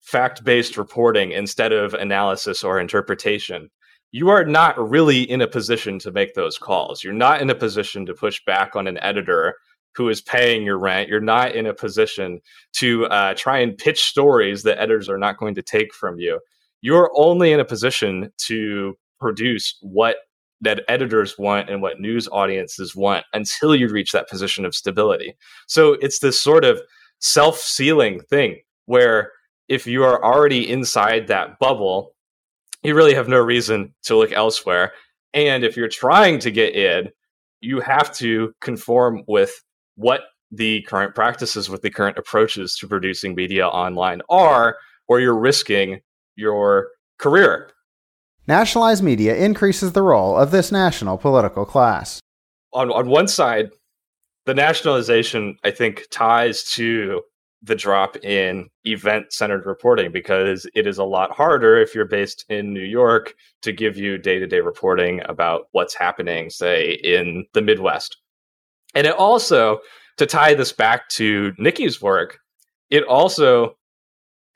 fact 0.02 0.44
based 0.44 0.76
reporting 0.76 1.32
instead 1.32 1.72
of 1.72 1.92
analysis 1.94 2.62
or 2.62 2.78
interpretation, 2.78 3.68
you 4.16 4.30
are 4.30 4.46
not 4.46 4.78
really 4.78 5.30
in 5.30 5.42
a 5.42 5.46
position 5.46 5.98
to 5.98 6.10
make 6.10 6.32
those 6.32 6.56
calls. 6.56 7.04
You're 7.04 7.12
not 7.12 7.42
in 7.42 7.50
a 7.50 7.54
position 7.54 8.06
to 8.06 8.14
push 8.14 8.42
back 8.46 8.74
on 8.74 8.86
an 8.86 8.98
editor 9.02 9.56
who 9.94 10.08
is 10.08 10.22
paying 10.22 10.62
your 10.62 10.78
rent. 10.78 11.10
You're 11.10 11.20
not 11.20 11.54
in 11.54 11.66
a 11.66 11.74
position 11.74 12.40
to 12.76 13.04
uh, 13.08 13.34
try 13.34 13.58
and 13.58 13.76
pitch 13.76 14.04
stories 14.04 14.62
that 14.62 14.80
editors 14.80 15.10
are 15.10 15.18
not 15.18 15.36
going 15.36 15.54
to 15.56 15.60
take 15.60 15.92
from 15.92 16.18
you. 16.18 16.40
You're 16.80 17.10
only 17.14 17.52
in 17.52 17.60
a 17.60 17.64
position 17.66 18.32
to 18.46 18.96
produce 19.20 19.76
what 19.82 20.16
that 20.62 20.80
editors 20.88 21.36
want 21.36 21.68
and 21.68 21.82
what 21.82 22.00
news 22.00 22.26
audiences 22.32 22.96
want 22.96 23.26
until 23.34 23.76
you 23.76 23.86
reach 23.86 24.12
that 24.12 24.30
position 24.30 24.64
of 24.64 24.74
stability. 24.74 25.36
So 25.66 25.92
it's 26.00 26.20
this 26.20 26.40
sort 26.40 26.64
of 26.64 26.80
self 27.18 27.58
sealing 27.58 28.22
thing 28.30 28.62
where 28.86 29.32
if 29.68 29.86
you 29.86 30.04
are 30.04 30.24
already 30.24 30.70
inside 30.70 31.26
that 31.26 31.58
bubble, 31.58 32.15
you 32.86 32.94
really 32.94 33.14
have 33.14 33.28
no 33.28 33.38
reason 33.38 33.94
to 34.04 34.16
look 34.16 34.32
elsewhere. 34.32 34.92
And 35.34 35.64
if 35.64 35.76
you're 35.76 35.88
trying 35.88 36.38
to 36.40 36.50
get 36.50 36.74
in, 36.74 37.10
you 37.60 37.80
have 37.80 38.14
to 38.16 38.54
conform 38.60 39.22
with 39.26 39.62
what 39.96 40.22
the 40.50 40.82
current 40.82 41.14
practices, 41.14 41.68
with 41.68 41.82
the 41.82 41.90
current 41.90 42.18
approaches 42.18 42.76
to 42.76 42.86
producing 42.86 43.34
media 43.34 43.66
online 43.66 44.22
are, 44.28 44.76
or 45.08 45.20
you're 45.20 45.38
risking 45.38 46.00
your 46.36 46.88
career. 47.18 47.70
Nationalized 48.46 49.02
media 49.02 49.34
increases 49.34 49.92
the 49.92 50.02
role 50.02 50.36
of 50.36 50.52
this 50.52 50.70
national 50.70 51.18
political 51.18 51.64
class. 51.64 52.20
On, 52.72 52.90
on 52.92 53.08
one 53.08 53.26
side, 53.26 53.70
the 54.44 54.54
nationalization, 54.54 55.58
I 55.64 55.72
think, 55.72 56.04
ties 56.10 56.62
to 56.74 57.22
the 57.66 57.74
drop 57.74 58.16
in 58.24 58.68
event 58.84 59.32
centered 59.32 59.66
reporting 59.66 60.12
because 60.12 60.66
it 60.74 60.86
is 60.86 60.98
a 60.98 61.04
lot 61.04 61.30
harder 61.32 61.76
if 61.76 61.94
you're 61.94 62.04
based 62.04 62.44
in 62.48 62.72
New 62.72 62.84
York 62.84 63.34
to 63.62 63.72
give 63.72 63.96
you 63.96 64.18
day 64.18 64.38
to 64.38 64.46
day 64.46 64.60
reporting 64.60 65.20
about 65.28 65.66
what's 65.72 65.94
happening, 65.94 66.48
say, 66.48 66.92
in 67.02 67.44
the 67.54 67.62
Midwest. 67.62 68.16
And 68.94 69.06
it 69.06 69.14
also 69.14 69.80
to 70.16 70.26
tie 70.26 70.54
this 70.54 70.72
back 70.72 71.08
to 71.10 71.52
Nikki's 71.58 72.00
work, 72.00 72.38
it 72.90 73.04
also 73.04 73.76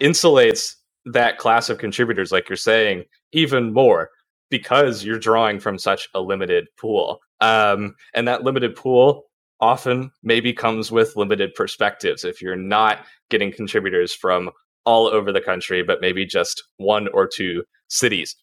insulates 0.00 0.74
that 1.04 1.38
class 1.38 1.68
of 1.68 1.78
contributors, 1.78 2.32
like 2.32 2.48
you're 2.48 2.56
saying, 2.56 3.04
even 3.32 3.72
more 3.72 4.10
because 4.50 5.04
you're 5.04 5.18
drawing 5.18 5.60
from 5.60 5.78
such 5.78 6.08
a 6.14 6.20
limited 6.20 6.66
pool. 6.78 7.20
Um, 7.40 7.94
and 8.14 8.26
that 8.28 8.42
limited 8.42 8.74
pool 8.74 9.29
often 9.60 10.10
maybe 10.22 10.52
comes 10.52 10.90
with 10.90 11.16
limited 11.16 11.54
perspectives 11.54 12.24
if 12.24 12.42
you're 12.42 12.56
not 12.56 13.04
getting 13.30 13.52
contributors 13.52 14.14
from 14.14 14.50
all 14.84 15.06
over 15.08 15.32
the 15.32 15.40
country, 15.40 15.82
but 15.82 16.00
maybe 16.00 16.26
just 16.26 16.62
one 16.78 17.08
or 17.14 17.28
two 17.28 17.64
cities. 17.88 18.36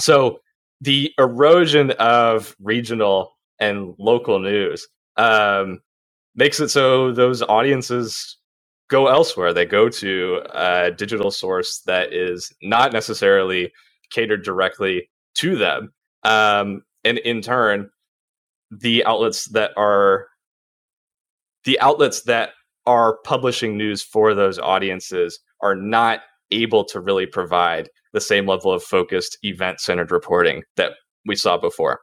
So 0.00 0.40
the 0.80 1.12
erosion 1.18 1.92
of 1.92 2.56
regional 2.60 3.32
and 3.60 3.94
local 3.98 4.40
news 4.40 4.88
um, 5.16 5.80
makes 6.34 6.60
it 6.60 6.70
so 6.70 7.12
those 7.12 7.42
audiences 7.42 8.38
go 8.88 9.08
elsewhere. 9.08 9.52
They 9.52 9.66
go 9.66 9.88
to 9.88 10.42
a 10.52 10.90
digital 10.92 11.30
source 11.30 11.82
that 11.86 12.12
is 12.12 12.52
not 12.62 12.92
necessarily 12.92 13.72
catered 14.12 14.44
directly 14.44 15.10
to 15.36 15.56
them. 15.56 15.92
Um, 16.24 16.82
and 17.04 17.18
in 17.18 17.42
turn, 17.42 17.90
the 18.80 19.04
outlets 19.04 19.50
that 19.52 19.72
are 19.76 20.26
the 21.64 21.78
outlets 21.80 22.22
that 22.22 22.50
are 22.86 23.18
publishing 23.24 23.76
news 23.76 24.02
for 24.02 24.34
those 24.34 24.58
audiences 24.58 25.38
are 25.60 25.76
not 25.76 26.20
able 26.50 26.84
to 26.84 27.00
really 27.00 27.26
provide 27.26 27.88
the 28.12 28.20
same 28.20 28.46
level 28.46 28.72
of 28.72 28.82
focused 28.82 29.38
event 29.42 29.80
centered 29.80 30.10
reporting 30.10 30.62
that 30.76 30.92
we 31.26 31.36
saw 31.36 31.56
before. 31.56 32.00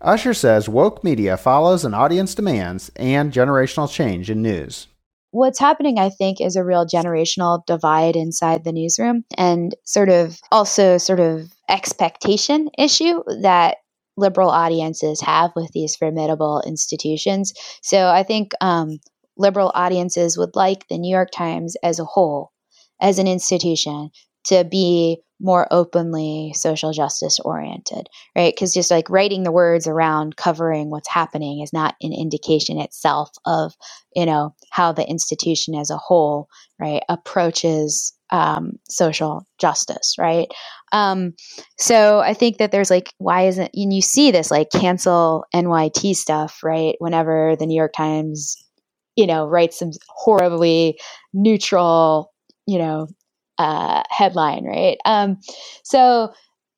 Usher 0.00 0.34
says 0.34 0.68
woke 0.68 1.02
media 1.02 1.36
follows 1.36 1.84
an 1.84 1.94
audience 1.94 2.34
demands 2.34 2.90
and 2.96 3.32
generational 3.32 3.90
change 3.90 4.30
in 4.30 4.42
news. 4.42 4.86
What's 5.30 5.58
happening, 5.58 5.98
I 5.98 6.10
think, 6.10 6.40
is 6.40 6.54
a 6.54 6.64
real 6.64 6.86
generational 6.86 7.66
divide 7.66 8.14
inside 8.14 8.62
the 8.62 8.72
newsroom 8.72 9.24
and 9.36 9.74
sort 9.84 10.08
of 10.08 10.38
also 10.52 10.96
sort 10.98 11.18
of 11.18 11.52
expectation 11.68 12.68
issue 12.78 13.22
that 13.40 13.78
liberal 14.16 14.50
audiences 14.50 15.20
have 15.20 15.52
with 15.56 15.70
these 15.72 15.96
formidable 15.96 16.62
institutions. 16.66 17.52
So 17.82 18.08
I 18.08 18.22
think 18.22 18.52
um, 18.60 18.98
liberal 19.36 19.72
audiences 19.74 20.38
would 20.38 20.54
like 20.54 20.86
the 20.88 20.98
New 20.98 21.10
York 21.14 21.30
Times 21.30 21.76
as 21.82 21.98
a 21.98 22.04
whole, 22.04 22.52
as 23.00 23.18
an 23.18 23.26
institution, 23.26 24.10
to 24.44 24.64
be 24.64 25.18
more 25.40 25.66
openly 25.70 26.52
social 26.54 26.92
justice 26.92 27.40
oriented, 27.40 28.08
right? 28.36 28.54
Because 28.54 28.72
just 28.72 28.90
like 28.90 29.10
writing 29.10 29.42
the 29.42 29.52
words 29.52 29.86
around 29.86 30.36
covering 30.36 30.90
what's 30.90 31.08
happening 31.08 31.60
is 31.60 31.72
not 31.72 31.96
an 32.00 32.12
indication 32.12 32.78
itself 32.78 33.30
of, 33.44 33.74
you 34.14 34.26
know, 34.26 34.54
how 34.70 34.92
the 34.92 35.08
institution 35.08 35.74
as 35.74 35.90
a 35.90 35.96
whole, 35.96 36.48
right, 36.78 37.02
approaches 37.08 38.14
um, 38.34 38.72
social 38.90 39.46
justice, 39.60 40.16
right? 40.18 40.48
Um, 40.92 41.34
so 41.78 42.20
I 42.20 42.34
think 42.34 42.58
that 42.58 42.72
there's 42.72 42.90
like, 42.90 43.12
why 43.18 43.46
isn't, 43.46 43.70
and 43.74 43.94
you 43.94 44.02
see 44.02 44.32
this 44.32 44.50
like 44.50 44.70
cancel 44.72 45.46
NYT 45.54 46.16
stuff, 46.16 46.60
right? 46.64 46.96
Whenever 46.98 47.56
the 47.56 47.66
New 47.66 47.76
York 47.76 47.94
Times, 47.96 48.56
you 49.16 49.28
know, 49.28 49.46
writes 49.46 49.78
some 49.78 49.92
horribly 50.08 50.98
neutral, 51.32 52.32
you 52.66 52.78
know, 52.80 53.08
uh, 53.58 54.02
headline, 54.10 54.64
right? 54.66 54.98
Um, 55.06 55.38
so, 55.84 56.34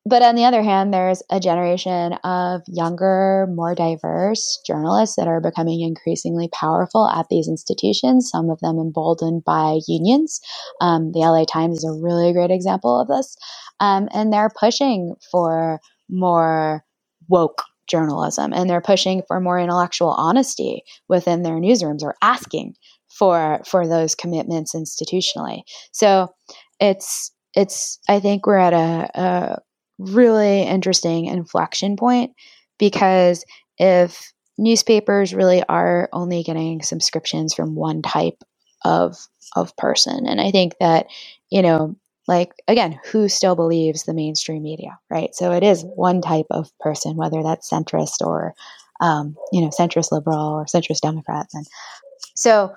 but 0.07 0.21
on 0.21 0.35
the 0.35 0.45
other 0.45 0.63
hand, 0.63 0.93
there's 0.93 1.21
a 1.29 1.39
generation 1.39 2.13
of 2.23 2.61
younger, 2.67 3.47
more 3.53 3.75
diverse 3.75 4.59
journalists 4.65 5.15
that 5.17 5.27
are 5.27 5.41
becoming 5.41 5.81
increasingly 5.81 6.49
powerful 6.53 7.09
at 7.09 7.27
these 7.29 7.47
institutions, 7.47 8.29
some 8.29 8.49
of 8.49 8.59
them 8.59 8.77
emboldened 8.77 9.43
by 9.43 9.79
unions. 9.87 10.39
Um, 10.81 11.11
the 11.11 11.19
LA 11.19 11.45
Times 11.45 11.77
is 11.77 11.83
a 11.83 12.01
really 12.01 12.33
great 12.33 12.51
example 12.51 12.99
of 12.99 13.07
this. 13.07 13.35
Um, 13.79 14.07
and 14.13 14.31
they're 14.31 14.51
pushing 14.59 15.15
for 15.31 15.79
more 16.09 16.83
woke 17.29 17.63
journalism 17.87 18.53
and 18.53 18.69
they're 18.69 18.81
pushing 18.81 19.23
for 19.27 19.39
more 19.39 19.59
intellectual 19.59 20.11
honesty 20.11 20.83
within 21.07 21.43
their 21.43 21.55
newsrooms 21.55 22.03
or 22.03 22.15
asking 22.21 22.73
for 23.09 23.61
for 23.65 23.87
those 23.87 24.15
commitments 24.15 24.75
institutionally. 24.75 25.61
So 25.91 26.33
it's 26.79 27.31
it's 27.55 27.99
I 28.07 28.19
think 28.19 28.45
we're 28.45 28.57
at 28.57 28.73
a, 28.73 29.09
a 29.19 29.57
really 29.97 30.63
interesting 30.63 31.25
inflection 31.25 31.95
point 31.95 32.33
because 32.77 33.45
if 33.77 34.31
newspapers 34.57 35.33
really 35.33 35.63
are 35.63 36.09
only 36.13 36.43
getting 36.43 36.81
subscriptions 36.81 37.53
from 37.53 37.75
one 37.75 38.01
type 38.01 38.43
of 38.83 39.17
of 39.55 39.75
person 39.77 40.27
and 40.27 40.41
i 40.41 40.51
think 40.51 40.73
that 40.79 41.07
you 41.49 41.61
know 41.61 41.95
like 42.27 42.51
again 42.67 42.99
who 43.11 43.29
still 43.29 43.55
believes 43.55 44.03
the 44.03 44.13
mainstream 44.13 44.61
media 44.61 44.97
right 45.09 45.33
so 45.33 45.51
it 45.51 45.63
is 45.63 45.83
one 45.95 46.21
type 46.21 46.47
of 46.51 46.69
person 46.79 47.15
whether 47.15 47.41
that's 47.43 47.69
centrist 47.69 48.21
or 48.21 48.53
um, 48.99 49.35
you 49.51 49.61
know 49.61 49.69
centrist 49.69 50.11
liberal 50.11 50.53
or 50.53 50.65
centrist 50.65 51.01
democrat 51.01 51.47
and 51.53 51.67
so 52.35 52.73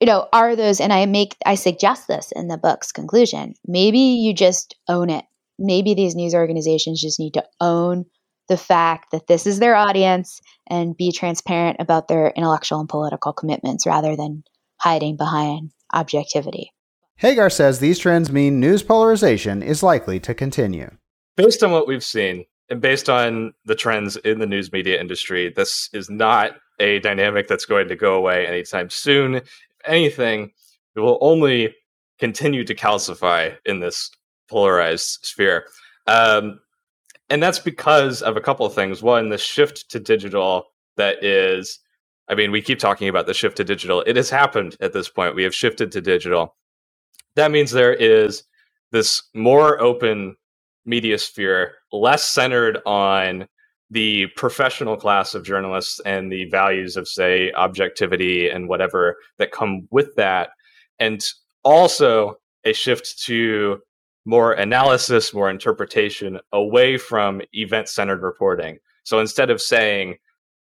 you 0.00 0.06
know, 0.06 0.28
are 0.32 0.56
those, 0.56 0.80
and 0.80 0.92
I 0.92 1.06
make, 1.06 1.36
I 1.46 1.54
suggest 1.54 2.06
this 2.06 2.32
in 2.32 2.48
the 2.48 2.58
book's 2.58 2.92
conclusion. 2.92 3.54
Maybe 3.66 3.98
you 3.98 4.34
just 4.34 4.74
own 4.88 5.10
it. 5.10 5.24
Maybe 5.58 5.94
these 5.94 6.14
news 6.14 6.34
organizations 6.34 7.00
just 7.00 7.20
need 7.20 7.34
to 7.34 7.44
own 7.60 8.04
the 8.48 8.56
fact 8.56 9.10
that 9.10 9.26
this 9.26 9.46
is 9.46 9.58
their 9.58 9.74
audience 9.74 10.40
and 10.68 10.96
be 10.96 11.10
transparent 11.12 11.78
about 11.80 12.08
their 12.08 12.28
intellectual 12.36 12.80
and 12.80 12.88
political 12.88 13.32
commitments 13.32 13.86
rather 13.86 14.16
than 14.16 14.44
hiding 14.78 15.16
behind 15.16 15.72
objectivity. 15.92 16.72
Hagar 17.16 17.50
says 17.50 17.78
these 17.78 17.98
trends 17.98 18.30
mean 18.30 18.60
news 18.60 18.82
polarization 18.82 19.62
is 19.62 19.82
likely 19.82 20.20
to 20.20 20.34
continue. 20.34 20.90
Based 21.36 21.62
on 21.62 21.72
what 21.72 21.88
we've 21.88 22.04
seen, 22.04 22.44
and 22.68 22.80
based 22.80 23.08
on 23.08 23.54
the 23.64 23.74
trends 23.74 24.16
in 24.16 24.38
the 24.38 24.46
news 24.46 24.72
media 24.72 25.00
industry, 25.00 25.52
this 25.54 25.88
is 25.92 26.10
not 26.10 26.52
a 26.78 26.98
dynamic 27.00 27.48
that's 27.48 27.64
going 27.64 27.88
to 27.88 27.96
go 27.96 28.14
away 28.14 28.46
anytime 28.46 28.90
soon 28.90 29.36
If 29.36 29.44
anything, 29.84 30.50
it 30.94 31.00
will 31.00 31.18
only 31.20 31.74
continue 32.18 32.64
to 32.64 32.74
calcify 32.74 33.56
in 33.64 33.80
this 33.80 34.10
polarized 34.48 35.20
sphere. 35.22 35.66
Um, 36.06 36.60
and 37.28 37.42
that's 37.42 37.58
because 37.58 38.22
of 38.22 38.36
a 38.36 38.40
couple 38.40 38.66
of 38.66 38.74
things. 38.74 39.02
One, 39.02 39.28
the 39.28 39.38
shift 39.38 39.90
to 39.90 40.00
digital 40.00 40.66
that 40.96 41.24
is, 41.24 41.80
I 42.28 42.34
mean, 42.34 42.52
we 42.52 42.62
keep 42.62 42.78
talking 42.78 43.08
about 43.08 43.26
the 43.26 43.34
shift 43.34 43.56
to 43.58 43.64
digital. 43.64 44.02
It 44.02 44.16
has 44.16 44.30
happened 44.30 44.76
at 44.80 44.92
this 44.92 45.08
point. 45.08 45.34
We 45.34 45.42
have 45.42 45.54
shifted 45.54 45.92
to 45.92 46.00
digital. 46.00 46.56
That 47.34 47.50
means 47.50 47.70
there 47.70 47.94
is 47.94 48.44
this 48.92 49.22
more 49.34 49.80
open 49.80 50.36
media 50.84 51.18
sphere, 51.18 51.74
less 51.92 52.24
centered 52.24 52.78
on 52.86 53.46
the 53.90 54.26
professional 54.36 54.96
class 54.96 55.34
of 55.34 55.44
journalists 55.44 56.00
and 56.06 56.30
the 56.30 56.46
values 56.46 56.96
of 56.96 57.06
say 57.06 57.52
objectivity 57.52 58.48
and 58.48 58.68
whatever 58.68 59.16
that 59.38 59.52
come 59.52 59.86
with 59.90 60.14
that 60.16 60.50
and 60.98 61.24
also 61.62 62.36
a 62.64 62.72
shift 62.72 63.22
to 63.24 63.78
more 64.26 64.52
analysis 64.52 65.32
more 65.32 65.48
interpretation 65.48 66.38
away 66.52 66.98
from 66.98 67.40
event 67.52 67.88
centered 67.88 68.22
reporting. 68.22 68.78
So 69.04 69.20
instead 69.20 69.50
of 69.50 69.62
saying 69.62 70.16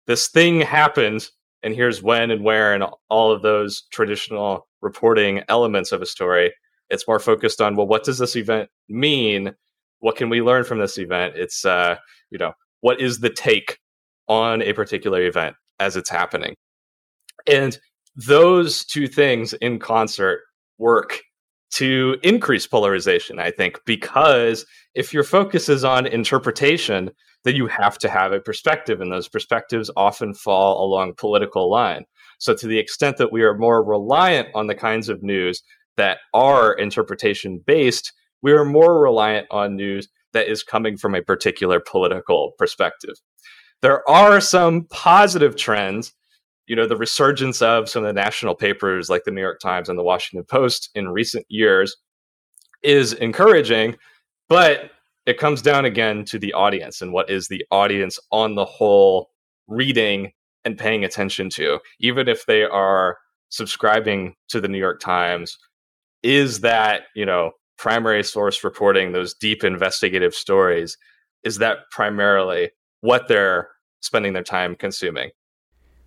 this 0.07 0.28
thing 0.28 0.61
happened 0.61 1.30
and 1.62 1.74
here's 1.74 2.02
when 2.02 2.30
and 2.30 2.44
where 2.44 2.74
and 2.74 2.84
all 3.09 3.32
of 3.32 3.42
those 3.42 3.84
traditional 3.90 4.68
reporting 4.82 5.42
elements 5.48 5.92
of 5.92 6.02
a 6.02 6.07
story 6.07 6.52
it's 6.90 7.09
more 7.09 7.18
focused 7.18 7.62
on 7.62 7.76
well 7.76 7.86
what 7.86 8.05
does 8.05 8.18
this 8.18 8.36
event 8.36 8.68
mean? 8.88 9.55
What 10.00 10.16
can 10.16 10.28
we 10.28 10.42
learn 10.42 10.64
from 10.64 10.78
this 10.78 10.98
event? 10.98 11.34
It's 11.36 11.64
uh 11.64 11.96
you 12.30 12.38
know 12.38 12.52
what 12.80 13.00
is 13.00 13.20
the 13.20 13.30
take 13.30 13.78
on 14.28 14.62
a 14.62 14.72
particular 14.72 15.22
event 15.22 15.57
as 15.80 15.96
it's 15.96 16.11
happening. 16.11 16.55
And 17.46 17.78
those 18.16 18.84
two 18.84 19.07
things 19.07 19.55
in 19.55 19.78
concert 19.78 20.42
work 20.78 21.20
to 21.74 22.16
increase 22.22 22.66
polarization, 22.66 23.38
I 23.38 23.50
think, 23.50 23.80
because 23.84 24.64
if 24.94 25.12
your 25.12 25.24
focus 25.24 25.68
is 25.68 25.84
on 25.84 26.06
interpretation, 26.06 27.10
then 27.44 27.56
you 27.56 27.66
have 27.66 27.98
to 27.98 28.08
have 28.08 28.32
a 28.32 28.40
perspective, 28.40 29.00
and 29.00 29.12
those 29.12 29.28
perspectives 29.28 29.90
often 29.96 30.34
fall 30.34 30.84
along 30.84 31.14
political 31.16 31.70
line. 31.70 32.04
So, 32.38 32.54
to 32.54 32.66
the 32.66 32.78
extent 32.78 33.16
that 33.18 33.32
we 33.32 33.42
are 33.42 33.56
more 33.56 33.84
reliant 33.84 34.48
on 34.54 34.66
the 34.66 34.74
kinds 34.74 35.08
of 35.08 35.22
news 35.22 35.62
that 35.96 36.18
are 36.32 36.72
interpretation 36.74 37.60
based, 37.66 38.12
we 38.42 38.52
are 38.52 38.64
more 38.64 39.00
reliant 39.00 39.46
on 39.50 39.76
news 39.76 40.08
that 40.32 40.48
is 40.48 40.62
coming 40.62 40.96
from 40.96 41.14
a 41.14 41.22
particular 41.22 41.80
political 41.80 42.52
perspective. 42.58 43.14
There 43.82 44.08
are 44.08 44.40
some 44.40 44.86
positive 44.90 45.56
trends. 45.56 46.12
You 46.66 46.76
know, 46.76 46.86
the 46.86 46.96
resurgence 46.96 47.60
of 47.60 47.88
some 47.88 48.04
of 48.04 48.14
the 48.14 48.20
national 48.20 48.54
papers 48.54 49.10
like 49.10 49.24
the 49.24 49.30
New 49.30 49.40
York 49.40 49.60
Times 49.60 49.88
and 49.88 49.98
the 49.98 50.02
Washington 50.02 50.44
Post 50.44 50.90
in 50.94 51.08
recent 51.08 51.44
years 51.48 51.96
is 52.82 53.12
encouraging, 53.14 53.96
but 54.48 54.90
it 55.26 55.38
comes 55.38 55.62
down 55.62 55.84
again 55.84 56.24
to 56.26 56.38
the 56.38 56.52
audience 56.52 57.00
and 57.00 57.12
what 57.12 57.30
is 57.30 57.48
the 57.48 57.64
audience 57.70 58.18
on 58.30 58.54
the 58.54 58.64
whole 58.64 59.30
reading 59.68 60.32
and 60.64 60.78
paying 60.78 61.04
attention 61.04 61.50
to, 61.50 61.78
even 62.00 62.28
if 62.28 62.46
they 62.46 62.62
are 62.62 63.18
subscribing 63.48 64.34
to 64.48 64.60
the 64.60 64.68
New 64.68 64.78
York 64.78 65.00
Times, 65.00 65.56
is 66.22 66.60
that, 66.60 67.02
you 67.14 67.26
know, 67.26 67.52
primary 67.76 68.22
source 68.22 68.64
reporting 68.64 69.12
those 69.12 69.34
deep 69.34 69.64
investigative 69.64 70.34
stories, 70.34 70.96
is 71.42 71.58
that 71.58 71.78
primarily 71.90 72.70
what 73.00 73.28
they're 73.28 73.68
spending 74.00 74.32
their 74.32 74.42
time 74.42 74.74
consuming? 74.74 75.30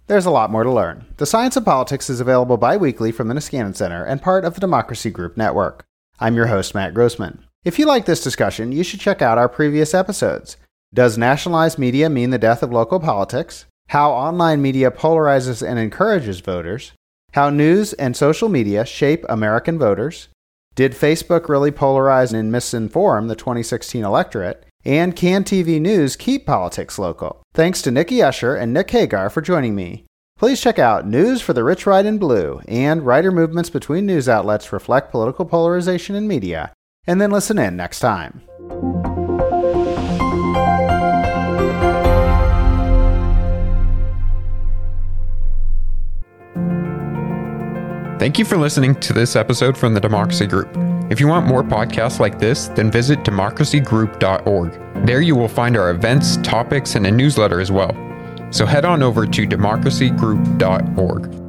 There's 0.08 0.26
a 0.26 0.32
lot 0.32 0.52
more 0.52 0.64
to 0.64 0.72
learn. 0.72 1.06
The 1.18 1.26
Science 1.26 1.58
of 1.58 1.66
Politics 1.66 2.10
is 2.10 2.22
available 2.22 2.56
bi 2.56 2.78
weekly 2.78 3.12
from 3.12 3.28
the 3.28 3.34
Niskanen 3.34 3.76
Center 3.76 4.06
and 4.06 4.22
part 4.22 4.46
of 4.46 4.54
the 4.54 4.62
Democracy 4.62 5.10
Group 5.10 5.36
Network. 5.36 5.84
I'm 6.18 6.34
your 6.34 6.48
host, 6.48 6.74
Matt 6.74 6.94
Grossmann. 6.94 7.44
If 7.66 7.78
you 7.78 7.86
like 7.86 8.06
this 8.06 8.24
discussion, 8.24 8.72
you 8.72 8.86
should 8.86 9.02
check 9.02 9.22
out 9.22 9.38
our 9.38 9.50
previous 9.50 9.94
episodes. 9.94 10.56
Does 10.94 11.18
nationalized 11.18 11.78
media 11.78 12.10
mean 12.10 12.30
the 12.30 12.38
death 12.38 12.64
of 12.64 12.72
local 12.72 13.02
politics? 13.02 13.66
How 13.90 14.12
online 14.12 14.62
media 14.62 14.92
polarizes 14.92 15.62
and 15.62 15.78
encourages 15.78 16.40
voters? 16.40 16.94
How 17.34 17.50
news 17.50 17.92
and 17.92 18.16
social 18.16 18.48
media 18.48 18.86
shape 18.86 19.26
American 19.28 19.78
voters? 19.78 20.30
Did 20.76 20.94
Facebook 20.94 21.50
really 21.50 21.72
polarize 21.72 22.34
and 22.34 22.50
misinform 22.50 23.28
the 23.28 23.36
2016 23.36 24.06
electorate? 24.06 24.67
And 24.88 25.18
can 25.18 25.44
TV 25.44 25.82
news 25.82 26.16
keep 26.16 26.46
politics 26.46 26.98
local? 26.98 27.44
Thanks 27.54 27.82
to 27.82 27.92
Nikki 27.92 28.24
Usher 28.24 28.56
and 28.56 28.74
Nick 28.74 28.90
Hagar 28.90 29.30
for 29.30 29.42
joining 29.42 29.76
me. 29.76 30.06
Please 30.40 30.62
check 30.62 30.80
out 30.80 31.06
News 31.06 31.42
for 31.42 31.52
the 31.52 31.66
Rich, 31.66 31.86
White, 31.86 32.06
and 32.06 32.18
Blue 32.18 32.62
and 32.70 33.06
writer 33.06 33.30
movements 33.30 33.70
between 33.70 34.06
news 34.06 34.30
outlets 34.30 34.72
reflect 34.72 35.12
political 35.12 35.44
polarization 35.44 36.16
in 36.16 36.26
media, 36.26 36.72
and 37.06 37.20
then 37.20 37.32
listen 37.32 37.60
in 37.60 37.76
next 37.76 38.00
time. 38.00 38.44
Thank 48.20 48.40
you 48.40 48.46
for 48.46 48.56
listening 48.56 48.96
to 49.02 49.12
this 49.12 49.36
episode 49.36 49.78
from 49.78 49.94
the 49.94 50.00
Democracy 50.00 50.48
Group. 50.48 50.87
If 51.10 51.20
you 51.20 51.28
want 51.28 51.48
more 51.48 51.64
podcasts 51.64 52.20
like 52.20 52.38
this, 52.38 52.68
then 52.70 52.92
visit 52.92 53.20
democracygroup.org. 53.20 55.06
There 55.06 55.22
you 55.22 55.36
will 55.36 55.48
find 55.48 55.78
our 55.78 55.92
events, 55.92 56.38
topics, 56.38 56.96
and 56.96 57.08
a 57.08 57.12
newsletter 57.12 57.62
as 57.62 57.72
well. 57.72 57.96
So 58.52 58.66
head 58.66 58.86
on 58.86 59.02
over 59.02 59.26
to 59.26 59.48
democracygroup.org. 59.48 61.47